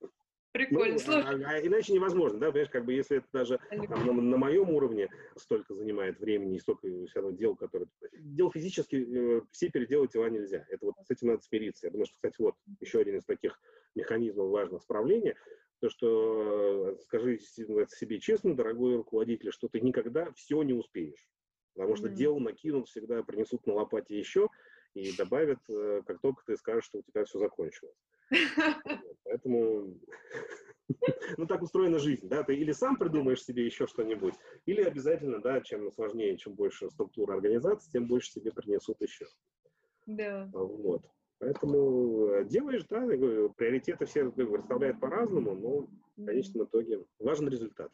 Прикольно. 0.55 0.93
Ну, 0.93 0.99
Слушай. 0.99 1.21
А, 1.21 1.49
а 1.49 1.59
иначе 1.59 1.91
невозможно, 1.91 2.39
да, 2.39 2.47
понимаешь, 2.47 2.69
как 2.69 2.85
бы 2.85 2.93
если 2.93 3.17
это 3.17 3.27
даже 3.33 3.59
там, 3.89 4.05
на, 4.05 4.13
на 4.13 4.37
моем 4.37 4.69
уровне 4.69 5.09
столько 5.35 5.73
занимает 5.73 6.17
времени 6.17 6.55
и 6.55 6.59
столько 6.59 6.87
все 6.87 7.19
равно 7.19 7.31
дел, 7.31 7.57
которые... 7.57 7.89
Дел 8.13 8.49
физически 8.49 8.95
э, 8.95 9.41
все 9.51 9.69
переделать 9.69 10.13
дела 10.13 10.29
нельзя. 10.29 10.65
Это 10.69 10.85
вот 10.85 10.95
с 11.05 11.11
этим 11.11 11.27
надо 11.27 11.41
смириться. 11.41 11.87
Я 11.87 11.91
думаю, 11.91 12.05
что, 12.05 12.15
кстати, 12.15 12.35
вот 12.39 12.55
еще 12.79 12.99
один 12.99 13.17
из 13.17 13.25
таких 13.25 13.59
механизмов 13.95 14.49
важного 14.49 14.79
справления, 14.79 15.35
то, 15.81 15.89
что 15.89 16.93
э, 16.93 17.01
скажи 17.01 17.37
себе 17.37 18.21
честно, 18.21 18.55
дорогой 18.55 18.95
руководитель, 18.95 19.51
что 19.51 19.67
ты 19.67 19.81
никогда 19.81 20.31
все 20.37 20.63
не 20.63 20.71
успеешь. 20.71 21.27
Потому 21.73 21.97
что 21.97 22.07
mm. 22.07 22.13
дел 22.13 22.39
накинут 22.39 22.87
всегда, 22.87 23.23
принесут 23.23 23.67
на 23.67 23.73
лопате 23.73 24.17
еще, 24.17 24.47
и 24.95 25.15
добавят, 25.15 25.59
э, 25.69 26.01
как 26.05 26.19
только 26.21 26.43
ты 26.45 26.57
скажешь, 26.57 26.85
что 26.85 26.99
у 26.99 27.03
тебя 27.03 27.25
все 27.25 27.37
закончилось. 27.37 27.95
Поэтому, 29.23 29.93
ну, 31.37 31.45
так 31.45 31.61
устроена 31.61 31.99
жизнь, 31.99 32.27
да, 32.27 32.43
ты 32.43 32.55
или 32.55 32.71
сам 32.71 32.95
придумаешь 32.95 33.43
себе 33.43 33.65
еще 33.65 33.87
что-нибудь, 33.87 34.35
или 34.65 34.81
обязательно, 34.81 35.39
да, 35.39 35.61
чем 35.61 35.91
сложнее, 35.91 36.37
чем 36.37 36.53
больше 36.53 36.89
структура 36.89 37.33
организации, 37.33 37.91
тем 37.91 38.07
больше 38.07 38.33
тебе 38.33 38.51
принесут 38.51 39.01
еще. 39.01 39.27
Да. 40.07 40.49
Вот. 40.53 41.03
Поэтому 41.39 42.27
э, 42.29 42.45
делаешь, 42.45 42.85
да, 42.89 43.01
приоритеты 43.01 44.05
все 44.05 44.23
расставляют 44.23 44.99
по-разному, 44.99 45.53
но 45.53 45.87
в 46.15 46.25
конечном 46.25 46.65
итоге 46.65 47.03
важен 47.19 47.49
результат. 47.49 47.91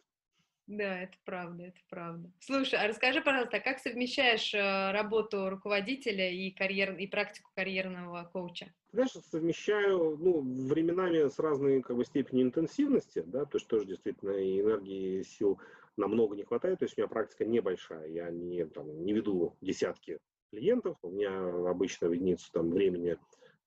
Да, 0.72 1.02
это 1.02 1.18
правда, 1.26 1.64
это 1.64 1.80
правда. 1.90 2.32
Слушай, 2.40 2.80
а 2.80 2.88
расскажи, 2.88 3.20
пожалуйста, 3.20 3.58
а 3.58 3.60
как 3.60 3.80
совмещаешь 3.80 4.54
э, 4.54 4.92
работу 4.94 5.50
руководителя 5.50 6.32
и, 6.32 6.50
карьер, 6.50 6.96
и 6.96 7.08
практику 7.08 7.52
карьерного 7.54 8.30
коуча? 8.32 8.74
Знаешь, 8.94 9.12
совмещаю, 9.12 10.18
ну, 10.18 10.40
временами 10.70 11.28
с 11.28 11.38
разной 11.40 11.82
как 11.82 11.98
бы, 11.98 12.06
степенью 12.06 12.46
интенсивности, 12.46 13.22
да, 13.26 13.44
то 13.44 13.58
есть 13.58 13.68
тоже 13.68 13.86
действительно 13.86 14.32
и 14.32 14.62
энергии, 14.62 15.20
и 15.20 15.24
сил 15.24 15.60
намного 15.98 16.38
не 16.38 16.46
хватает, 16.46 16.80
то 16.80 16.86
есть 16.86 16.98
у 16.98 17.02
меня 17.02 17.10
практика 17.10 17.44
небольшая, 17.44 18.08
я 18.08 18.32
не, 18.32 18.66
там, 18.66 19.04
не 19.04 19.12
веду 19.12 19.58
десятки 19.60 20.20
клиентов, 20.52 20.96
у 21.02 21.10
меня 21.10 21.70
обычно 21.70 22.08
в 22.08 22.14
единицу 22.14 22.50
там, 22.54 22.72
времени 22.72 23.18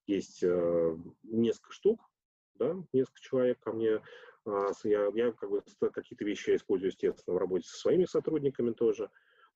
есть 0.07 0.43
э, 0.43 0.97
несколько 1.23 1.71
штук, 1.71 2.01
да, 2.55 2.77
несколько 2.95 3.21
человек 3.21 3.61
ко 3.61 3.73
мне 3.73 4.01
я, 4.85 5.11
я 5.15 5.33
как 5.33 5.51
бы 5.51 5.63
какие-то 5.93 6.25
вещи 6.25 6.55
использую, 6.55 6.91
естественно, 6.91 7.37
в 7.37 7.41
работе 7.41 7.67
со 7.69 7.79
своими 7.79 8.05
сотрудниками 8.05 8.73
тоже. 8.73 9.11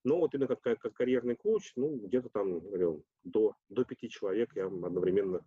Но 0.04 0.18
вот 0.18 0.34
именно 0.34 0.54
как, 0.54 0.80
как 0.80 0.94
карьерный 0.94 1.36
коуч, 1.36 1.72
ну, 1.76 1.96
где-то 1.96 2.28
там, 2.28 2.60
говорил, 2.60 3.04
до, 3.24 3.54
до 3.68 3.84
пяти 3.84 4.08
человек 4.08 4.50
я 4.54 4.66
одновременно 4.66 5.44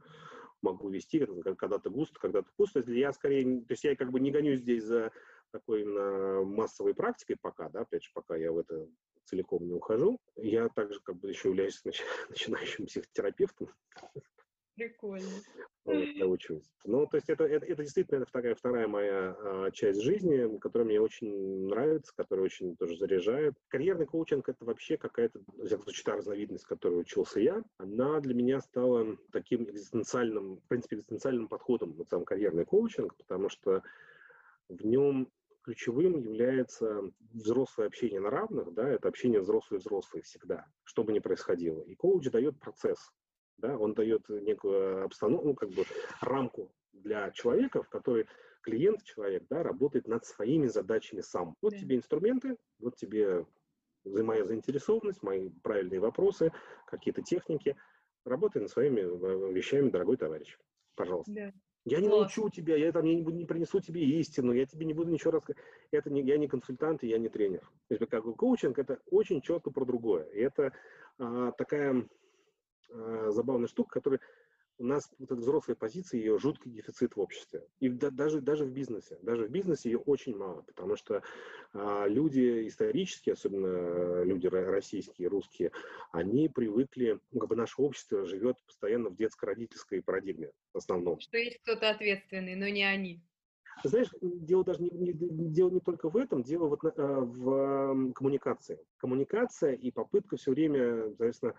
могу 0.61 0.89
вести, 0.89 1.25
когда-то 1.57 1.89
густо, 1.89 2.19
когда-то 2.19 2.49
пусто. 2.55 2.81
Я 2.91 3.13
скорее, 3.13 3.61
то 3.61 3.71
есть 3.71 3.83
я 3.83 3.95
как 3.95 4.11
бы 4.11 4.19
не 4.19 4.31
гонюсь 4.31 4.59
здесь 4.59 4.83
за 4.83 5.11
такой 5.51 5.81
именно 5.81 6.43
массовой 6.43 6.93
практикой 6.93 7.37
пока, 7.41 7.69
да, 7.69 7.81
опять 7.81 8.03
же, 8.03 8.09
пока 8.13 8.35
я 8.35 8.51
в 8.51 8.59
это 8.59 8.87
целиком 9.25 9.65
не 9.65 9.73
ухожу. 9.73 10.19
Я 10.35 10.69
также 10.69 10.99
как 11.01 11.17
бы 11.17 11.29
еще 11.29 11.49
являюсь 11.49 11.81
начинающим 12.29 12.85
психотерапевтом. 12.85 13.69
Прикольно. 14.81 15.29
Доучиваюсь. 15.85 16.71
Ну, 16.83 17.05
то 17.05 17.17
есть 17.17 17.29
это, 17.29 17.43
это, 17.43 17.63
это 17.63 17.83
действительно 17.83 18.23
это 18.23 18.31
такая 18.31 18.55
вторая 18.55 18.87
моя 18.87 19.35
а, 19.39 19.69
часть 19.71 20.01
жизни, 20.01 20.57
которая 20.57 20.87
мне 20.87 20.99
очень 20.99 21.67
нравится, 21.67 22.11
которая 22.15 22.45
очень 22.45 22.75
тоже 22.75 22.97
заряжает. 22.97 23.53
Карьерный 23.67 24.07
коучинг— 24.07 24.49
это 24.49 24.65
вообще 24.65 24.97
какая-то, 24.97 25.39
в 25.45 25.65
всяком 25.65 25.83
случае, 25.83 26.03
та 26.05 26.15
разновидность, 26.15 26.65
которой 26.65 27.01
учился 27.01 27.39
я. 27.39 27.63
Она 27.77 28.19
для 28.19 28.33
меня 28.33 28.61
стала 28.61 29.15
таким 29.31 29.69
экзистенциальным, 29.69 30.57
в 30.57 30.67
принципе, 30.67 30.95
экзистенциальным 30.95 31.47
подходом, 31.47 31.93
вот 31.93 32.09
сам 32.09 32.25
карьерный 32.25 32.65
коучинг, 32.65 33.15
потому 33.15 33.49
что 33.49 33.83
в 34.69 34.83
нем 34.83 35.31
ключевым 35.63 36.17
является 36.17 37.01
взрослое 37.31 37.87
общение 37.87 38.19
на 38.19 38.31
равных, 38.31 38.73
да, 38.73 38.89
это 38.89 39.07
общение 39.07 39.39
взрослый-взрослый 39.39 40.23
всегда, 40.23 40.65
что 40.83 41.03
бы 41.03 41.13
ни 41.13 41.19
происходило. 41.19 41.81
И 41.83 41.93
коуч 41.93 42.29
дает 42.31 42.59
процесс, 42.59 43.11
да, 43.61 43.77
он 43.77 43.93
дает 43.93 44.27
некую 44.29 45.05
обстановку, 45.05 45.47
ну, 45.47 45.55
как 45.55 45.69
бы 45.69 45.85
рамку 46.19 46.71
для 46.91 47.31
человека, 47.31 47.83
в 47.83 47.89
которой 47.89 48.27
клиент, 48.61 49.03
человек, 49.03 49.43
да, 49.49 49.63
работает 49.63 50.07
над 50.07 50.25
своими 50.25 50.67
задачами 50.67 51.21
сам. 51.21 51.55
Вот 51.61 51.73
да. 51.73 51.79
тебе 51.79 51.95
инструменты, 51.95 52.57
вот 52.79 52.95
тебе 52.95 53.45
моя 54.05 54.43
заинтересованность, 54.45 55.23
мои 55.23 55.49
правильные 55.63 55.99
вопросы, 55.99 56.51
какие-то 56.87 57.21
техники. 57.21 57.75
Работай 58.25 58.61
над 58.61 58.71
своими 58.71 59.01
э, 59.01 59.53
вещами, 59.53 59.89
дорогой 59.89 60.17
товарищ. 60.17 60.57
Пожалуйста. 60.95 61.31
Да. 61.31 61.53
Я 61.85 61.99
не 61.99 62.09
научу 62.09 62.49
тебя, 62.49 62.75
я 62.75 62.91
там 62.91 63.05
не, 63.05 63.15
не 63.15 63.45
принесу 63.45 63.79
тебе 63.79 64.03
истину, 64.03 64.51
я 64.51 64.67
тебе 64.67 64.85
не 64.85 64.93
буду 64.93 65.09
ничего 65.09 65.31
рассказывать. 65.31 65.65
Это 65.89 66.11
не, 66.11 66.21
я 66.21 66.37
не 66.37 66.47
консультант, 66.47 67.03
и 67.03 67.07
я 67.07 67.17
не 67.17 67.27
тренер. 67.27 67.61
То 67.87 67.95
есть, 67.95 68.07
как 68.07 68.23
коучинг, 68.23 68.77
это 68.77 68.99
очень 69.09 69.41
четко 69.41 69.71
про 69.71 69.83
другое. 69.83 70.25
И 70.25 70.39
это 70.39 70.73
а, 71.17 71.51
такая 71.53 72.07
э, 72.91 73.31
забавная 73.31 73.67
штука, 73.67 73.91
которая 73.91 74.19
у 74.81 74.85
нас 74.85 75.09
вот 75.19 75.31
эта 75.31 75.39
взрослая 75.39 75.75
позиция, 75.75 76.19
ее 76.19 76.39
жуткий 76.39 76.71
дефицит 76.71 77.15
в 77.15 77.19
обществе. 77.19 77.63
И 77.79 77.87
да, 77.87 78.09
даже, 78.09 78.41
даже 78.41 78.65
в 78.65 78.71
бизнесе. 78.71 79.17
Даже 79.21 79.45
в 79.45 79.51
бизнесе 79.51 79.91
ее 79.91 79.99
очень 79.99 80.35
мало, 80.35 80.63
потому 80.63 80.95
что 80.95 81.21
а, 81.73 82.07
люди 82.07 82.67
исторически, 82.67 83.29
особенно 83.29 84.23
люди 84.23 84.47
российские, 84.47 85.27
русские, 85.27 85.71
они 86.11 86.49
привыкли, 86.49 87.19
ну, 87.31 87.41
как 87.41 87.49
бы 87.49 87.55
наше 87.55 87.79
общество 87.79 88.25
живет 88.25 88.57
постоянно 88.65 89.09
в 89.09 89.15
детско-родительской 89.15 90.01
парадигме 90.01 90.51
в 90.73 90.77
основном. 90.77 91.19
Что 91.19 91.37
есть 91.37 91.59
кто-то 91.61 91.91
ответственный, 91.91 92.55
но 92.55 92.67
не 92.67 92.83
они. 92.83 93.21
Знаешь, 93.83 94.09
дело 94.21 94.63
даже 94.63 94.81
не, 94.81 94.89
не, 94.89 95.13
дело 95.13 95.69
не 95.69 95.79
только 95.79 96.09
в 96.09 96.17
этом, 96.17 96.43
дело 96.43 96.67
вот 96.67 96.83
на, 96.83 96.91
в 97.21 98.13
коммуникации. 98.13 98.79
Коммуникация 98.97 99.73
и 99.73 99.91
попытка 99.91 100.37
все 100.37 100.51
время, 100.51 101.07
соответственно, 101.09 101.55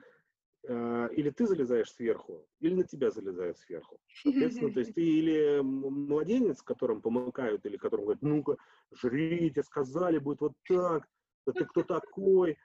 или 0.65 1.31
ты 1.31 1.47
залезаешь 1.47 1.93
сверху, 1.93 2.47
или 2.61 2.75
на 2.75 2.85
тебя 2.85 3.11
залезают 3.11 3.59
сверху. 3.59 3.99
Соответственно, 4.23 4.73
то 4.73 4.81
есть 4.81 4.95
ты 4.95 5.03
или 5.03 5.61
младенец, 5.61 6.63
которым 6.63 7.03
помыкают, 7.03 7.67
или 7.67 7.77
которым 7.77 8.05
говорят, 8.05 8.23
ну-ка, 8.23 8.57
жрите, 8.93 9.63
сказали, 9.63 10.19
будет 10.19 10.41
вот 10.41 10.53
так, 10.69 11.09
да 11.47 11.53
ты 11.53 11.65
кто 11.65 11.83
такой, 11.83 12.57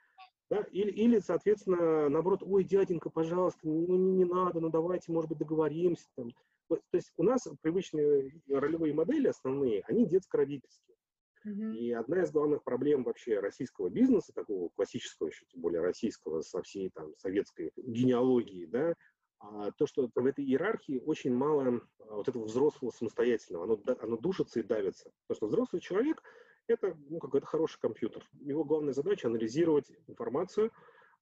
да? 0.50 0.64
Или, 0.70 0.90
или, 0.90 1.18
соответственно, 1.18 2.08
наоборот, 2.08 2.42
ой, 2.42 2.64
дяденька, 2.64 3.10
пожалуйста, 3.10 3.60
ну 3.64 3.96
не, 3.96 4.12
не 4.12 4.24
надо, 4.24 4.60
ну 4.60 4.70
давайте, 4.70 5.12
может 5.12 5.28
быть, 5.28 5.38
договоримся. 5.38 6.06
Там. 6.16 6.30
То 6.68 6.80
есть 6.92 7.12
у 7.16 7.22
нас 7.22 7.46
привычные 7.60 8.30
ролевые 8.48 8.94
модели 8.94 9.28
основные, 9.28 9.82
они 9.88 10.06
детско-родительские. 10.06 10.96
И 11.44 11.92
одна 11.92 12.22
из 12.22 12.30
главных 12.30 12.62
проблем 12.62 13.04
вообще 13.04 13.38
российского 13.40 13.88
бизнеса, 13.88 14.32
такого 14.32 14.68
классического 14.70 15.28
еще, 15.28 15.46
тем 15.46 15.60
более 15.60 15.80
российского, 15.80 16.42
со 16.42 16.62
всей 16.62 16.90
там 16.90 17.14
советской 17.16 17.72
генеалогией, 17.76 18.66
да, 18.66 18.94
а, 19.40 19.70
то, 19.72 19.86
что 19.86 20.10
в 20.12 20.26
этой 20.26 20.44
иерархии 20.44 21.00
очень 21.04 21.32
мало 21.32 21.80
а, 22.00 22.16
вот 22.16 22.28
этого 22.28 22.44
взрослого 22.44 22.90
самостоятельного, 22.90 23.64
оно, 23.64 23.80
оно 24.00 24.16
душится 24.16 24.60
и 24.60 24.64
давится. 24.64 25.10
Потому 25.26 25.36
что 25.36 25.46
взрослый 25.46 25.80
человек– 25.80 26.22
это 26.66 26.96
ну, 27.08 27.18
какой-то 27.18 27.46
хороший 27.46 27.78
компьютер. 27.78 28.28
Его 28.40 28.64
главная 28.64 28.92
задача– 28.92 29.26
анализировать 29.28 29.92
информацию, 30.08 30.72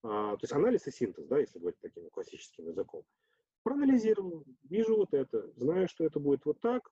а, 0.02 0.36
то 0.36 0.42
есть 0.42 0.52
анализ 0.52 0.86
и 0.86 0.90
синтез, 0.90 1.26
да, 1.26 1.38
если 1.38 1.58
говорить 1.58 1.80
таким 1.80 2.08
классическим 2.10 2.68
языком. 2.68 3.04
Проанализировал, 3.62 4.44
вижу 4.64 4.96
вот 4.96 5.12
это, 5.12 5.50
знаю, 5.56 5.88
что 5.88 6.04
это 6.04 6.18
будет 6.18 6.44
вот 6.44 6.60
так, 6.60 6.90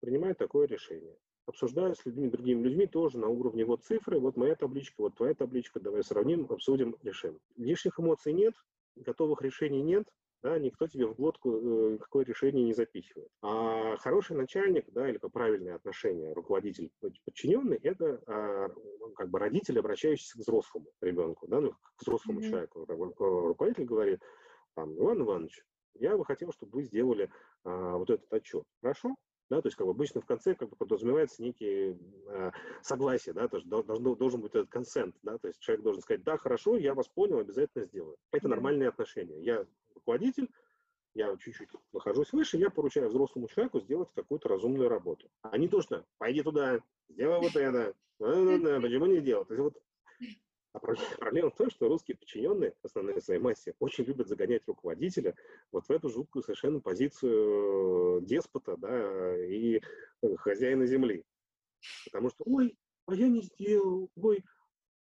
принимаю 0.00 0.34
такое 0.34 0.66
решение. 0.66 1.16
Обсуждаю 1.46 1.94
с 1.94 2.04
людьми, 2.04 2.28
другими 2.28 2.62
людьми 2.62 2.86
тоже 2.86 3.18
на 3.18 3.28
уровне 3.28 3.64
вот 3.64 3.84
цифры, 3.84 4.18
вот 4.18 4.36
моя 4.36 4.56
табличка, 4.56 4.94
вот 4.98 5.14
твоя 5.14 5.34
табличка, 5.34 5.78
давай 5.80 6.02
сравним, 6.02 6.46
обсудим, 6.50 6.96
решим. 7.02 7.38
Лишних 7.56 8.00
эмоций 8.00 8.32
нет, 8.32 8.54
готовых 8.96 9.42
решений 9.42 9.80
нет, 9.80 10.08
да, 10.42 10.58
никто 10.58 10.86
тебе 10.86 11.06
в 11.06 11.14
глотку 11.14 11.52
э, 11.52 11.98
какое 11.98 12.24
решение 12.24 12.64
не 12.64 12.72
запихивает. 12.72 13.28
А 13.42 13.96
хороший 13.96 14.36
начальник, 14.36 14.84
да, 14.92 15.08
или 15.08 15.18
правильное 15.18 15.74
отношение 15.76 16.32
руководитель 16.32 16.90
подчиненный, 17.24 17.78
это 17.78 18.20
а, 18.26 18.68
как 19.16 19.28
бы 19.30 19.38
родитель, 19.38 19.78
обращающийся 19.78 20.34
к 20.34 20.40
взрослому 20.40 20.86
ребенку, 21.00 21.46
да, 21.48 21.60
ну, 21.60 21.72
к 21.72 22.02
взрослому 22.02 22.40
mm-hmm. 22.40 22.48
человеку. 22.48 22.84
Руководитель 22.86 23.84
говорит, 23.84 24.20
там, 24.74 24.96
Иван 24.96 25.22
Иванович, 25.22 25.64
я 25.94 26.16
бы 26.16 26.24
хотел, 26.24 26.52
чтобы 26.52 26.72
вы 26.72 26.82
сделали 26.84 27.30
а, 27.64 27.96
вот 27.96 28.10
этот 28.10 28.32
отчет. 28.32 28.64
Хорошо? 28.80 29.16
Да, 29.48 29.62
то 29.62 29.68
есть 29.68 29.76
как 29.76 29.86
бы 29.86 29.92
обычно 29.92 30.20
в 30.20 30.26
конце 30.26 30.56
как 30.56 30.70
бы 30.70 30.76
подразумевается 30.76 31.40
некие 31.40 31.96
э, 32.28 32.50
согласие, 32.82 33.32
да, 33.32 33.46
то 33.46 33.58
есть 33.58 33.68
должно, 33.68 34.16
должен 34.16 34.40
быть 34.40 34.54
этот 34.54 34.68
консент, 34.68 35.14
да, 35.22 35.38
то 35.38 35.46
есть 35.46 35.60
человек 35.60 35.84
должен 35.84 36.02
сказать, 36.02 36.24
да, 36.24 36.36
хорошо, 36.36 36.76
я 36.76 36.94
вас 36.94 37.06
понял, 37.06 37.38
обязательно 37.38 37.84
сделаю. 37.84 38.16
Это 38.32 38.48
нормальные 38.48 38.88
отношения. 38.88 39.40
Я 39.40 39.64
руководитель, 39.94 40.50
я 41.14 41.36
чуть-чуть 41.36 41.68
нахожусь 41.92 42.32
выше, 42.32 42.56
я 42.56 42.70
поручаю 42.70 43.08
взрослому 43.08 43.46
человеку 43.48 43.80
сделать 43.80 44.08
какую-то 44.14 44.48
разумную 44.48 44.88
работу. 44.88 45.30
А 45.42 45.56
не 45.56 45.68
то, 45.68 45.80
что 45.80 46.04
пойди 46.18 46.42
туда, 46.42 46.80
сделай 47.08 47.38
вот 47.38 47.54
это, 47.54 47.94
почему 48.18 49.06
не 49.06 49.20
делать? 49.20 49.46
То 49.46 49.54
есть 49.54 49.62
вот 49.62 49.82
а 50.76 51.16
проблема 51.18 51.50
в 51.50 51.56
том, 51.56 51.70
что 51.70 51.88
русские 51.88 52.16
подчиненные, 52.16 52.74
в 52.82 52.84
основной 52.84 53.20
своей 53.22 53.40
массе, 53.40 53.74
очень 53.78 54.04
любят 54.04 54.28
загонять 54.28 54.62
руководителя 54.66 55.34
вот 55.72 55.86
в 55.86 55.90
эту 55.90 56.08
жуткую 56.08 56.42
совершенно 56.42 56.80
позицию 56.80 58.20
деспота 58.22 58.76
да, 58.76 59.44
и 59.46 59.80
хозяина 60.36 60.86
земли. 60.86 61.24
Потому 62.06 62.30
что, 62.30 62.44
ой, 62.46 62.76
а 63.06 63.14
я 63.14 63.28
не 63.28 63.42
сделал, 63.42 64.10
ой, 64.16 64.44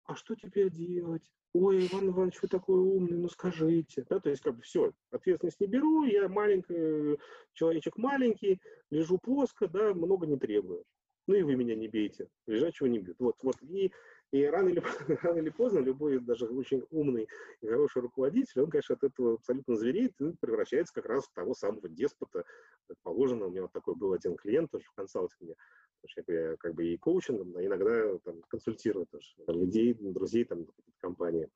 а 0.06 0.16
что 0.16 0.36
теперь 0.36 0.72
делать? 0.72 1.30
Ой, 1.54 1.88
Иван 1.88 2.10
Иванович, 2.10 2.42
вы 2.42 2.48
такой 2.48 2.80
умный, 2.80 3.18
ну 3.18 3.28
скажите. 3.28 4.06
Да, 4.10 4.20
то 4.20 4.30
есть, 4.30 4.42
как 4.42 4.56
бы 4.56 4.62
все, 4.62 4.92
ответственность 5.12 5.60
не 5.60 5.68
беру, 5.68 6.04
я 6.04 6.28
маленький, 6.30 7.20
человечек 7.54 7.98
маленький, 7.98 8.62
лежу 8.92 9.18
плоско, 9.18 9.68
да, 9.68 9.94
много 9.94 10.28
не 10.28 10.38
требую. 10.38 10.84
Ну 11.28 11.36
и 11.36 11.44
вы 11.44 11.56
меня 11.56 11.76
не 11.76 11.88
бейте, 11.88 12.28
лежачего 12.48 12.88
не 12.88 13.00
бьют. 13.00 13.18
Вот, 13.20 13.36
вот. 13.44 13.56
И 13.62 13.92
и 14.32 14.46
рано 14.46 14.70
или, 14.70 14.82
рано 15.24 15.40
или 15.40 15.50
поздно 15.50 15.80
любой, 15.80 16.20
даже 16.20 16.46
очень 16.46 16.86
умный 16.92 17.28
и 17.62 17.68
хороший 17.68 18.02
руководитель, 18.02 18.62
он, 18.62 18.70
конечно, 18.70 18.96
от 18.96 19.04
этого 19.04 19.36
абсолютно 19.36 19.76
звереет 19.76 20.14
и 20.20 20.34
превращается 20.40 20.94
как 20.94 21.06
раз 21.06 21.26
в 21.26 21.34
того 21.34 21.54
самого 21.54 21.90
деспота, 21.90 22.44
как 22.88 22.98
положено. 23.04 23.48
У 23.48 23.52
меня 23.52 23.64
вот 23.64 23.72
такой 23.72 23.96
был 23.96 24.14
один 24.14 24.36
клиент 24.36 24.72
тоже 24.72 24.86
в 24.86 24.94
консалтинге, 24.94 25.56
потому 26.02 26.10
что 26.10 26.32
я 26.32 26.58
как 26.58 26.76
бы 26.76 26.86
и 26.86 26.98
коучингом, 26.98 27.56
а 27.58 27.64
иногда 27.64 28.18
там, 28.20 28.42
консультирую 28.50 29.08
тоже 29.08 29.28
людей, 29.48 29.94
друзей 29.94 30.46
там 30.46 30.68
компании. 31.00 31.50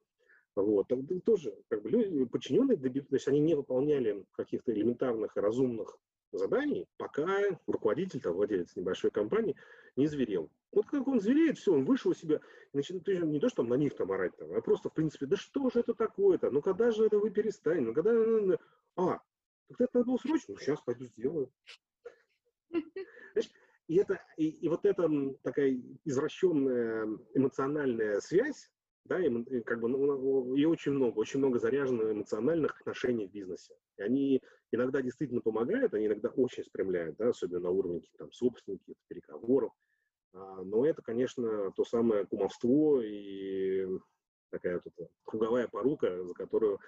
Вот. 0.55 0.88
Тоже 1.26 1.55
как 1.67 1.82
бы 1.82 1.89
люди, 1.89 2.26
подчиненные, 2.26 2.80
есть 3.09 3.28
они 3.28 3.39
не 3.39 3.55
выполняли 3.55 4.26
каких-то 4.34 4.71
элементарных 4.71 5.36
разумных 5.36 5.97
заданий, 6.38 6.88
пока 6.97 7.41
руководитель, 7.67 8.21
там, 8.21 8.34
владелец 8.34 8.75
небольшой 8.75 9.11
компании 9.11 9.55
не 9.95 10.07
зверел. 10.07 10.49
Вот 10.71 10.88
как 10.88 11.07
он 11.07 11.19
звереет, 11.19 11.57
все, 11.57 11.73
он 11.73 11.86
вышел 11.86 12.11
у 12.11 12.15
себя, 12.15 12.39
и 12.73 12.77
начинает 12.77 13.07
не 13.07 13.39
то, 13.39 13.49
что 13.49 13.63
на 13.63 13.75
них 13.75 13.95
там 13.95 14.11
орать, 14.11 14.36
там, 14.38 14.53
а 14.53 14.61
просто, 14.61 14.89
в 14.89 14.93
принципе, 14.93 15.25
да 15.25 15.36
что 15.36 15.69
же 15.69 15.79
это 15.79 15.93
такое-то, 15.93 16.49
ну 16.49 16.61
когда 16.61 16.91
же 16.91 17.05
это 17.05 17.19
вы 17.19 17.29
перестанете, 17.29 17.88
ну 17.88 17.93
когда, 17.93 18.11
ну, 18.13 18.45
ну, 18.47 18.57
а, 18.95 19.21
так 19.67 19.81
это 19.81 19.97
надо 19.99 20.07
было 20.07 20.17
срочно, 20.17 20.53
ну 20.53 20.59
сейчас 20.59 20.81
пойду 20.81 21.05
сделаю. 21.05 21.51
И, 23.88 23.97
это, 23.97 24.21
и, 24.38 24.47
и 24.47 24.69
вот 24.69 24.86
эта 24.86 25.09
такая 25.43 25.77
извращенная 26.05 27.19
эмоциональная 27.34 28.21
связь, 28.21 28.71
да, 29.06 29.20
и, 29.20 29.62
как 29.62 29.82
бы, 29.82 29.89
ну, 29.89 30.56
и 30.56 30.66
очень 30.66 30.93
много, 30.93 31.18
очень 31.18 31.39
много 31.39 31.60
заряженных 31.60 32.12
эмоциональных 32.12 32.80
отношений 32.80 33.28
в 33.28 33.32
бизнесе. 33.32 33.76
И 33.97 34.01
они 34.01 34.41
иногда 34.72 35.01
действительно 35.01 35.41
помогают, 35.41 35.93
они 35.93 36.08
иногда 36.08 36.30
очень 36.30 36.64
спрямляют, 36.64 37.18
да, 37.18 37.30
особенно 37.30 37.60
на 37.60 37.70
уровне 37.70 38.01
там, 38.18 38.32
собственников, 38.32 38.95
переговоров. 39.08 39.74
А, 40.34 40.64
но 40.64 40.86
это, 40.86 41.01
конечно, 41.01 41.72
то 41.72 41.84
самое 41.84 42.26
кумовство 42.26 43.01
и 43.01 43.88
такая 44.51 44.82
вот 44.84 45.10
круговая 45.26 45.68
порука, 45.68 46.24
за 46.24 46.34
которую 46.34 46.80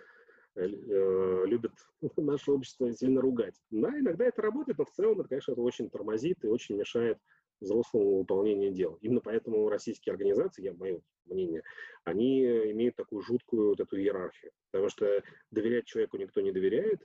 э, 0.55 0.65
э 0.65 1.45
любит 1.47 1.73
наше 2.17 2.51
общество 2.51 2.91
сильно 2.93 3.19
ругать. 3.19 3.55
Да, 3.71 3.89
иногда 3.99 4.25
это 4.25 4.41
работает, 4.41 4.77
но 4.77 4.85
в 4.85 4.91
целом 4.91 5.19
это, 5.19 5.29
конечно, 5.29 5.51
это 5.51 5.61
очень 5.61 5.89
тормозит 5.89 6.43
и 6.45 6.47
очень 6.47 6.77
мешает 6.77 7.19
взрослому 7.61 8.19
выполнению 8.19 8.71
дел. 8.71 8.97
Именно 9.01 9.21
поэтому 9.21 9.69
российские 9.69 10.13
организации, 10.13 10.63
я 10.63 10.73
мое 10.73 11.01
мнение, 11.25 11.63
они 12.03 12.43
имеют 12.71 12.95
такую 12.95 13.21
жуткую 13.21 13.69
вот 13.69 13.79
эту 13.79 13.97
иерархию. 13.97 14.51
Потому 14.71 14.89
что 14.89 15.23
доверять 15.51 15.85
человеку 15.85 16.17
никто 16.17 16.41
не 16.41 16.51
доверяет, 16.51 17.01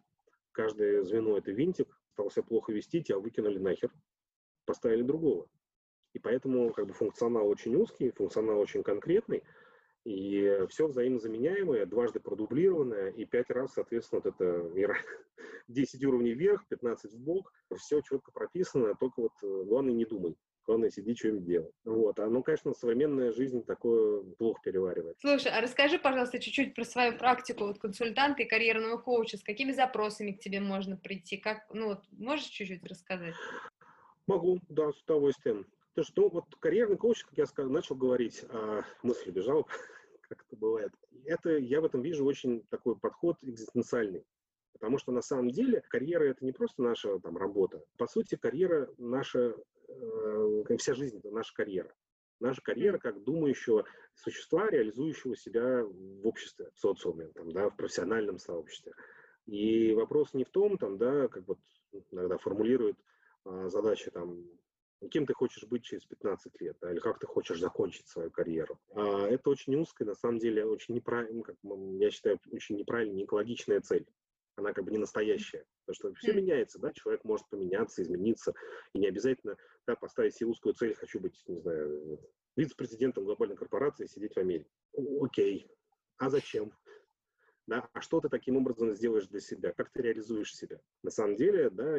каждое 0.53 1.03
звено 1.03 1.39
это 1.39 1.53
винтик, 1.53 1.89
стал 2.13 2.31
себя 2.31 2.43
плохо 2.43 2.73
вести, 2.73 3.03
тебя 3.03 3.19
выкинули 3.19 3.59
нахер, 3.59 3.91
поставили 4.65 5.03
другого. 5.03 5.49
И 6.13 6.19
поэтому 6.19 6.73
как 6.73 6.87
бы 6.87 6.93
функционал 6.93 7.49
очень 7.49 7.77
узкий, 7.77 8.11
функционал 8.11 8.59
очень 8.59 8.83
конкретный, 8.83 9.43
и 10.05 10.67
все 10.69 10.87
взаимозаменяемое, 10.87 11.87
дважды 11.87 12.21
продублированное, 12.21 13.11
и 13.11 13.25
пять 13.25 13.51
раз, 13.51 13.75
соответственно, 13.75 14.23
вот 14.25 14.35
это 14.35 14.97
10 15.69 16.05
уровней 16.05 16.33
вверх, 16.33 16.67
15 16.69 17.13
в 17.13 17.19
бок, 17.19 17.53
все 17.77 18.01
четко 18.01 18.33
прописано, 18.33 18.95
только 18.95 19.21
вот 19.21 19.33
э, 19.43 19.65
главное 19.65 19.93
не 19.93 20.05
думай. 20.05 20.37
Главное, 20.67 20.91
сиди, 20.91 21.17
что-нибудь 21.17 21.45
делай. 21.45 21.71
Вот. 21.85 22.19
А, 22.21 22.27
ну, 22.29 22.43
конечно, 22.43 22.73
современная 22.75 23.33
жизнь 23.33 23.65
такое 23.65 24.23
плохо 24.39 24.61
переваривает. 24.63 25.17
Слушай, 25.19 25.53
а 25.53 25.61
расскажи, 25.61 25.99
пожалуйста, 25.99 26.39
чуть-чуть 26.39 26.75
про 26.75 26.85
свою 26.85 27.17
практику 27.19 27.65
вот 27.65 27.79
консультанта 27.79 28.43
и 28.43 28.49
карьерного 28.49 28.99
коуча. 28.99 29.37
С 29.37 29.43
какими 29.43 29.73
запросами 29.73 30.33
к 30.33 30.39
тебе 30.39 30.61
можно 30.61 30.97
прийти? 30.97 31.39
Как, 31.39 31.67
ну, 31.73 31.89
вот, 31.89 32.05
можешь 32.13 32.47
чуть-чуть 32.47 32.85
рассказать? 32.85 33.35
Могу, 34.27 34.61
да, 34.69 34.93
с 34.93 35.03
удовольствием. 35.03 35.67
То, 36.01 36.05
что 36.05 36.31
вот 36.31 36.47
карьерный 36.61 36.97
коуч, 36.97 37.25
как 37.25 37.37
я 37.37 37.45
сказал, 37.45 37.71
начал 37.71 37.95
говорить, 37.95 38.43
а 38.49 38.85
мысль 39.03 39.29
убежала, 39.29 39.67
как 40.23 40.47
это 40.47 40.57
бывает. 40.57 40.95
Это 41.27 41.59
я 41.59 41.83
в 41.83 41.85
этом 41.85 42.01
вижу 42.01 42.25
очень 42.25 42.63
такой 42.71 42.97
подход 42.97 43.37
экзистенциальный. 43.43 44.25
Потому 44.73 44.97
что 44.97 45.13
на 45.13 45.21
самом 45.21 45.51
деле 45.51 45.83
карьера 45.91 46.25
это 46.25 46.43
не 46.43 46.53
просто 46.53 46.81
наша 46.81 47.19
там 47.19 47.37
работа. 47.37 47.85
По 47.99 48.07
сути, 48.07 48.37
карьера 48.37 48.89
наша, 48.97 49.55
э, 49.89 50.77
вся 50.79 50.95
жизнь 50.95 51.19
это 51.19 51.31
наша 51.31 51.53
карьера. 51.53 51.95
Наша 52.41 52.63
карьера 52.63 52.97
как 52.97 53.23
думающего 53.23 53.85
существа, 54.15 54.71
реализующего 54.71 55.37
себя 55.37 55.85
в 55.85 56.27
обществе, 56.27 56.71
в 56.73 56.81
социуме, 56.81 57.27
там, 57.35 57.53
да, 57.53 57.69
в 57.69 57.77
профессиональном 57.77 58.39
сообществе. 58.39 58.95
И 59.45 59.93
вопрос 59.93 60.33
не 60.33 60.45
в 60.45 60.49
том, 60.49 60.79
там, 60.79 60.97
да, 60.97 61.29
как 61.29 61.47
вот 61.47 61.59
иногда 62.11 62.39
формулируют 62.39 62.97
а, 63.45 63.69
задачи 63.69 64.11
там 64.11 64.47
кем 65.09 65.27
ты 65.27 65.35
хочешь 65.35 65.65
быть 65.65 65.85
через 65.85 66.05
15 66.05 66.61
лет, 66.61 66.77
да, 66.81 66.93
или 66.93 66.99
как 66.99 67.19
ты 67.19 67.27
хочешь 67.27 67.59
закончить 67.59 68.09
свою 68.09 68.31
карьеру. 68.31 68.79
А, 68.95 69.27
это 69.27 69.51
очень 69.51 69.75
узкая, 69.77 70.07
на 70.07 70.15
самом 70.15 70.39
деле, 70.39 70.65
очень 70.67 70.95
неправильная, 70.95 71.43
как 71.43 71.57
я 71.63 72.11
считаю, 72.11 72.39
очень 72.51 72.77
неправильная, 72.77 73.17
не 73.17 73.25
экологичная 73.25 73.81
цель. 73.81 74.07
Она 74.57 74.73
как 74.73 74.85
бы 74.85 74.91
не 74.91 74.99
настоящая. 74.99 75.65
Потому 75.87 76.13
что 76.13 76.21
все 76.21 76.35
меняется, 76.35 76.79
да, 76.79 76.93
человек 76.93 77.25
может 77.25 77.49
поменяться, 77.49 78.03
измениться, 78.03 78.53
и 78.93 78.99
не 78.99 79.09
обязательно 79.09 79.57
да, 79.87 79.97
поставить 79.97 80.35
себе 80.35 80.51
узкую 80.51 80.75
цель, 80.75 80.95
хочу 80.95 81.19
быть, 81.19 81.43
не 81.47 81.61
знаю, 81.61 82.21
вице-президентом 82.57 83.25
глобальной 83.25 83.57
корпорации 83.57 84.05
и 84.05 84.09
сидеть 84.09 84.35
в 84.35 84.39
Америке. 84.39 84.71
Окей. 85.21 85.71
А 86.19 86.29
зачем? 86.29 86.73
Да, 87.71 87.89
а 87.93 88.01
что 88.01 88.21
ты 88.21 88.29
таким 88.29 88.57
образом 88.57 88.93
сделаешь 88.95 89.29
для 89.29 89.39
себя, 89.39 89.73
как 89.73 89.91
ты 89.91 90.03
реализуешь 90.03 90.57
себя. 90.57 90.81
На 91.05 91.11
самом 91.11 91.37
деле, 91.37 91.71
да, 91.71 91.97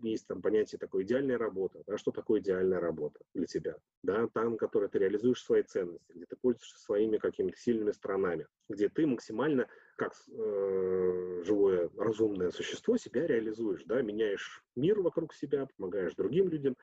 есть 0.00 0.28
там 0.28 0.40
понятие 0.40 0.78
такой 0.78 1.02
идеальная 1.02 1.36
работа, 1.36 1.82
да, 1.88 1.98
что 1.98 2.12
такое 2.12 2.40
идеальная 2.40 2.78
работа 2.78 3.18
для 3.34 3.46
тебя, 3.46 3.76
да, 4.04 4.28
там, 4.28 4.56
которой 4.56 4.88
ты 4.88 5.00
реализуешь 5.00 5.42
свои 5.42 5.64
ценности, 5.64 6.12
где 6.12 6.24
ты 6.24 6.36
пользуешься 6.36 6.78
своими 6.78 7.16
какими-то 7.16 7.58
сильными 7.58 7.90
сторонами, 7.90 8.46
где 8.68 8.88
ты 8.88 9.08
максимально, 9.08 9.66
как 9.96 10.14
э, 10.28 11.42
живое 11.44 11.90
разумное 11.96 12.52
существо, 12.52 12.96
себя 12.96 13.26
реализуешь, 13.26 13.82
да, 13.86 14.00
меняешь 14.02 14.62
мир 14.76 15.00
вокруг 15.00 15.34
себя, 15.34 15.66
помогаешь 15.76 16.14
другим 16.14 16.48
людям, 16.48 16.76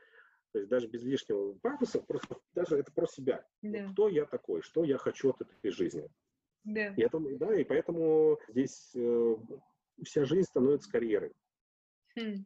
То 0.52 0.60
есть 0.60 0.70
даже 0.70 0.88
без 0.88 1.04
лишнего 1.04 1.54
пафоса, 1.54 2.02
просто 2.02 2.36
даже 2.54 2.76
это 2.76 2.92
про 2.92 3.08
себя. 3.08 3.46
Да. 3.62 3.88
Кто 3.94 4.10
я 4.10 4.26
такой, 4.26 4.62
что 4.62 4.84
я 4.84 4.98
хочу 4.98 5.30
от 5.30 5.40
этой 5.40 5.72
жизни. 5.72 6.10
Да. 6.66 6.94
И, 6.96 7.02
это, 7.02 7.20
да, 7.20 7.56
и 7.56 7.64
поэтому 7.64 8.40
здесь 8.50 8.92
э, 8.96 9.36
вся 10.04 10.26
жизнь 10.26 10.48
становится 10.48 10.92
карьерой. 10.92 11.32
Хм. 12.16 12.46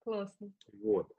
Классно. 0.00 0.52
Вот. 0.72 1.12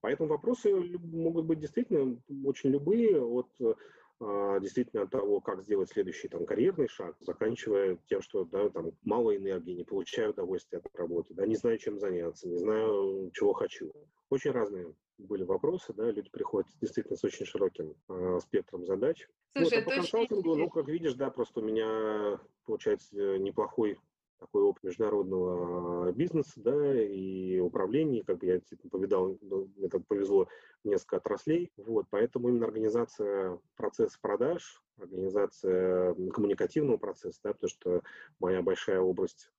Поэтому 0.00 0.28
вопросы 0.28 0.70
могут 0.74 1.46
быть 1.46 1.60
действительно 1.60 2.20
очень 2.44 2.70
любые, 2.70 3.22
от 3.22 3.48
а, 3.60 3.74
действительно 4.20 5.02
от 5.02 5.10
того, 5.10 5.40
как 5.40 5.62
сделать 5.62 5.90
следующий 5.90 6.28
там, 6.28 6.46
карьерный 6.46 6.88
шаг, 6.88 7.16
заканчивая 7.20 7.98
тем, 8.08 8.22
что 8.22 8.44
да, 8.44 8.68
там, 8.70 8.92
мало 9.02 9.36
энергии, 9.36 9.72
не 9.72 9.84
получаю 9.84 10.30
удовольствия 10.30 10.78
от 10.78 10.96
работы, 10.96 11.34
да, 11.34 11.46
не 11.46 11.56
знаю, 11.56 11.78
чем 11.78 11.98
заняться, 11.98 12.48
не 12.48 12.58
знаю, 12.58 13.30
чего 13.32 13.52
хочу. 13.52 13.92
Очень 14.30 14.52
разные 14.52 14.94
были 15.18 15.44
вопросы, 15.44 15.92
да, 15.92 16.10
люди 16.10 16.30
приходят 16.30 16.68
действительно 16.80 17.16
с 17.16 17.24
очень 17.24 17.46
широким 17.46 17.94
э, 18.08 18.38
спектром 18.42 18.84
задач. 18.86 19.28
Слушай, 19.56 19.78
вот, 19.78 19.82
а 19.82 19.90
по 19.90 19.96
консалтингу, 19.96 20.50
очень... 20.50 20.62
ну, 20.62 20.70
как 20.70 20.88
видишь, 20.88 21.14
да, 21.14 21.30
просто 21.30 21.60
у 21.60 21.62
меня 21.62 22.40
получается 22.64 23.38
неплохой 23.38 23.98
такой 24.44 24.62
опыт 24.62 24.84
международного 24.84 26.12
бизнеса, 26.12 26.52
да, 26.56 27.02
и 27.02 27.58
управления, 27.58 28.22
как 28.22 28.38
бы 28.38 28.46
я 28.46 28.58
действительно 28.58 28.90
повидал, 28.90 29.38
ну, 29.40 29.70
мне 29.76 29.88
так 29.88 30.06
повезло 30.06 30.48
несколько 30.84 31.16
отраслей, 31.16 31.72
вот, 31.78 32.06
поэтому 32.10 32.48
именно 32.48 32.66
организация 32.66 33.58
процесса 33.76 34.18
продаж, 34.20 34.82
организация 34.98 36.14
коммуникативного 36.32 36.98
процесса, 36.98 37.40
да, 37.42 37.52
потому 37.54 37.70
что 37.70 38.02
моя 38.38 38.60
большая 38.60 39.00
область 39.00 39.50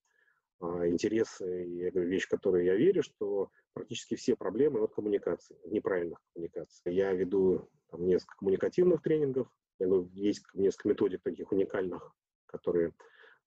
а, 0.59 0.87
интересы 0.87 1.65
и 1.65 1.77
я 1.77 1.91
говорю, 1.91 2.09
вещь, 2.09 2.25
в 2.25 2.29
которую 2.29 2.63
я 2.63 2.75
верю, 2.75 3.01
что 3.01 3.49
практически 3.73 4.15
все 4.15 4.35
проблемы 4.35 4.81
от 4.81 4.93
коммуникации, 4.93 5.57
неправильных 5.65 6.21
коммуникаций. 6.33 6.93
Я 6.93 7.11
веду 7.13 7.67
там, 7.89 8.05
несколько 8.05 8.37
коммуникативных 8.37 9.01
тренингов, 9.01 9.47
я 9.79 9.87
говорю, 9.87 10.09
есть 10.13 10.43
несколько 10.53 10.89
методик 10.89 11.23
таких 11.23 11.51
уникальных, 11.51 12.15
которые 12.45 12.93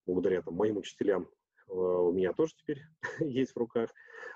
благодаря 0.09 0.43
там, 0.43 0.55
моим 0.55 0.79
учителям 0.79 1.29
э, 1.69 1.73
у 1.73 2.13
меня 2.13 2.33
тоже 2.33 2.55
теперь 2.57 2.83
есть 3.21 3.53
в 3.53 3.57
руках, 3.59 3.91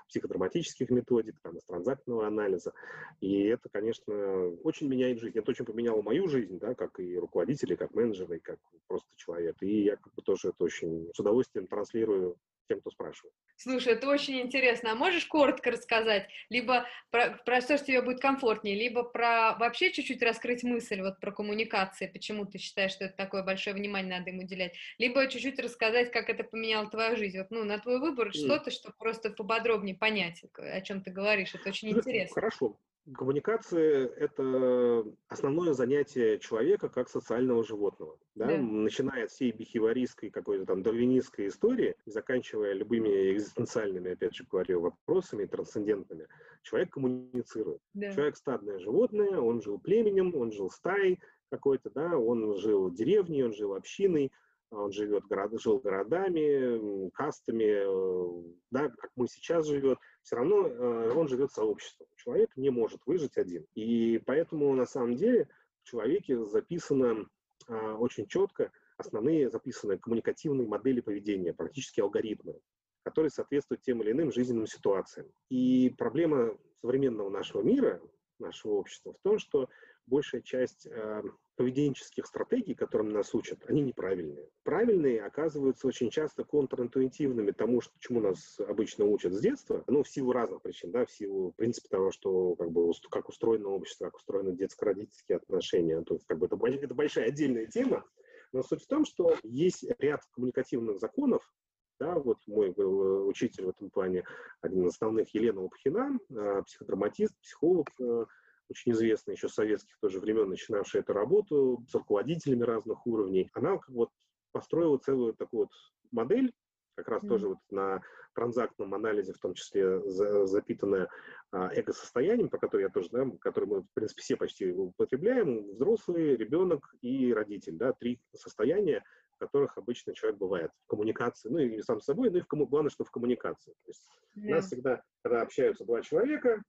психодраматических 0.07 0.89
методик, 0.89 1.39
там, 1.41 1.57
из 1.57 1.63
транзактного 1.63 2.27
анализа. 2.27 2.73
И 3.19 3.43
это, 3.43 3.69
конечно, 3.69 4.49
очень 4.63 4.87
меняет 4.87 5.19
жизнь. 5.19 5.37
Это 5.37 5.51
очень 5.51 5.65
поменяло 5.65 6.01
мою 6.01 6.27
жизнь, 6.27 6.59
да, 6.59 6.75
как 6.75 6.99
и 6.99 7.17
руководителя, 7.17 7.75
как 7.75 7.93
менеджера, 7.93 8.35
и 8.35 8.39
как 8.39 8.59
просто 8.87 9.09
человек. 9.15 9.55
И 9.61 9.83
я 9.83 9.95
как 9.95 10.13
бы 10.13 10.21
тоже 10.21 10.49
это 10.49 10.63
очень 10.63 11.09
с 11.13 11.19
удовольствием 11.19 11.67
транслирую 11.67 12.37
тем, 12.67 12.79
кто 12.81 12.91
спрашивает. 12.91 13.33
Слушай, 13.55 13.93
это 13.93 14.07
очень 14.07 14.41
интересно. 14.41 14.91
А 14.91 14.95
можешь 14.95 15.25
коротко 15.25 15.71
рассказать, 15.71 16.27
либо 16.49 16.85
про, 17.11 17.39
про 17.45 17.61
что 17.61 17.77
тебе 17.77 18.01
будет 18.01 18.19
комфортнее, 18.19 18.75
либо 18.75 19.03
про 19.03 19.55
вообще 19.59 19.91
чуть-чуть 19.91 20.21
раскрыть 20.21 20.63
мысль 20.63 21.01
вот 21.01 21.19
про 21.19 21.31
коммуникации, 21.31 22.07
почему 22.07 22.45
ты 22.45 22.57
считаешь, 22.57 22.91
что 22.91 23.05
это 23.05 23.15
такое 23.15 23.43
большое 23.43 23.75
внимание 23.75 24.19
надо 24.19 24.31
им 24.31 24.39
уделять, 24.39 24.73
либо 24.97 25.27
чуть-чуть 25.27 25.59
рассказать, 25.59 26.11
как 26.11 26.29
это 26.29 26.43
поменяло 26.43 26.89
твою 26.89 27.15
жизнь. 27.15 27.37
Вот, 27.37 27.51
ну, 27.51 27.63
на 27.63 27.79
твой 27.79 27.99
выбор 27.99 28.29
mm. 28.29 28.33
что-то, 28.33 28.71
чтобы 28.71 28.95
просто 28.97 29.29
поподробнее 29.29 29.95
понять, 29.95 30.43
о 30.57 30.81
чем 30.81 31.01
ты 31.03 31.11
говоришь. 31.11 31.53
Это 31.55 31.69
очень 31.69 31.89
интересно. 31.89 32.35
Хорошо. 32.35 32.77
Коммуникация– 33.13 34.07
это 34.17 35.05
основное 35.27 35.73
занятие 35.73 36.39
человека 36.39 36.87
как 36.87 37.09
социального 37.09 37.61
животного. 37.63 38.17
Да? 38.35 38.47
Да. 38.47 38.57
Начиная 38.57 39.25
от 39.25 39.31
всей 39.31 39.51
бихеваристской 39.51 40.29
какой-то 40.29 40.65
там 40.65 40.83
дарвинистской 40.83 41.47
истории, 41.47 41.95
заканчивая 42.05 42.71
любыми 42.71 43.33
экзистенциальными, 43.33 44.13
опять 44.13 44.35
же 44.35 44.45
говорю, 44.49 44.79
вопросами 44.79 45.45
трансцендентными, 45.45 46.27
человек 46.61 46.91
коммуницирует. 46.91 47.81
Да. 47.93 48.13
Человек 48.13 48.37
стадное 48.37 48.79
животное, 48.79 49.37
он 49.37 49.61
жил 49.61 49.79
племенем, 49.79 50.33
он 50.35 50.53
жил 50.53 50.69
стаей 50.69 51.19
какой-то, 51.51 51.89
да, 51.89 52.17
он 52.17 52.57
жил 52.57 52.89
деревней, 52.89 53.43
он 53.43 53.53
жил 53.53 53.73
общиной, 53.73 54.31
он 54.71 54.91
живет, 54.91 55.25
город, 55.25 55.61
жил 55.61 55.79
городами, 55.79 57.09
кастами, 57.11 57.63
э, 57.63 58.43
да, 58.71 58.89
как 58.89 59.11
мы 59.15 59.27
сейчас 59.27 59.67
живет, 59.67 59.99
все 60.23 60.37
равно 60.37 60.67
э, 60.67 61.13
он 61.15 61.27
живет 61.27 61.51
сообществом. 61.51 62.07
Человек 62.15 62.55
не 62.55 62.69
может 62.69 63.01
выжить 63.05 63.37
один. 63.37 63.65
И 63.75 64.21
поэтому 64.25 64.73
на 64.73 64.85
самом 64.85 65.15
деле 65.15 65.49
в 65.83 65.89
человеке 65.89 66.43
записано 66.45 67.27
а, 67.67 67.95
очень 67.95 68.27
четко 68.27 68.71
основные 68.97 69.49
записанные 69.49 69.97
коммуникативные 69.97 70.67
модели 70.67 71.01
поведения, 71.01 71.53
практически 71.53 71.99
алгоритмы, 71.99 72.59
которые 73.03 73.31
соответствуют 73.31 73.81
тем 73.81 74.01
или 74.01 74.11
иным 74.11 74.31
жизненным 74.31 74.67
ситуациям. 74.67 75.27
И 75.49 75.93
проблема 75.97 76.57
современного 76.81 77.29
нашего 77.29 77.61
мира, 77.61 78.01
нашего 78.39 78.73
общества 78.73 79.13
в 79.13 79.19
том, 79.23 79.39
что 79.39 79.69
большая 80.07 80.41
часть 80.41 80.85
э, 80.85 81.23
поведенческих 81.55 82.25
стратегий, 82.25 82.73
которым 82.73 83.09
нас 83.09 83.33
учат, 83.33 83.59
они 83.67 83.81
неправильные. 83.81 84.49
Правильные 84.63 85.23
оказываются 85.23 85.87
очень 85.87 86.09
часто 86.09 86.43
контринтуитивными 86.43 87.51
тому, 87.51 87.81
что, 87.81 87.93
чему 87.99 88.21
нас 88.21 88.59
обычно 88.59 89.05
учат 89.05 89.33
с 89.33 89.39
детства, 89.39 89.83
ну, 89.87 90.03
в 90.03 90.09
силу 90.09 90.31
разных 90.31 90.61
причин, 90.61 90.91
да, 90.91 91.05
в 91.05 91.11
силу, 91.11 91.51
в 91.51 91.55
принципе, 91.55 91.89
того, 91.89 92.11
что, 92.11 92.55
как 92.55 92.71
бы, 92.71 92.91
как 93.09 93.29
устроено 93.29 93.69
общество, 93.69 94.05
как 94.05 94.17
устроены 94.17 94.55
детско-родительские 94.55 95.37
отношения, 95.37 96.01
то 96.01 96.15
есть, 96.15 96.25
как 96.25 96.39
бы, 96.39 96.47
это, 96.47 96.57
это 96.65 96.95
большая 96.95 97.27
отдельная 97.27 97.67
тема, 97.67 98.03
но 98.51 98.63
суть 98.63 98.83
в 98.83 98.87
том, 98.87 99.05
что 99.05 99.35
есть 99.43 99.85
ряд 99.99 100.21
коммуникативных 100.31 100.99
законов, 100.99 101.53
да, 101.99 102.15
вот 102.15 102.37
мой 102.47 102.71
был 102.71 103.27
учитель 103.27 103.65
в 103.65 103.69
этом 103.69 103.89
плане, 103.89 104.25
один 104.61 104.85
из 104.85 104.93
основных, 104.93 105.33
Елена 105.33 105.61
Лопхина, 105.61 106.19
э, 106.29 106.63
психодраматист, 106.65 107.33
психолог, 107.39 107.87
э, 107.99 108.25
очень 108.73 108.91
известная 108.91 109.35
еще 109.35 109.47
с 109.47 109.53
советских 109.53 109.97
тоже 109.99 110.19
времен, 110.19 110.49
начинавшая 110.49 111.01
эту 111.01 111.13
работу 111.13 111.83
с 111.87 111.93
руководителями 111.93 112.63
разных 112.63 113.05
уровней, 113.07 113.49
она 113.53 113.77
как 113.77 113.89
вот 113.89 114.09
построила 114.51 114.97
целую 114.97 115.33
такую 115.33 115.63
вот 115.63 115.71
модель, 116.11 116.53
как 116.95 117.07
раз 117.07 117.23
mm-hmm. 117.23 117.27
тоже 117.27 117.47
вот 117.49 117.57
на 117.71 118.01
транзактном 118.35 118.93
анализе, 118.93 119.33
в 119.33 119.39
том 119.39 119.53
числе 119.53 120.01
за, 120.09 120.45
запитанная 120.45 121.07
а, 121.51 121.69
эго-состоянием, 121.73 122.49
про 122.49 122.59
которое 122.59 122.83
я 122.83 122.89
тоже, 122.89 123.09
да, 123.11 123.25
который 123.41 123.65
мы, 123.65 123.81
в 123.81 123.93
принципе, 123.93 124.21
все 124.21 124.35
почти 124.35 124.71
употребляем, 124.71 125.71
взрослый, 125.71 126.35
ребенок 126.35 126.93
и 127.01 127.33
родитель, 127.33 127.77
да, 127.77 127.93
три 127.93 128.19
состояния, 128.33 129.03
в 129.35 129.37
которых 129.39 129.77
обычно 129.77 130.13
человек 130.13 130.39
бывает 130.39 130.71
в 130.83 130.87
коммуникации, 130.87 131.49
ну 131.49 131.59
и 131.59 131.81
сам 131.81 131.99
с 132.01 132.05
собой, 132.05 132.29
ну 132.29 132.37
и 132.37 132.41
в 132.41 132.47
кому... 132.47 132.67
главное, 132.67 132.89
что 132.89 133.03
в 133.03 133.11
коммуникации. 133.11 133.73
То 133.83 133.89
есть 133.89 134.07
yeah. 134.35 134.47
у 134.47 134.49
нас 134.51 134.65
всегда, 134.65 135.03
когда 135.21 135.41
общаются 135.41 135.85
два 135.85 136.01
человека, 136.01 136.63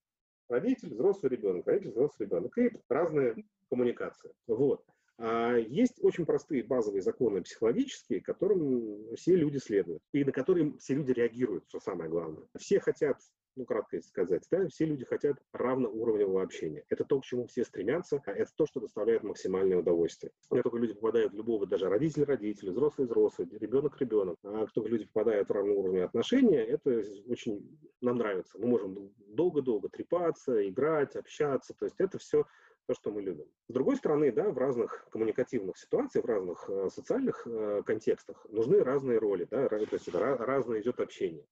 родитель, 0.49 0.95
взрослый 0.95 1.31
ребенок, 1.31 1.67
родитель, 1.67 1.91
взрослый 1.91 2.27
ребенок, 2.27 2.57
и 2.59 2.71
разные 2.89 3.45
коммуникации. 3.69 4.33
Вот. 4.47 4.85
А 5.19 5.57
есть 5.57 6.03
очень 6.03 6.27
простые 6.27 6.65
базовые 6.65 7.03
законы 7.03 7.43
психологические, 7.43 8.21
которым 8.21 9.15
все 9.15 9.37
люди 9.37 9.59
следуют, 9.59 10.03
и 10.13 10.25
на 10.25 10.33
которые 10.33 10.77
все 10.79 10.95
люди 10.95 11.13
реагируют, 11.13 11.65
что 11.69 11.79
самое 11.79 12.11
главное. 12.11 12.45
Все 12.59 12.81
хотят 12.81 13.19
ну, 13.57 13.65
кратко 13.65 14.01
сказать, 14.01 14.47
да, 14.51 14.67
все 14.69 14.85
люди 14.85 15.05
хотят 15.05 15.37
равноуровневого 15.53 16.43
общения. 16.43 16.85
Это 16.89 17.05
то, 17.05 17.21
к 17.21 17.25
чему 17.25 17.47
все 17.47 17.65
стремятся, 17.65 18.23
а 18.27 18.33
это 18.33 18.51
то, 18.55 18.67
что 18.67 18.81
доставляет 18.81 19.23
максимальное 19.23 19.79
удовольствие. 19.79 20.33
Как 20.51 20.63
только 20.63 20.79
люди 20.79 20.95
попадают 20.95 21.33
в 21.33 21.37
любого, 21.37 21.67
даже 21.67 21.89
родитель-родитель, 21.89 22.71
взрослый-взрослый, 22.71 23.49
ребенок-ребенок, 23.59 24.37
а 24.43 24.65
как 24.65 24.73
только 24.73 24.91
люди 24.91 25.07
попадают 25.07 25.49
в 25.49 25.53
равноуровневые 25.53 26.05
отношения, 26.05 26.65
это 26.65 27.03
очень 27.29 27.79
нам 28.01 28.17
нравится. 28.17 28.59
Мы 28.59 28.67
можем 28.67 29.13
долго-долго 29.29 29.89
трепаться, 29.89 30.69
играть, 30.69 31.17
общаться, 31.17 31.75
то 31.75 31.85
есть 31.85 31.97
это 31.99 32.19
все 32.19 32.45
то, 32.87 32.95
что 32.95 33.11
мы 33.11 33.23
любим. 33.23 33.47
С 33.69 33.73
другой 33.73 33.97
стороны, 33.97 34.31
да, 34.31 34.51
в 34.51 34.59
разных 34.59 35.07
коммуникативных 35.11 35.79
ситуациях, 35.79 36.25
в 36.25 36.29
разных 36.29 36.69
э, 36.69 36.91
социальных 36.91 37.47
э, 37.47 37.83
контекстах 37.85 38.45
нужны 38.51 38.81
разные 38.81 39.19
роли, 39.19 39.47
да, 39.51 39.69
то 39.69 39.77
есть 39.77 40.09
это 40.09 40.19
разное 40.19 40.83
идет 40.83 41.01
общение. 41.01 41.47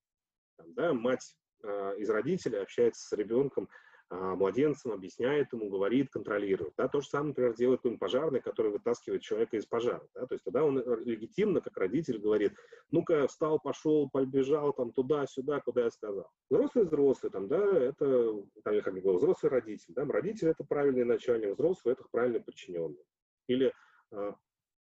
Там, 0.57 0.73
да, 0.73 0.93
мать 0.93 1.35
из 1.63 2.09
родителей 2.09 2.59
общается 2.59 3.07
с 3.07 3.11
ребенком, 3.13 3.69
а, 4.09 4.35
младенцем, 4.35 4.91
объясняет 4.91 5.51
ему, 5.53 5.69
говорит, 5.69 6.11
контролирует. 6.11 6.73
Да? 6.77 6.87
То 6.87 7.01
же 7.01 7.07
самое, 7.07 7.29
например, 7.29 7.55
делает 7.55 7.79
какой-нибудь 7.79 7.99
пожарный, 7.99 8.41
который 8.41 8.71
вытаскивает 8.71 9.23
человека 9.23 9.57
из 9.57 9.65
пожара. 9.65 10.05
Да? 10.13 10.27
То 10.27 10.35
есть 10.35 10.43
тогда 10.43 10.63
он 10.63 10.77
э, 10.77 10.83
легитимно, 11.03 11.61
как 11.61 11.75
родитель, 11.77 12.19
говорит, 12.19 12.53
ну-ка, 12.91 13.27
встал, 13.27 13.59
пошел, 13.59 14.07
побежал 14.09 14.71
там 14.73 14.91
туда-сюда, 14.91 15.61
куда 15.61 15.85
я 15.85 15.89
сказал. 15.89 16.29
Взрослый 16.51 16.85
взрослый, 16.85 17.31
там, 17.31 17.47
да, 17.47 17.57
это, 17.57 18.33
там, 18.63 18.81
как 18.81 18.93
я 18.93 19.01
говорил, 19.01 19.17
взрослый 19.17 19.51
родитель. 19.51 19.93
Да? 19.95 20.05
Родитель– 20.05 20.47
это 20.49 20.63
правильный 20.63 21.05
начальник, 21.05 21.55
взрослый– 21.55 21.93
это 21.95 22.03
правильный 22.11 22.41
подчиненный. 22.41 23.03
Или, 23.47 23.73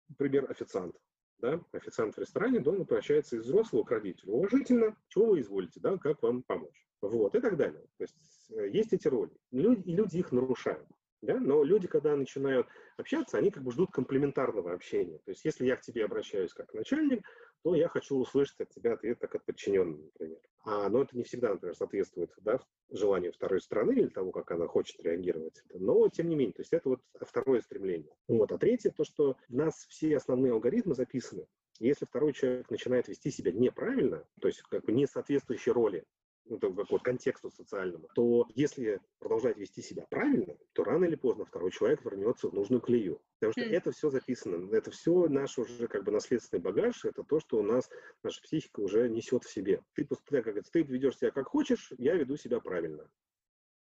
например, 0.09 0.51
официант 0.51 0.97
да, 1.41 1.61
официант 1.73 2.17
в 2.17 2.19
ресторане 2.19 2.61
дома 2.61 2.83
обращается 2.83 3.37
из 3.37 3.45
взрослого 3.45 3.85
к 3.85 3.91
родителю. 3.91 4.35
Уважительно, 4.35 4.97
чего 5.09 5.27
вы 5.27 5.41
изволите, 5.41 5.81
да, 5.81 5.97
как 5.99 6.23
вам 6.23 6.43
помочь. 6.43 6.87
Вот, 7.01 7.35
и 7.35 7.41
так 7.41 7.57
далее. 7.57 7.83
То 7.97 8.05
есть 8.05 8.17
э, 8.51 8.69
есть 8.71 8.93
эти 8.93 9.09
роли. 9.09 9.33
Люди, 9.51 9.89
и 9.89 9.95
люди 9.95 10.19
их 10.19 10.33
нарушают. 10.33 10.87
Да? 11.23 11.39
Но 11.39 11.63
люди, 11.63 11.87
когда 11.87 12.17
начинают 12.17 12.67
общаться, 12.97 13.39
они 13.39 13.51
как 13.51 13.63
бы 13.63 13.73
ждут 13.73 13.91
комплементарного 13.91 14.73
общения. 14.73 15.19
То 15.19 15.31
есть 15.31 15.45
если 15.45 15.67
я 15.67 15.77
к 15.77 15.83
тебе 15.83 16.05
обращаюсь 16.05 16.53
как 16.53 16.73
начальник, 16.75 17.27
то 17.63 17.75
я 17.75 17.89
хочу 17.89 18.17
услышать 18.17 18.61
от 18.61 18.71
тебя 18.71 18.95
ответ 18.95 19.19
как 19.19 19.35
от 19.35 19.45
подчиненного, 19.45 20.03
например. 20.03 20.39
А, 20.65 20.89
но 20.89 21.03
это 21.03 21.17
не 21.17 21.25
всегда, 21.25 21.51
например, 21.51 21.75
соответствует 21.75 22.33
да, 22.39 22.61
желанию 22.91 23.33
второй 23.33 23.61
страны 23.61 23.93
или 23.93 24.09
того, 24.09 24.33
как 24.33 24.51
она 24.51 24.67
хочет 24.67 25.01
реагировать. 25.01 25.63
Но, 25.75 26.09
тем 26.09 26.29
не 26.29 26.37
менее, 26.37 26.55
то 26.55 26.63
есть 26.63 26.73
это 26.73 26.89
вот 26.89 27.01
второе 27.21 27.61
стремление. 27.61 28.15
Вот. 28.29 28.53
А 28.53 28.59
третье, 28.59 28.91
то, 28.91 29.05
что 29.05 29.37
у 29.49 29.57
нас 29.57 29.87
все 29.89 30.17
основные 30.17 30.53
алгоритмы 30.53 30.95
записаны. 30.95 31.47
Если 31.79 32.05
второй 32.05 32.35
человек 32.35 32.71
начинает 32.71 33.09
вести 33.09 33.31
себя 33.31 33.53
неправильно, 33.53 34.27
то 34.41 34.49
есть 34.49 34.61
как 34.63 34.85
бы 34.85 34.93
не 34.93 35.07
соответствующей 35.07 35.73
роли 35.73 36.05
ну, 36.47 36.59
как 36.59 36.91
вот 36.91 37.03
контексту 37.03 37.51
социальному, 37.51 38.09
то 38.15 38.49
если 38.55 39.01
продолжать 39.19 39.57
вести 39.57 39.83
себя 39.83 40.07
правильно, 40.11 40.57
то 40.73 40.85
рано 40.85 41.05
или 41.05 41.15
поздно 41.15 41.45
второй 41.45 41.71
человек 41.71 42.05
вернется 42.05 42.49
в 42.49 42.55
нужную 42.55 42.81
клею. 42.81 43.21
Потому 43.39 43.53
что 43.53 43.63
mm. 43.63 43.77
это 43.77 43.93
все 43.93 44.11
записано, 44.11 44.75
это 44.75 44.91
все 44.91 45.29
наш 45.29 45.59
уже 45.59 45.87
как 45.87 46.05
бы 46.05 46.13
наследственный 46.13 46.63
багаж, 46.63 47.05
это 47.05 47.23
то, 47.23 47.41
что 47.41 47.59
у 47.59 47.63
нас 47.63 47.89
наша 48.23 48.43
психика 48.43 48.81
уже 48.81 49.09
несет 49.09 49.45
в 49.45 49.53
себе. 49.53 49.83
Ты, 49.95 50.07
как 50.07 50.45
говорится, 50.45 50.73
ты 50.73 50.83
ведешь 50.83 51.19
себя 51.19 51.31
как 51.31 51.49
хочешь, 51.49 51.93
я 51.99 52.15
веду 52.15 52.37
себя 52.37 52.61
правильно. 52.61 53.09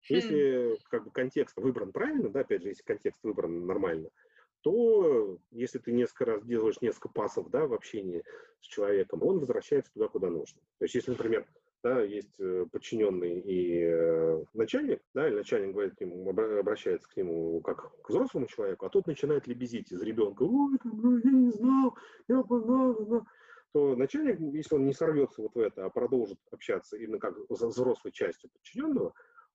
Если 0.09 0.79
как 0.91 1.05
бы 1.05 1.11
контекст 1.11 1.57
выбран 1.57 1.93
правильно, 1.93 2.31
да, 2.31 2.41
опять 2.41 2.63
же, 2.63 2.69
если 2.69 2.83
контекст 2.83 3.23
выбран 3.23 3.67
нормально, 3.67 4.11
то 4.63 5.39
если 5.51 5.79
ты 5.79 5.93
несколько 5.93 6.25
раз 6.25 6.45
делаешь 6.45 6.81
несколько 6.81 7.09
пасов 7.09 7.51
да, 7.51 7.67
в 7.67 7.73
общении 7.73 8.25
с 8.61 8.67
человеком, 8.67 9.23
он 9.23 9.39
возвращается 9.39 9.93
туда, 9.93 10.09
куда 10.09 10.31
нужно. 10.31 10.61
То 10.79 10.85
есть, 10.85 10.95
если, 10.95 11.13
например, 11.13 11.47
да, 11.83 12.03
есть 12.03 12.39
э, 12.41 12.67
подчиненный 12.71 13.41
и 13.41 13.83
э, 13.83 14.45
начальник, 14.55 15.01
да, 15.15 15.29
и 15.29 15.35
начальник 15.35 15.73
говорит 15.73 15.95
к 15.95 16.01
нему, 16.01 16.29
обращается 16.31 17.09
к 17.09 17.17
нему 17.17 17.61
как 17.61 18.01
к 18.03 18.11
взрослому 18.11 18.47
человеку, 18.47 18.87
а 18.87 18.91
тот 18.91 19.07
начинает 19.07 19.47
лебезить 19.47 19.93
из 19.93 20.03
ребенка, 20.03 20.43
ой, 20.43 20.79
я 21.25 21.31
не 21.31 21.51
знал, 21.51 21.97
я 22.27 22.43
познал, 22.43 23.25
то 23.73 23.95
начальник, 23.97 24.41
если 24.41 24.75
он 24.75 24.87
не 24.87 24.93
сорвется 24.93 25.43
вот 25.43 25.55
в 25.55 25.59
это, 25.59 25.85
а 25.85 25.91
продолжит 25.91 26.39
общаться 26.51 26.97
именно 26.97 27.19
как 27.19 27.37
взрослой 27.49 28.13
частью 28.13 28.51
подчиненного, 28.51 29.15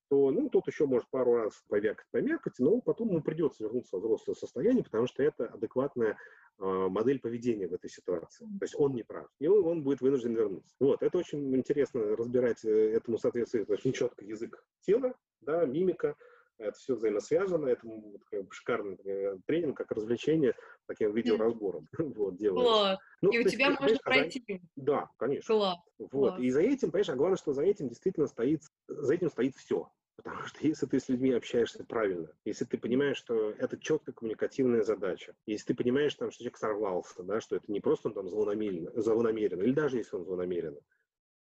то 0.10 0.32
ну, 0.32 0.50
тот 0.50 0.68
еще 0.68 0.86
может 0.86 1.10
пару 1.10 1.36
раз 1.36 1.64
повякать, 1.68 2.06
помякать, 2.12 2.54
но 2.60 2.82
потом 2.82 3.10
ему 3.10 3.22
придется 3.22 3.64
вернуться 3.64 3.98
в 3.98 4.00
взрослое 4.00 4.36
состояние, 4.36 4.84
потому 4.84 5.08
что 5.08 5.24
это 5.24 5.46
адекватная 5.46 6.18
э, 6.60 6.64
модель 6.64 7.20
поведения 7.20 7.68
в 7.68 7.74
этой 7.74 7.90
ситуации. 7.90 8.46
То 8.46 8.64
есть 8.64 8.76
он 8.78 8.94
не 8.94 9.04
прав, 9.04 9.28
и 9.40 9.48
он, 9.48 9.66
он 9.66 9.84
будет 9.84 10.02
вынужден 10.02 10.36
вернуться. 10.36 10.76
Вот, 10.80 11.02
это 11.02 11.18
очень 11.18 11.56
интересно 11.56 12.16
разбирать, 12.16 12.64
э, 12.66 12.94
этому 12.94 13.18
соответствует 13.18 13.70
очень 13.70 13.94
четко 13.94 14.24
язык 14.26 14.64
тела, 14.82 15.14
да, 15.42 15.66
мимика, 15.66 16.16
это 16.60 16.78
все 16.78 16.96
взаимосвязано, 16.96 17.68
это 17.68 17.82
как 18.30 18.46
бы, 18.46 18.52
шикарный 18.52 18.98
э, 19.04 19.38
тренинг, 19.46 19.78
как 19.78 19.92
развлечение, 19.92 20.54
таким 20.88 21.14
видеоразбором 21.14 21.88
вот, 21.98 22.38
делается. 22.38 23.00
Ну, 23.22 23.32
и 23.32 23.40
у 23.40 23.44
тебя 23.44 23.68
есть, 23.68 23.80
можно 23.80 23.98
пройти. 24.04 24.62
Да, 24.76 25.10
конечно. 25.18 25.56
Класс. 25.56 25.80
Вот. 25.98 26.10
Класс. 26.10 26.40
И 26.40 26.50
за 26.50 26.62
этим, 26.62 26.92
понимаешь, 26.92 27.10
а 27.10 27.16
главное, 27.16 27.38
что 27.38 27.54
за 27.54 27.64
этим 27.64 27.90
действительно 27.90 28.28
стоит, 28.28 28.62
за 28.88 29.14
этим 29.14 29.30
стоит 29.30 29.56
все. 29.56 29.92
Потому 30.16 30.46
что 30.46 30.66
если 30.66 30.86
ты 30.86 31.00
с 31.00 31.10
людьми 31.10 31.32
общаешься 31.32 31.84
правильно, 31.84 32.30
если 32.46 32.66
ты 32.66 32.78
понимаешь, 32.78 33.18
что 33.18 33.52
это 33.52 33.80
четко 33.80 34.14
коммуникативная 34.14 34.84
задача, 34.84 35.36
если 35.48 35.68
ты 35.68 35.76
понимаешь, 35.76 36.14
там, 36.14 36.30
что 36.30 36.44
человек 36.44 36.58
сорвался, 36.58 37.24
да, 37.24 37.42
что 37.42 37.56
это 37.56 37.72
не 37.72 37.80
просто 37.80 38.10
он 38.10 38.14
там 38.14 38.30
злонамеренно, 38.30 38.92
злонамеренно, 39.02 39.64
или 39.64 39.74
даже 39.74 39.98
если 39.98 40.16
он 40.16 40.24
злонамеренно, 40.24 40.80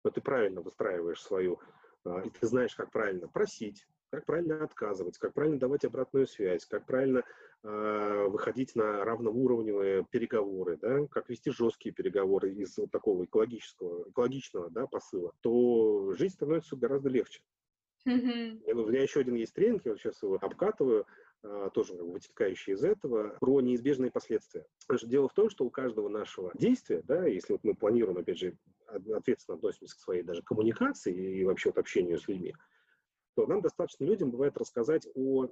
но 0.04 0.10
ты 0.10 0.22
правильно 0.22 0.62
выстраиваешь 0.62 1.22
свою, 1.22 1.60
а, 2.04 2.22
и 2.22 2.30
ты 2.32 2.48
знаешь, 2.48 2.76
как 2.76 2.92
правильно 2.92 3.28
просить, 3.28 3.88
как 4.10 4.26
правильно 4.26 4.64
отказывать, 4.64 5.20
как 5.20 5.34
правильно 5.34 5.60
давать 5.60 5.86
обратную 5.86 6.26
связь, 6.26 6.66
как 6.66 6.86
правильно 6.86 7.24
выходить 7.64 8.76
на 8.76 9.06
равноуровневые 9.06 10.06
переговоры, 10.10 10.78
да, 10.78 11.08
как 11.08 11.30
вести 11.30 11.50
жесткие 11.50 11.96
переговоры 11.96 12.54
из 12.54 12.78
вот 12.78 12.92
такого 12.92 13.24
экологического, 13.24 14.10
экологичного 14.10 14.70
да, 14.70 14.86
посыла, 14.86 15.32
то 15.42 16.12
жизнь 16.12 16.34
становится 16.34 16.76
гораздо 16.76 17.10
легче. 17.10 17.42
Mm-hmm. 18.08 18.74
У 18.74 18.88
меня 18.88 19.02
еще 19.02 19.22
один 19.22 19.36
есть 19.36 19.54
тренинг, 19.54 19.86
я 19.86 19.92
вот 19.92 20.02
сейчас 20.02 20.22
его 20.22 20.38
обкатываю, 20.42 21.06
а, 21.44 21.70
тоже 21.70 21.94
вытекающий 21.94 22.74
из 22.74 22.84
этого, 22.84 23.38
про 23.40 23.62
неизбежные 23.62 24.12
последствия. 24.12 24.66
Потому 24.82 24.98
что 24.98 25.08
дело 25.08 25.30
в 25.30 25.34
том, 25.34 25.50
что 25.50 25.66
у 25.66 25.70
каждого 25.70 26.10
нашего 26.10 26.52
действия, 26.56 27.02
да, 27.04 27.26
если 27.26 27.54
вот 27.54 27.64
мы 27.64 27.76
планируем, 27.76 28.18
опять 28.18 28.40
же, 28.40 28.58
ответственно 28.88 29.58
относимся 29.58 29.96
к 29.96 30.00
своей 30.00 30.24
даже 30.24 30.42
коммуникации 30.42 31.40
и 31.40 31.44
вообще 31.44 31.70
вот 31.70 31.78
общению 31.78 32.18
с 32.18 32.28
людьми, 32.28 32.54
то 33.36 33.46
нам 33.46 33.62
достаточно 33.62 34.06
людям 34.06 34.32
бывает 34.32 34.58
рассказать 34.58 35.08
о 35.16 35.48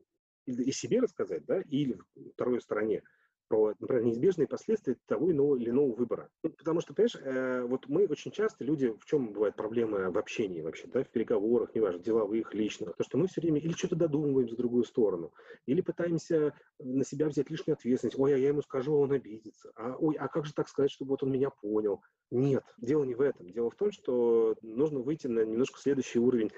и 0.45 0.71
себе 0.71 0.99
рассказать, 0.99 1.45
да, 1.45 1.61
или 1.61 1.99
второй 2.33 2.61
стороне 2.61 3.03
про, 3.51 3.73
например, 3.79 4.05
неизбежные 4.05 4.47
последствия 4.47 4.95
того 5.07 5.29
иного 5.29 5.57
или 5.57 5.71
иного 5.71 5.93
выбора. 5.93 6.29
Ну, 6.41 6.51
потому 6.51 6.79
что, 6.79 6.93
понимаешь, 6.93 7.17
э, 7.17 7.63
вот 7.63 7.85
мы 7.89 8.07
очень 8.07 8.31
часто, 8.31 8.63
люди, 8.63 8.93
в 8.97 9.03
чем 9.03 9.33
бывают 9.33 9.57
проблемы 9.57 10.09
в 10.09 10.17
общении 10.17 10.61
вообще, 10.61 10.87
да, 10.87 11.03
в 11.03 11.09
переговорах, 11.09 11.75
неважно, 11.75 12.01
деловых, 12.01 12.53
личных, 12.53 12.95
то, 12.95 13.03
что 13.03 13.17
мы 13.17 13.27
все 13.27 13.41
время 13.41 13.59
или 13.59 13.73
что-то 13.73 13.97
додумываем 13.97 14.49
с 14.49 14.55
другую 14.55 14.85
сторону, 14.85 15.33
или 15.65 15.81
пытаемся 15.81 16.53
на 16.79 17.03
себя 17.03 17.27
взять 17.27 17.49
лишнюю 17.49 17.75
ответственность. 17.75 18.17
Ой, 18.17 18.33
а 18.33 18.37
я 18.37 18.47
ему 18.47 18.61
скажу, 18.61 18.95
он 18.95 19.11
обидится. 19.11 19.73
А, 19.75 19.97
ой, 19.99 20.15
а 20.15 20.29
как 20.29 20.45
же 20.45 20.53
так 20.53 20.69
сказать, 20.69 20.91
чтобы 20.91 21.09
вот 21.09 21.23
он 21.23 21.33
меня 21.33 21.49
понял? 21.49 22.01
Нет, 22.31 22.63
дело 22.77 23.03
не 23.03 23.15
в 23.15 23.21
этом. 23.21 23.49
Дело 23.49 23.69
в 23.69 23.75
том, 23.75 23.91
что 23.91 24.55
нужно 24.61 25.01
выйти 25.01 25.27
на 25.27 25.43
немножко 25.43 25.77
следующий 25.77 26.19
уровень 26.19 26.51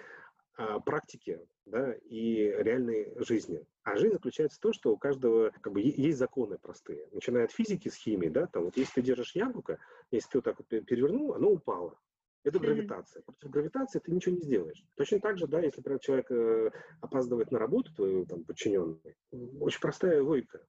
практики 0.85 1.39
да, 1.65 1.93
и 1.93 2.53
реальной 2.59 3.13
жизни. 3.17 3.65
А 3.83 3.97
жизнь 3.97 4.13
заключается 4.13 4.57
в 4.57 4.61
том, 4.61 4.73
что 4.73 4.93
у 4.93 4.97
каждого 4.97 5.51
как 5.61 5.73
бы, 5.73 5.81
есть 5.81 6.17
законы 6.17 6.57
простые. 6.57 7.07
Начиная 7.11 7.45
от 7.45 7.51
физики 7.51 7.89
с 7.89 7.95
химией, 7.95 8.31
да, 8.31 8.47
там, 8.47 8.65
вот 8.65 8.77
если 8.77 8.95
ты 8.95 9.01
держишь 9.01 9.35
яблоко, 9.35 9.79
если 10.11 10.29
ты 10.29 10.37
вот 10.37 10.45
так 10.45 10.57
вот 10.57 10.67
перевернул, 10.67 11.33
оно 11.33 11.49
упало. 11.51 11.99
Это 12.43 12.59
гравитация. 12.59 13.21
Против 13.21 13.49
гравитации 13.49 13.99
ты 13.99 14.11
ничего 14.11 14.35
не 14.35 14.41
сделаешь. 14.41 14.83
Точно 14.95 15.19
так 15.19 15.37
же, 15.37 15.47
да, 15.47 15.61
если, 15.61 15.79
например, 15.79 15.99
человек 15.99 16.31
э, 16.31 16.71
опаздывает 16.99 17.51
на 17.51 17.59
работу, 17.59 17.93
твою 17.95 18.25
там, 18.25 18.43
подчиненный, 18.43 19.15
очень 19.61 19.79
простая 19.79 20.21
логика, 20.21 20.65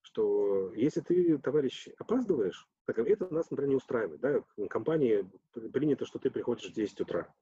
что 0.00 0.72
если 0.74 1.00
ты, 1.00 1.38
товарищ, 1.38 1.88
опаздываешь, 1.98 2.68
так 2.86 2.98
это 2.98 3.32
нас, 3.32 3.50
например, 3.50 3.70
не 3.70 3.76
устраивает. 3.76 4.20
Да? 4.20 4.42
В 4.56 4.66
компании 4.66 5.24
принято, 5.72 6.04
что 6.06 6.18
ты 6.18 6.28
приходишь 6.28 6.68
в 6.68 6.74
10 6.74 7.00
утра 7.02 7.32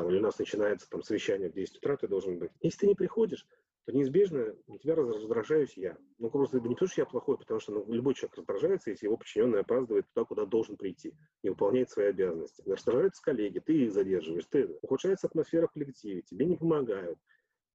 там, 0.00 0.08
или 0.08 0.18
у 0.18 0.22
нас 0.22 0.38
начинается 0.38 0.88
там 0.88 1.02
совещание 1.02 1.50
в 1.50 1.52
10 1.52 1.76
утра, 1.76 1.96
ты 1.96 2.08
должен 2.08 2.38
быть. 2.38 2.50
Если 2.62 2.78
ты 2.78 2.86
не 2.86 2.94
приходишь, 2.94 3.46
то 3.84 3.92
неизбежно 3.92 4.56
на 4.66 4.78
тебя 4.78 4.94
раздражаюсь 4.94 5.76
я. 5.76 5.98
Ну, 6.18 6.30
просто 6.30 6.58
не 6.60 6.74
потому, 6.74 6.88
что 6.88 7.02
я 7.02 7.06
плохой, 7.06 7.36
потому 7.36 7.60
что 7.60 7.72
ну, 7.72 7.92
любой 7.92 8.14
человек 8.14 8.38
раздражается, 8.38 8.90
если 8.90 9.06
его 9.06 9.18
подчиненный 9.18 9.60
опаздывает 9.60 10.06
туда, 10.14 10.24
куда 10.24 10.46
должен 10.46 10.78
прийти, 10.78 11.12
не 11.42 11.50
выполняет 11.50 11.90
свои 11.90 12.06
обязанности. 12.06 12.62
Раздражаются 12.66 13.22
коллеги, 13.22 13.58
ты 13.58 13.74
их 13.74 13.92
задерживаешь, 13.92 14.46
ты 14.46 14.68
ухудшается 14.80 15.26
атмосфера 15.26 15.66
в 15.66 15.72
коллективе, 15.72 16.22
тебе 16.22 16.46
не 16.46 16.56
помогают, 16.56 17.18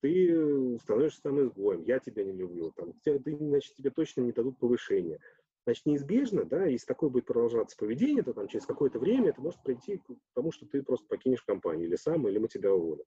ты 0.02 0.80
становишься 0.80 1.22
там 1.22 1.44
изгоем, 1.44 1.84
я 1.84 2.00
тебя 2.00 2.24
не 2.24 2.34
люблю, 2.34 2.72
там, 2.72 2.94
значит, 3.04 3.76
тебе 3.76 3.92
точно 3.92 4.22
не 4.22 4.32
дадут 4.32 4.58
повышения. 4.58 5.20
Значит, 5.66 5.86
неизбежно, 5.88 6.46
да, 6.46 6.66
если 6.66 6.86
такое 6.86 7.10
будет 7.10 7.26
продолжаться 7.26 7.76
поведение, 7.76 8.22
то 8.22 8.34
там 8.34 8.48
через 8.48 8.66
какое-то 8.66 9.00
время 9.00 9.30
это 9.30 9.42
может 9.42 9.62
прийти 9.64 9.98
к 9.98 10.04
тому, 10.36 10.52
что 10.52 10.68
ты 10.68 10.84
просто 10.84 11.08
покинешь 11.08 11.42
компанию, 11.42 11.88
или 11.88 11.96
сам, 11.96 12.28
или 12.28 12.38
мы 12.38 12.48
тебя 12.48 12.72
уволим. 12.72 13.06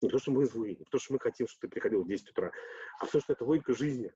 Не 0.00 0.08
то, 0.08 0.18
что 0.18 0.32
мы 0.32 0.44
злые, 0.44 0.74
не 0.74 0.84
то, 0.84 0.98
что 0.98 1.12
мы 1.12 1.20
хотим, 1.20 1.46
чтобы 1.46 1.60
ты 1.60 1.68
приходил 1.68 2.02
в 2.02 2.08
10 2.08 2.30
утра, 2.30 2.50
а 2.98 3.06
то, 3.06 3.20
что 3.20 3.32
это 3.32 3.44
логика 3.44 3.72
жизни. 3.72 4.12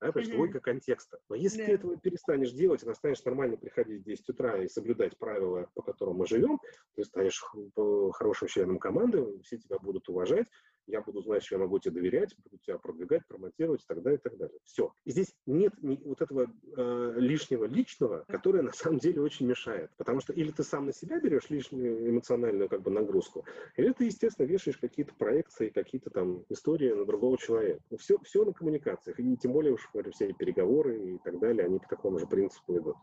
Да, 0.00 0.08
потому 0.08 0.26
что 0.26 0.38
логика 0.38 0.60
контекста. 0.60 1.18
Но 1.28 1.34
если 1.34 1.60
да. 1.60 1.66
ты 1.66 1.72
этого 1.72 1.96
перестанешь 1.96 2.52
делать 2.52 2.82
и 2.82 2.86
настанешь 2.86 3.24
нормально 3.24 3.56
приходить 3.56 4.02
в 4.02 4.04
10 4.04 4.28
утра 4.28 4.62
и 4.62 4.68
соблюдать 4.68 5.18
правила, 5.18 5.68
по 5.74 5.82
которым 5.82 6.16
мы 6.16 6.26
живем, 6.26 6.60
ты 6.94 7.02
станешь 7.02 7.42
хорошим 8.12 8.46
членом 8.46 8.78
команды, 8.78 9.40
все 9.42 9.56
тебя 9.56 9.78
будут 9.78 10.08
уважать, 10.08 10.46
я 10.86 11.00
буду 11.00 11.20
знать, 11.22 11.44
что 11.44 11.56
я 11.56 11.60
могу 11.60 11.78
тебе 11.78 11.94
доверять, 11.94 12.36
буду 12.44 12.58
тебя 12.58 12.78
продвигать, 12.78 13.26
промотировать 13.26 13.82
и 13.82 13.86
так 13.86 14.02
далее, 14.02 14.18
и 14.18 14.22
так 14.22 14.36
далее. 14.36 14.58
Все. 14.64 14.92
И 15.04 15.10
здесь 15.10 15.34
нет 15.46 15.72
ни, 15.82 15.96
вот 16.04 16.20
этого 16.20 16.46
э, 16.76 17.14
лишнего 17.16 17.64
личного, 17.64 18.24
которое 18.28 18.62
на 18.62 18.72
самом 18.72 18.98
деле 18.98 19.20
очень 19.20 19.46
мешает. 19.46 19.90
Потому 19.96 20.20
что 20.20 20.32
или 20.32 20.50
ты 20.50 20.62
сам 20.62 20.86
на 20.86 20.92
себя 20.92 21.20
берешь 21.20 21.50
лишнюю 21.50 22.10
эмоциональную 22.10 22.68
как 22.68 22.82
бы 22.82 22.90
нагрузку, 22.90 23.44
или 23.76 23.92
ты, 23.92 24.04
естественно, 24.04 24.46
вешаешь 24.46 24.78
какие-то 24.78 25.14
проекции, 25.14 25.70
какие-то 25.70 26.10
там 26.10 26.44
истории 26.48 26.92
на 26.92 27.04
другого 27.04 27.38
человека. 27.38 27.80
Все, 27.98 28.18
все 28.22 28.44
на 28.44 28.52
коммуникациях. 28.52 29.18
И 29.18 29.36
тем 29.36 29.52
более 29.52 29.74
уж, 29.74 29.88
говорю, 29.92 30.12
все 30.12 30.32
переговоры 30.32 30.98
и 30.98 31.18
так 31.18 31.38
далее, 31.38 31.64
они 31.64 31.78
по 31.78 31.88
такому 31.88 32.18
же 32.18 32.26
принципу 32.26 32.76
идут. 32.76 32.96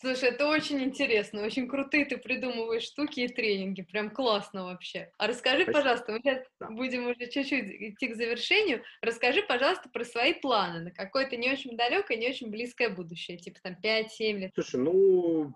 Слушай, 0.00 0.28
это 0.28 0.46
очень 0.46 0.80
интересно, 0.84 1.42
очень 1.42 1.66
крутые 1.66 2.04
ты 2.04 2.18
придумываешь 2.18 2.84
штуки 2.84 3.18
и 3.20 3.28
тренинги, 3.28 3.82
прям 3.82 4.10
классно 4.10 4.66
вообще. 4.66 5.10
А 5.18 5.26
расскажи, 5.26 5.64
Спасибо. 5.64 5.78
пожалуйста, 5.78 6.12
мы 6.12 6.20
сейчас 6.20 6.38
да. 6.60 6.70
будем 6.70 7.08
уже 7.08 7.26
чуть-чуть 7.28 7.64
идти 7.68 8.06
к 8.06 8.14
завершению, 8.14 8.84
расскажи, 9.02 9.42
пожалуйста, 9.42 9.88
про 9.88 10.04
свои 10.04 10.34
планы 10.34 10.84
на 10.84 10.90
какое-то 10.92 11.36
не 11.36 11.50
очень 11.50 11.76
далекое, 11.76 12.16
не 12.16 12.28
очень 12.28 12.48
близкое 12.48 12.90
будущее, 12.90 13.38
типа 13.38 13.58
там 13.60 13.76
5-7 13.82 14.32
лет. 14.38 14.52
Слушай, 14.54 14.78
ну, 14.78 15.52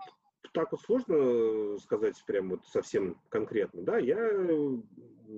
так 0.53 0.73
вот 0.73 0.81
сложно 0.81 1.79
сказать 1.79 2.21
прям 2.27 2.51
вот 2.51 2.67
совсем 2.67 3.17
конкретно, 3.29 3.83
да, 3.83 3.99
я, 3.99 4.17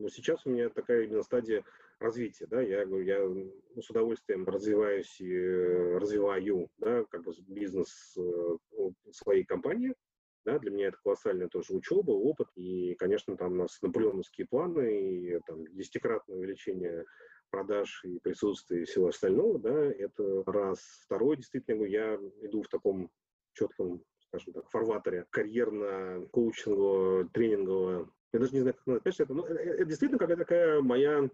сейчас 0.09 0.47
у 0.47 0.51
меня 0.51 0.71
такая 0.71 1.03
именно 1.03 1.23
стадия 1.23 1.63
развития, 2.05 2.47
да, 2.47 2.61
я 2.61 2.85
говорю, 2.85 3.05
я 3.05 3.19
ну, 3.21 3.83
с 3.83 3.91
удовольствием 3.91 4.47
развиваюсь 4.47 5.21
и 5.21 5.37
развиваю, 5.37 6.69
да, 6.79 7.05
как 7.11 7.25
бы 7.25 7.33
бизнес 7.49 8.17
э, 8.17 8.57
своей 9.11 9.45
компании, 9.45 9.95
Да, 10.45 10.59
для 10.59 10.71
меня 10.71 10.89
это 10.89 10.99
колоссальная 11.03 11.49
тоже 11.49 11.75
учеба, 11.75 12.11
опыт. 12.13 12.49
И, 12.55 12.95
конечно, 12.97 13.37
там 13.37 13.53
у 13.53 13.57
нас 13.57 13.81
наполеоновские 13.83 14.47
планы 14.47 15.01
и 15.01 15.41
там, 15.47 15.65
десятикратное 15.75 16.37
увеличение 16.37 17.05
продаж 17.51 18.05
и 18.05 18.19
присутствия 18.19 18.83
и 18.83 18.85
всего 18.85 19.09
остального, 19.09 19.59
да, 19.59 19.85
это 19.85 20.43
раз. 20.47 20.81
Второе, 21.07 21.37
действительно, 21.37 21.85
я 21.85 22.17
иду 22.43 22.63
в 22.63 22.69
таком 22.69 23.11
четком, 23.55 24.03
скажем 24.29 24.53
так, 24.53 24.69
фарватере 24.71 25.27
карьерно-коучингового, 25.31 27.29
тренингового. 27.33 28.13
Я 28.33 28.41
даже 28.41 28.53
не 28.53 28.61
знаю, 28.61 28.75
как 28.75 28.87
назвать. 28.87 29.21
Это, 29.21 29.35
ну, 29.35 29.45
это, 29.45 29.61
это 29.61 29.85
действительно 29.85 30.19
какая-то 30.19 30.43
такая 30.43 30.81
моя 30.81 31.31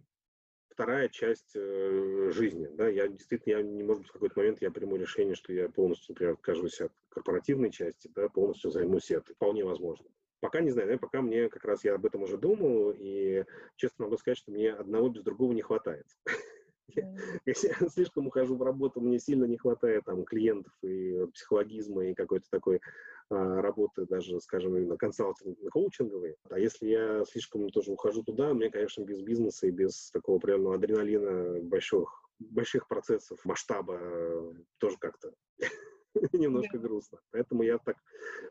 вторая 0.71 1.09
часть 1.09 1.53
э, 1.55 2.31
жизни. 2.33 2.69
Да? 2.75 2.89
Я 2.89 3.09
действительно, 3.09 3.59
я, 3.59 3.63
не 3.63 3.83
может 3.83 4.03
быть, 4.03 4.11
в 4.11 4.13
какой-то 4.13 4.39
момент 4.39 4.63
я 4.63 4.71
приму 4.71 4.97
решение, 4.97 5.35
что 5.35 5.53
я 5.53 5.69
полностью, 5.69 6.13
например, 6.13 6.35
откажусь 6.35 6.81
от 6.81 6.93
корпоративной 7.09 7.71
части, 7.71 8.11
да, 8.15 8.29
полностью 8.29 8.71
займусь 8.71 9.11
этой. 9.11 9.35
Вполне 9.35 9.65
возможно. 9.65 10.07
Пока 10.41 10.61
не 10.61 10.71
знаю, 10.71 10.89
да, 10.89 10.99
пока 10.99 11.21
мне 11.21 11.51
как 11.51 11.65
раз 11.65 11.85
я 11.85 11.95
об 11.95 12.07
этом 12.07 12.23
уже 12.23 12.39
думал, 12.39 12.95
и 12.97 13.45
честно 13.77 14.05
могу 14.07 14.17
сказать, 14.17 14.39
что 14.39 14.53
мне 14.53 14.73
одного 14.73 15.11
без 15.11 15.23
другого 15.23 15.53
не 15.53 15.63
хватает. 15.63 16.07
Если 17.47 17.69
я 17.69 17.75
слишком 17.89 18.27
ухожу 18.27 18.57
в 18.57 18.63
работу, 18.63 19.01
мне 19.01 19.19
сильно 19.19 19.45
не 19.45 19.57
хватает 19.57 20.05
там 20.05 20.25
клиентов 20.25 20.73
и 20.83 21.27
психологизма 21.35 22.07
и 22.07 22.15
какой-то 22.15 22.47
такой 22.51 22.81
а, 23.31 23.61
работы, 23.63 24.07
даже, 24.07 24.41
скажем, 24.41 24.77
именно 24.77 24.97
консалтинг, 24.97 25.59
коучинговой. 25.71 26.37
А 26.51 26.59
если 26.59 26.89
я 26.89 27.25
слишком 27.25 27.69
тоже 27.71 27.93
ухожу 27.93 28.23
туда, 28.23 28.53
мне, 28.55 28.71
конечно, 28.71 29.03
без 29.03 29.21
бизнеса 29.23 29.67
и 29.67 29.71
без 29.71 30.11
такого 30.11 30.39
определенного 30.39 30.77
адреналина 30.77 31.61
больших, 31.63 32.09
больших 32.39 32.89
процессов, 32.89 33.39
масштаба 33.45 33.99
э, 34.01 34.53
тоже 34.79 34.97
как-то 34.99 35.33
немножко 36.33 36.79
да. 36.79 36.87
грустно. 36.87 37.19
Поэтому 37.31 37.63
я 37.63 37.79
так 37.79 37.97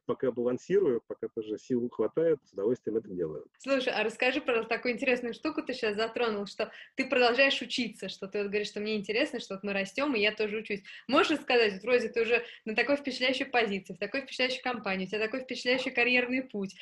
пока 0.05 0.32
балансирую, 0.32 1.01
пока 1.07 1.28
тоже 1.28 1.57
сил 1.57 1.88
хватает, 1.89 2.39
с 2.45 2.53
удовольствием 2.53 2.97
это 2.97 3.10
делаю. 3.10 3.45
Слушай, 3.57 3.93
а 3.93 4.03
расскажи, 4.03 4.41
пожалуйста, 4.41 4.76
такую 4.76 4.93
интересную 4.93 5.34
штуку 5.34 5.62
ты 5.62 5.74
сейчас 5.74 5.95
затронул, 5.95 6.45
что 6.45 6.72
ты 6.95 7.07
продолжаешь 7.07 7.62
учиться, 7.62 8.10
что 8.10 8.28
ты 8.28 8.39
вот 8.39 8.47
говоришь, 8.47 8.68
что 8.68 8.80
мне 8.80 8.97
интересно, 8.97 9.39
что 9.39 9.55
вот 9.55 9.64
мы 9.64 9.74
растем, 9.74 10.16
и 10.16 10.20
я 10.20 10.34
тоже 10.34 10.57
учусь. 10.57 10.84
Можешь 11.07 11.39
сказать, 11.41 11.74
вот 11.74 11.84
вроде 11.84 12.10
ты 12.10 12.22
уже 12.22 12.43
на 12.66 12.76
такой 12.76 12.97
впечатляющей 12.97 13.45
позиции, 13.45 13.93
в 13.93 13.99
такой 13.99 14.22
впечатляющей 14.22 14.62
компании, 14.62 15.05
у 15.05 15.07
тебя 15.07 15.20
такой 15.20 15.41
впечатляющий 15.41 15.91
карьерный 15.91 16.43
путь. 16.43 16.76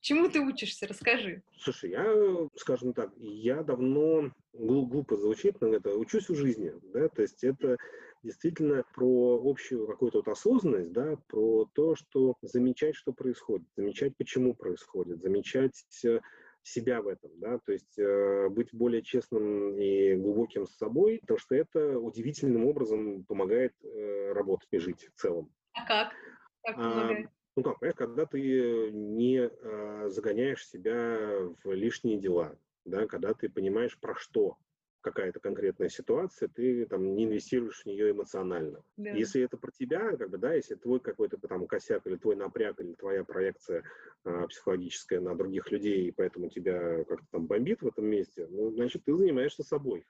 Чему 0.00 0.30
ты 0.30 0.40
учишься? 0.40 0.86
Расскажи. 0.86 1.42
Слушай, 1.58 1.90
я, 1.90 2.48
скажем 2.56 2.94
так, 2.94 3.10
я 3.18 3.62
давно, 3.62 4.32
глупо 4.54 5.16
звучит, 5.16 5.60
но 5.60 5.74
это 5.74 5.94
учусь 5.94 6.30
у 6.30 6.34
жизни, 6.34 6.72
да, 6.94 7.08
то 7.08 7.20
есть 7.20 7.44
это 7.44 7.76
действительно 8.22 8.84
про 8.94 9.40
общую 9.44 9.86
какую-то 9.86 10.18
вот 10.18 10.28
осознанность, 10.28 10.92
да, 10.92 11.16
про 11.28 11.68
то, 11.74 11.94
что 11.94 12.36
замечать, 12.42 12.94
что 12.94 13.12
происходит, 13.12 13.66
замечать, 13.76 14.16
почему 14.16 14.54
происходит, 14.54 15.20
замечать 15.20 15.84
э, 16.04 16.20
себя 16.62 17.00
в 17.02 17.08
этом, 17.08 17.30
да, 17.36 17.58
то 17.58 17.72
есть 17.72 17.98
э, 17.98 18.48
быть 18.50 18.68
более 18.72 19.02
честным 19.02 19.78
и 19.78 20.14
глубоким 20.14 20.66
с 20.66 20.76
собой, 20.76 21.18
потому 21.20 21.38
что 21.38 21.54
это 21.54 21.98
удивительным 21.98 22.66
образом 22.66 23.24
помогает 23.24 23.74
э, 23.82 24.32
работать 24.32 24.68
и 24.72 24.78
жить 24.78 25.08
в 25.14 25.20
целом. 25.20 25.50
А 25.72 25.86
как? 25.86 26.12
Как 26.62 26.76
а, 26.76 26.90
помогает? 26.90 27.26
А, 27.26 27.30
ну 27.56 27.62
как, 27.62 27.78
понимаешь, 27.80 27.96
когда 27.96 28.26
ты 28.26 28.90
не 28.92 29.38
э, 29.38 30.08
загоняешь 30.08 30.68
себя 30.68 31.18
в 31.64 31.72
лишние 31.72 32.18
дела, 32.18 32.56
да, 32.84 33.06
когда 33.06 33.34
ты 33.34 33.48
понимаешь, 33.48 33.98
про 33.98 34.14
что 34.14 34.58
какая-то 35.00 35.40
конкретная 35.40 35.88
ситуация, 35.88 36.48
ты 36.48 36.86
там 36.86 37.14
не 37.14 37.24
инвестируешь 37.24 37.82
в 37.82 37.86
нее 37.86 38.10
эмоционально. 38.10 38.82
Да. 38.96 39.10
Если 39.10 39.42
это 39.42 39.56
про 39.56 39.70
тебя, 39.70 40.16
как 40.16 40.30
бы, 40.30 40.38
да, 40.38 40.54
если 40.54 40.74
твой 40.74 41.00
какой-то 41.00 41.38
там 41.38 41.66
косяк 41.66 42.06
или 42.06 42.16
твой 42.16 42.36
напряг 42.36 42.80
или 42.80 42.94
твоя 42.94 43.24
проекция 43.24 43.84
а, 44.24 44.46
психологическая 44.46 45.20
на 45.20 45.34
других 45.34 45.70
людей, 45.70 46.08
и 46.08 46.12
поэтому 46.12 46.48
тебя 46.48 47.04
как-то 47.04 47.26
там 47.30 47.46
бомбит 47.46 47.82
в 47.82 47.88
этом 47.88 48.06
месте, 48.06 48.46
ну, 48.50 48.70
значит, 48.70 49.04
ты 49.04 49.16
занимаешься 49.16 49.62
собой. 49.62 50.04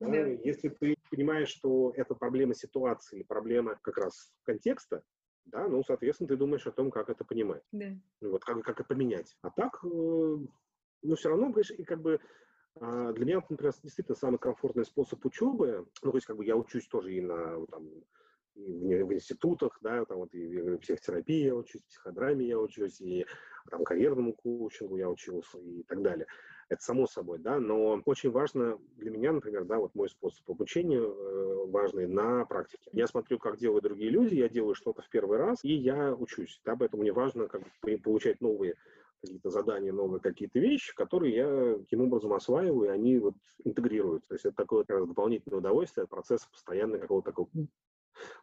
Да? 0.00 0.08
Да. 0.10 0.26
Если 0.26 0.68
ты 0.68 0.96
понимаешь, 1.10 1.48
что 1.48 1.92
это 1.96 2.14
проблема 2.14 2.54
ситуации 2.54 3.16
или 3.16 3.22
проблема 3.24 3.78
как 3.82 3.98
раз 3.98 4.32
контекста, 4.44 5.02
да, 5.46 5.66
ну, 5.68 5.82
соответственно, 5.82 6.28
ты 6.28 6.36
думаешь 6.36 6.66
о 6.66 6.72
том, 6.72 6.90
как 6.90 7.08
это 7.10 7.24
понимать. 7.24 7.62
Да. 7.72 7.86
Вот, 8.20 8.44
как, 8.44 8.62
как 8.62 8.80
это 8.80 8.84
поменять. 8.84 9.36
А 9.42 9.50
так, 9.50 9.80
э, 9.84 9.86
ну, 9.88 11.14
все 11.16 11.28
равно, 11.28 11.48
говоришь, 11.48 11.72
и 11.72 11.82
как 11.82 12.00
бы 12.00 12.20
а, 12.80 13.12
для 13.12 13.24
меня, 13.24 13.36
например, 13.48 13.72
действительно 13.82 14.16
самый 14.16 14.38
комфортный 14.38 14.84
способ 14.84 15.24
учебы, 15.24 15.86
ну, 16.02 16.10
то 16.10 16.16
есть, 16.16 16.26
как 16.26 16.36
бы 16.36 16.44
я 16.44 16.56
учусь 16.56 16.86
тоже 16.88 17.14
и 17.14 17.20
на, 17.20 17.66
там, 17.66 17.88
и 18.54 18.72
в, 18.94 19.06
в 19.06 19.12
институтах, 19.12 19.78
да, 19.82 20.04
там 20.04 20.18
вот 20.18 20.34
и 20.34 20.60
в 20.60 20.78
психотерапии 20.78 21.44
я 21.44 21.54
учусь, 21.54 21.82
в 21.82 21.86
психодраме 21.86 22.46
я 22.46 22.58
учусь, 22.58 23.00
и 23.00 23.26
там 23.70 23.84
карьерному 23.84 24.34
коучингу 24.34 24.96
я 24.96 25.08
учился 25.08 25.58
и 25.58 25.82
так 25.84 26.02
далее. 26.02 26.26
Это 26.68 26.82
само 26.82 27.06
собой, 27.06 27.38
да, 27.38 27.60
но 27.60 28.00
очень 28.06 28.30
важно 28.30 28.78
для 28.96 29.10
меня, 29.10 29.32
например, 29.32 29.64
да, 29.64 29.78
вот 29.78 29.94
мой 29.94 30.08
способ 30.08 30.48
обучения 30.50 31.00
э, 31.00 31.66
важный 31.66 32.06
на 32.06 32.46
практике. 32.46 32.88
Я 32.92 33.06
смотрю, 33.06 33.38
как 33.38 33.58
делают 33.58 33.84
другие 33.84 34.10
люди, 34.10 34.36
я 34.36 34.48
делаю 34.48 34.74
что-то 34.74 35.02
в 35.02 35.08
первый 35.10 35.38
раз, 35.38 35.62
и 35.64 35.74
я 35.74 36.14
учусь, 36.14 36.60
да, 36.64 36.74
поэтому 36.74 37.02
мне 37.02 37.12
важно 37.12 37.48
как 37.48 37.62
бы 37.82 37.98
получать 37.98 38.40
новые 38.40 38.76
какие-то 39.22 39.50
задания, 39.50 39.92
новые 39.92 40.20
какие-то 40.20 40.58
вещи, 40.58 40.94
которые 40.94 41.34
я 41.34 41.78
таким 41.78 42.02
образом 42.02 42.32
осваиваю, 42.34 42.90
и 42.90 42.92
они 42.92 43.18
вот 43.18 43.34
интегрируются. 43.64 44.28
То 44.28 44.34
есть 44.34 44.44
это 44.44 44.56
такое 44.56 44.84
как 44.84 44.98
раз 44.98 45.08
дополнительное 45.08 45.58
удовольствие, 45.58 46.06
процесс 46.06 46.44
постоянно 46.46 46.98
какого-то 46.98 47.30
такого 47.30 47.48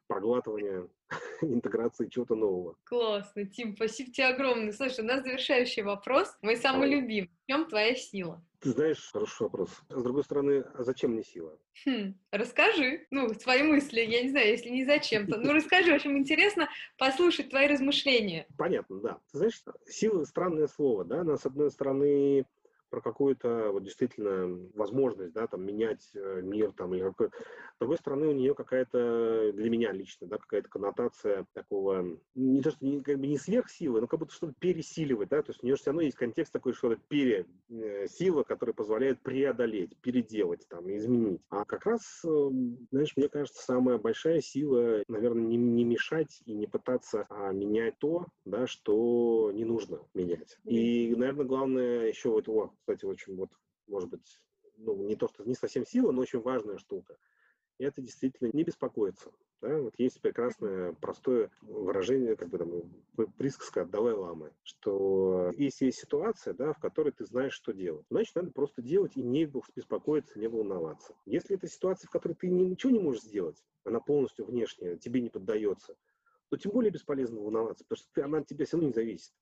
проглатывания, 0.07 0.87
интеграции 1.41 2.07
чего-то 2.07 2.35
нового. 2.35 2.75
Классно, 2.83 3.45
Тим, 3.45 3.75
спасибо 3.75 4.11
тебе 4.11 4.27
огромное. 4.27 4.73
Слушай, 4.73 5.01
у 5.01 5.07
нас 5.07 5.23
завершающий 5.23 5.83
вопрос, 5.83 6.35
мой 6.41 6.57
самый 6.57 6.89
любимый. 6.89 7.31
В 7.43 7.51
чем 7.51 7.67
твоя 7.67 7.95
сила? 7.95 8.43
Ты 8.59 8.71
знаешь, 8.71 9.09
хороший 9.13 9.43
вопрос. 9.43 9.69
С 9.89 10.03
другой 10.03 10.23
стороны, 10.23 10.65
а 10.73 10.83
зачем 10.83 11.11
мне 11.11 11.23
сила? 11.23 11.57
Хм, 11.85 12.13
расскажи, 12.31 13.07
ну, 13.09 13.33
свои 13.33 13.63
мысли, 13.63 14.01
я 14.01 14.21
не 14.21 14.29
знаю, 14.29 14.47
если 14.47 14.69
не 14.69 14.83
зачем, 14.83 15.27
то, 15.27 15.37
ну, 15.37 15.53
расскажи, 15.53 15.91
в 15.91 15.95
общем, 15.95 16.17
интересно 16.17 16.67
послушать 16.97 17.49
твои 17.49 17.67
размышления. 17.67 18.47
Понятно, 18.57 18.99
да. 18.99 19.19
Ты 19.31 19.37
знаешь, 19.37 19.63
сила— 19.87 20.23
странное 20.25 20.67
слово, 20.67 21.05
да, 21.05 21.21
она, 21.21 21.37
с 21.37 21.45
одной 21.45 21.71
стороны, 21.71 22.45
про 22.89 23.01
какую-то 23.01 23.71
вот 23.71 23.83
действительно 23.83 24.69
возможность, 24.73 25.33
да, 25.33 25.47
там, 25.47 25.65
менять 25.65 26.09
э, 26.13 26.41
мир, 26.41 26.71
там, 26.71 26.93
или 26.93 27.03
какой 27.03 27.27
С 27.27 27.79
другой 27.79 27.97
стороны, 27.97 28.27
у 28.27 28.33
нее 28.33 28.55
какая-то, 28.55 29.51
для 29.53 29.69
меня 29.69 29.91
лично, 29.91 30.27
да, 30.27 30.37
какая-то 30.37 30.69
коннотация 30.69 31.45
такого, 31.53 32.19
не 32.35 32.61
то, 32.61 32.71
что 32.71 32.85
не, 32.85 33.01
как 33.01 33.19
бы 33.19 33.27
не 33.27 33.37
сверхсилы, 33.37 34.01
но 34.01 34.07
как 34.07 34.19
будто 34.19 34.33
что-то 34.33 34.53
пересиливать, 34.59 35.29
да, 35.29 35.41
то 35.41 35.51
есть 35.51 35.63
у 35.63 35.65
нее 35.65 35.75
все 35.75 35.87
равно 35.87 36.01
есть 36.01 36.17
контекст 36.17 36.51
такой, 36.53 36.73
что-то 36.73 36.99
пересила, 37.07 38.43
которая 38.43 38.73
позволяет 38.73 39.21
преодолеть, 39.21 39.97
переделать, 40.01 40.67
там, 40.67 40.89
изменить. 40.95 41.41
А 41.49 41.65
как 41.65 41.85
раз, 41.85 42.21
э, 42.25 42.49
знаешь, 42.91 43.15
мне 43.15 43.29
кажется, 43.29 43.63
самая 43.63 43.97
большая 43.97 44.41
сила, 44.41 45.03
наверное, 45.07 45.43
не, 45.43 45.57
не 45.57 45.83
мешать 45.83 46.41
и 46.45 46.53
не 46.53 46.67
пытаться 46.67 47.25
а, 47.29 47.51
менять 47.51 47.97
то, 47.99 48.25
да, 48.45 48.67
что 48.67 49.51
не 49.53 49.65
нужно 49.65 49.99
менять. 50.13 50.57
И, 50.63 51.13
наверное, 51.15 51.45
главное 51.45 52.07
еще 52.07 52.29
вот, 52.29 52.47
о, 52.49 52.71
кстати, 52.79 53.05
очень 53.05 53.35
вот, 53.35 53.49
может 53.87 54.09
быть, 54.09 54.39
ну, 54.77 54.95
не 54.95 55.15
то, 55.15 55.27
что 55.27 55.43
не 55.43 55.55
совсем 55.55 55.85
сила, 55.85 56.11
но 56.11 56.21
очень 56.21 56.41
важная 56.41 56.77
штука. 56.77 57.17
И 57.77 57.83
это 57.83 58.01
действительно 58.01 58.49
не 58.51 58.63
беспокоиться. 58.63 59.31
Да? 59.61 59.77
Вот 59.77 59.93
есть 59.97 60.21
прекрасное, 60.21 60.93
простое 60.93 61.49
выражение, 61.61 62.35
как 62.35 62.49
бы 62.49 62.57
там, 62.57 63.27
присказка 63.37 63.81
от 63.81 63.89
Далай-Ламы, 63.89 64.53
что 64.63 65.51
если 65.57 65.85
есть 65.85 65.99
ситуация, 65.99 66.53
да, 66.53 66.73
в 66.73 66.79
которой 66.79 67.11
ты 67.11 67.25
знаешь, 67.25 67.53
что 67.53 67.73
делать, 67.73 68.05
значит, 68.09 68.35
надо 68.35 68.51
просто 68.51 68.81
делать 68.81 69.17
и 69.17 69.21
не 69.21 69.45
беспокоиться, 69.45 70.39
не 70.39 70.47
волноваться. 70.47 71.13
Если 71.25 71.55
это 71.55 71.67
ситуация, 71.67 72.07
в 72.07 72.11
которой 72.11 72.33
ты 72.33 72.49
ничего 72.49 72.91
не 72.91 72.99
можешь 72.99 73.23
сделать, 73.23 73.61
она 73.83 73.99
полностью 73.99 74.45
внешняя, 74.45 74.97
тебе 74.97 75.21
не 75.21 75.29
поддается, 75.29 75.95
то 76.49 76.57
тем 76.57 76.71
более 76.71 76.91
бесполезно 76.91 77.39
волноваться, 77.39 77.83
потому 77.83 77.97
что 77.97 78.09
ты, 78.13 78.21
она 78.21 78.39
от 78.39 78.47
тебя 78.47 78.65
все 78.65 78.77
равно 78.77 78.87
не 78.87 78.93
зависит. 78.93 79.33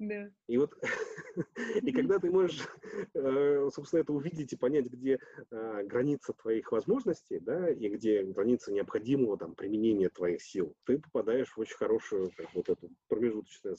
Да. 0.00 0.30
И 0.46 0.56
вот, 0.56 0.74
и 1.82 1.92
когда 1.92 2.18
ты 2.18 2.30
можешь, 2.30 2.66
э, 3.12 3.68
собственно, 3.70 4.00
это 4.00 4.14
увидеть 4.14 4.50
и 4.54 4.56
понять, 4.56 4.86
где 4.86 5.18
э, 5.50 5.82
граница 5.84 6.32
твоих 6.32 6.72
возможностей, 6.72 7.38
да, 7.38 7.68
и 7.68 7.86
где 7.90 8.22
граница 8.22 8.72
необходимого 8.72 9.36
там 9.36 9.54
применения 9.54 10.08
твоих 10.08 10.42
сил, 10.42 10.74
ты 10.86 10.98
попадаешь 10.98 11.52
в 11.54 11.58
очень 11.58 11.76
хорошую 11.76 12.32
как, 12.34 12.46
вот 12.54 12.70
эту 12.70 12.88
промежуточную 13.08 13.76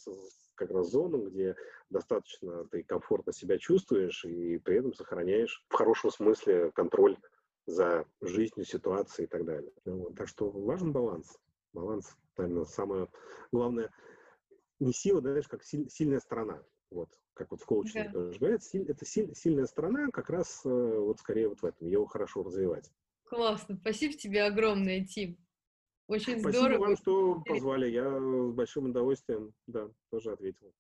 как 0.54 0.70
раз 0.70 0.92
зону, 0.92 1.28
где 1.28 1.56
достаточно 1.90 2.66
ты 2.66 2.84
комфортно 2.84 3.34
себя 3.34 3.58
чувствуешь 3.58 4.24
и 4.24 4.60
при 4.60 4.78
этом 4.78 4.94
сохраняешь 4.94 5.66
в 5.70 5.74
хорошем 5.74 6.12
смысле 6.12 6.72
контроль 6.74 7.18
за 7.66 8.06
жизнью, 8.22 8.66
ситуацией 8.66 9.26
и 9.26 9.30
так 9.30 9.44
далее. 9.44 9.72
Вот. 9.86 10.16
Так 10.16 10.28
что 10.28 10.52
важен 10.52 10.92
баланс. 10.92 11.36
Баланс, 11.74 12.16
наверное, 12.38 12.66
самое 12.66 13.08
главное– 13.52 13.90
не 14.82 14.94
сила, 14.94 15.22
знаешь, 15.22 15.48
как 15.48 15.64
силь, 15.64 15.90
сильная 15.90 16.20
сторона. 16.20 16.62
Вот, 16.90 17.10
как 17.34 17.52
вот 17.52 17.62
в 17.62 17.66
коучинге 17.66 18.10
да. 18.10 18.12
тоже 18.12 18.40
говорят, 18.40 18.64
силь, 18.64 18.90
это 18.90 19.06
силь, 19.06 19.34
сильная 19.34 19.66
сторона 19.66 20.10
как 20.12 20.30
раз 20.30 20.62
э, 20.66 20.70
вот 20.70 21.20
скорее 21.20 21.48
вот 21.48 21.62
в 21.62 21.66
этом, 21.66 21.88
его 21.88 22.06
хорошо 22.06 22.44
развивать. 22.44 22.92
Классно, 23.24 23.78
спасибо 23.78 24.14
тебе 24.14 24.44
огромное, 24.44 25.06
Тим. 25.06 25.38
Очень 26.08 26.42
Спасибо 26.42 26.52
здорово. 26.52 26.80
вам, 26.88 26.98
что 26.98 27.42
позвали. 27.46 27.90
Я 27.90 28.20
с 28.20 28.54
большим 28.54 28.88
удовольствием, 28.88 29.54
да, 29.68 29.90
тоже 30.10 30.34
ответил. 30.34 30.74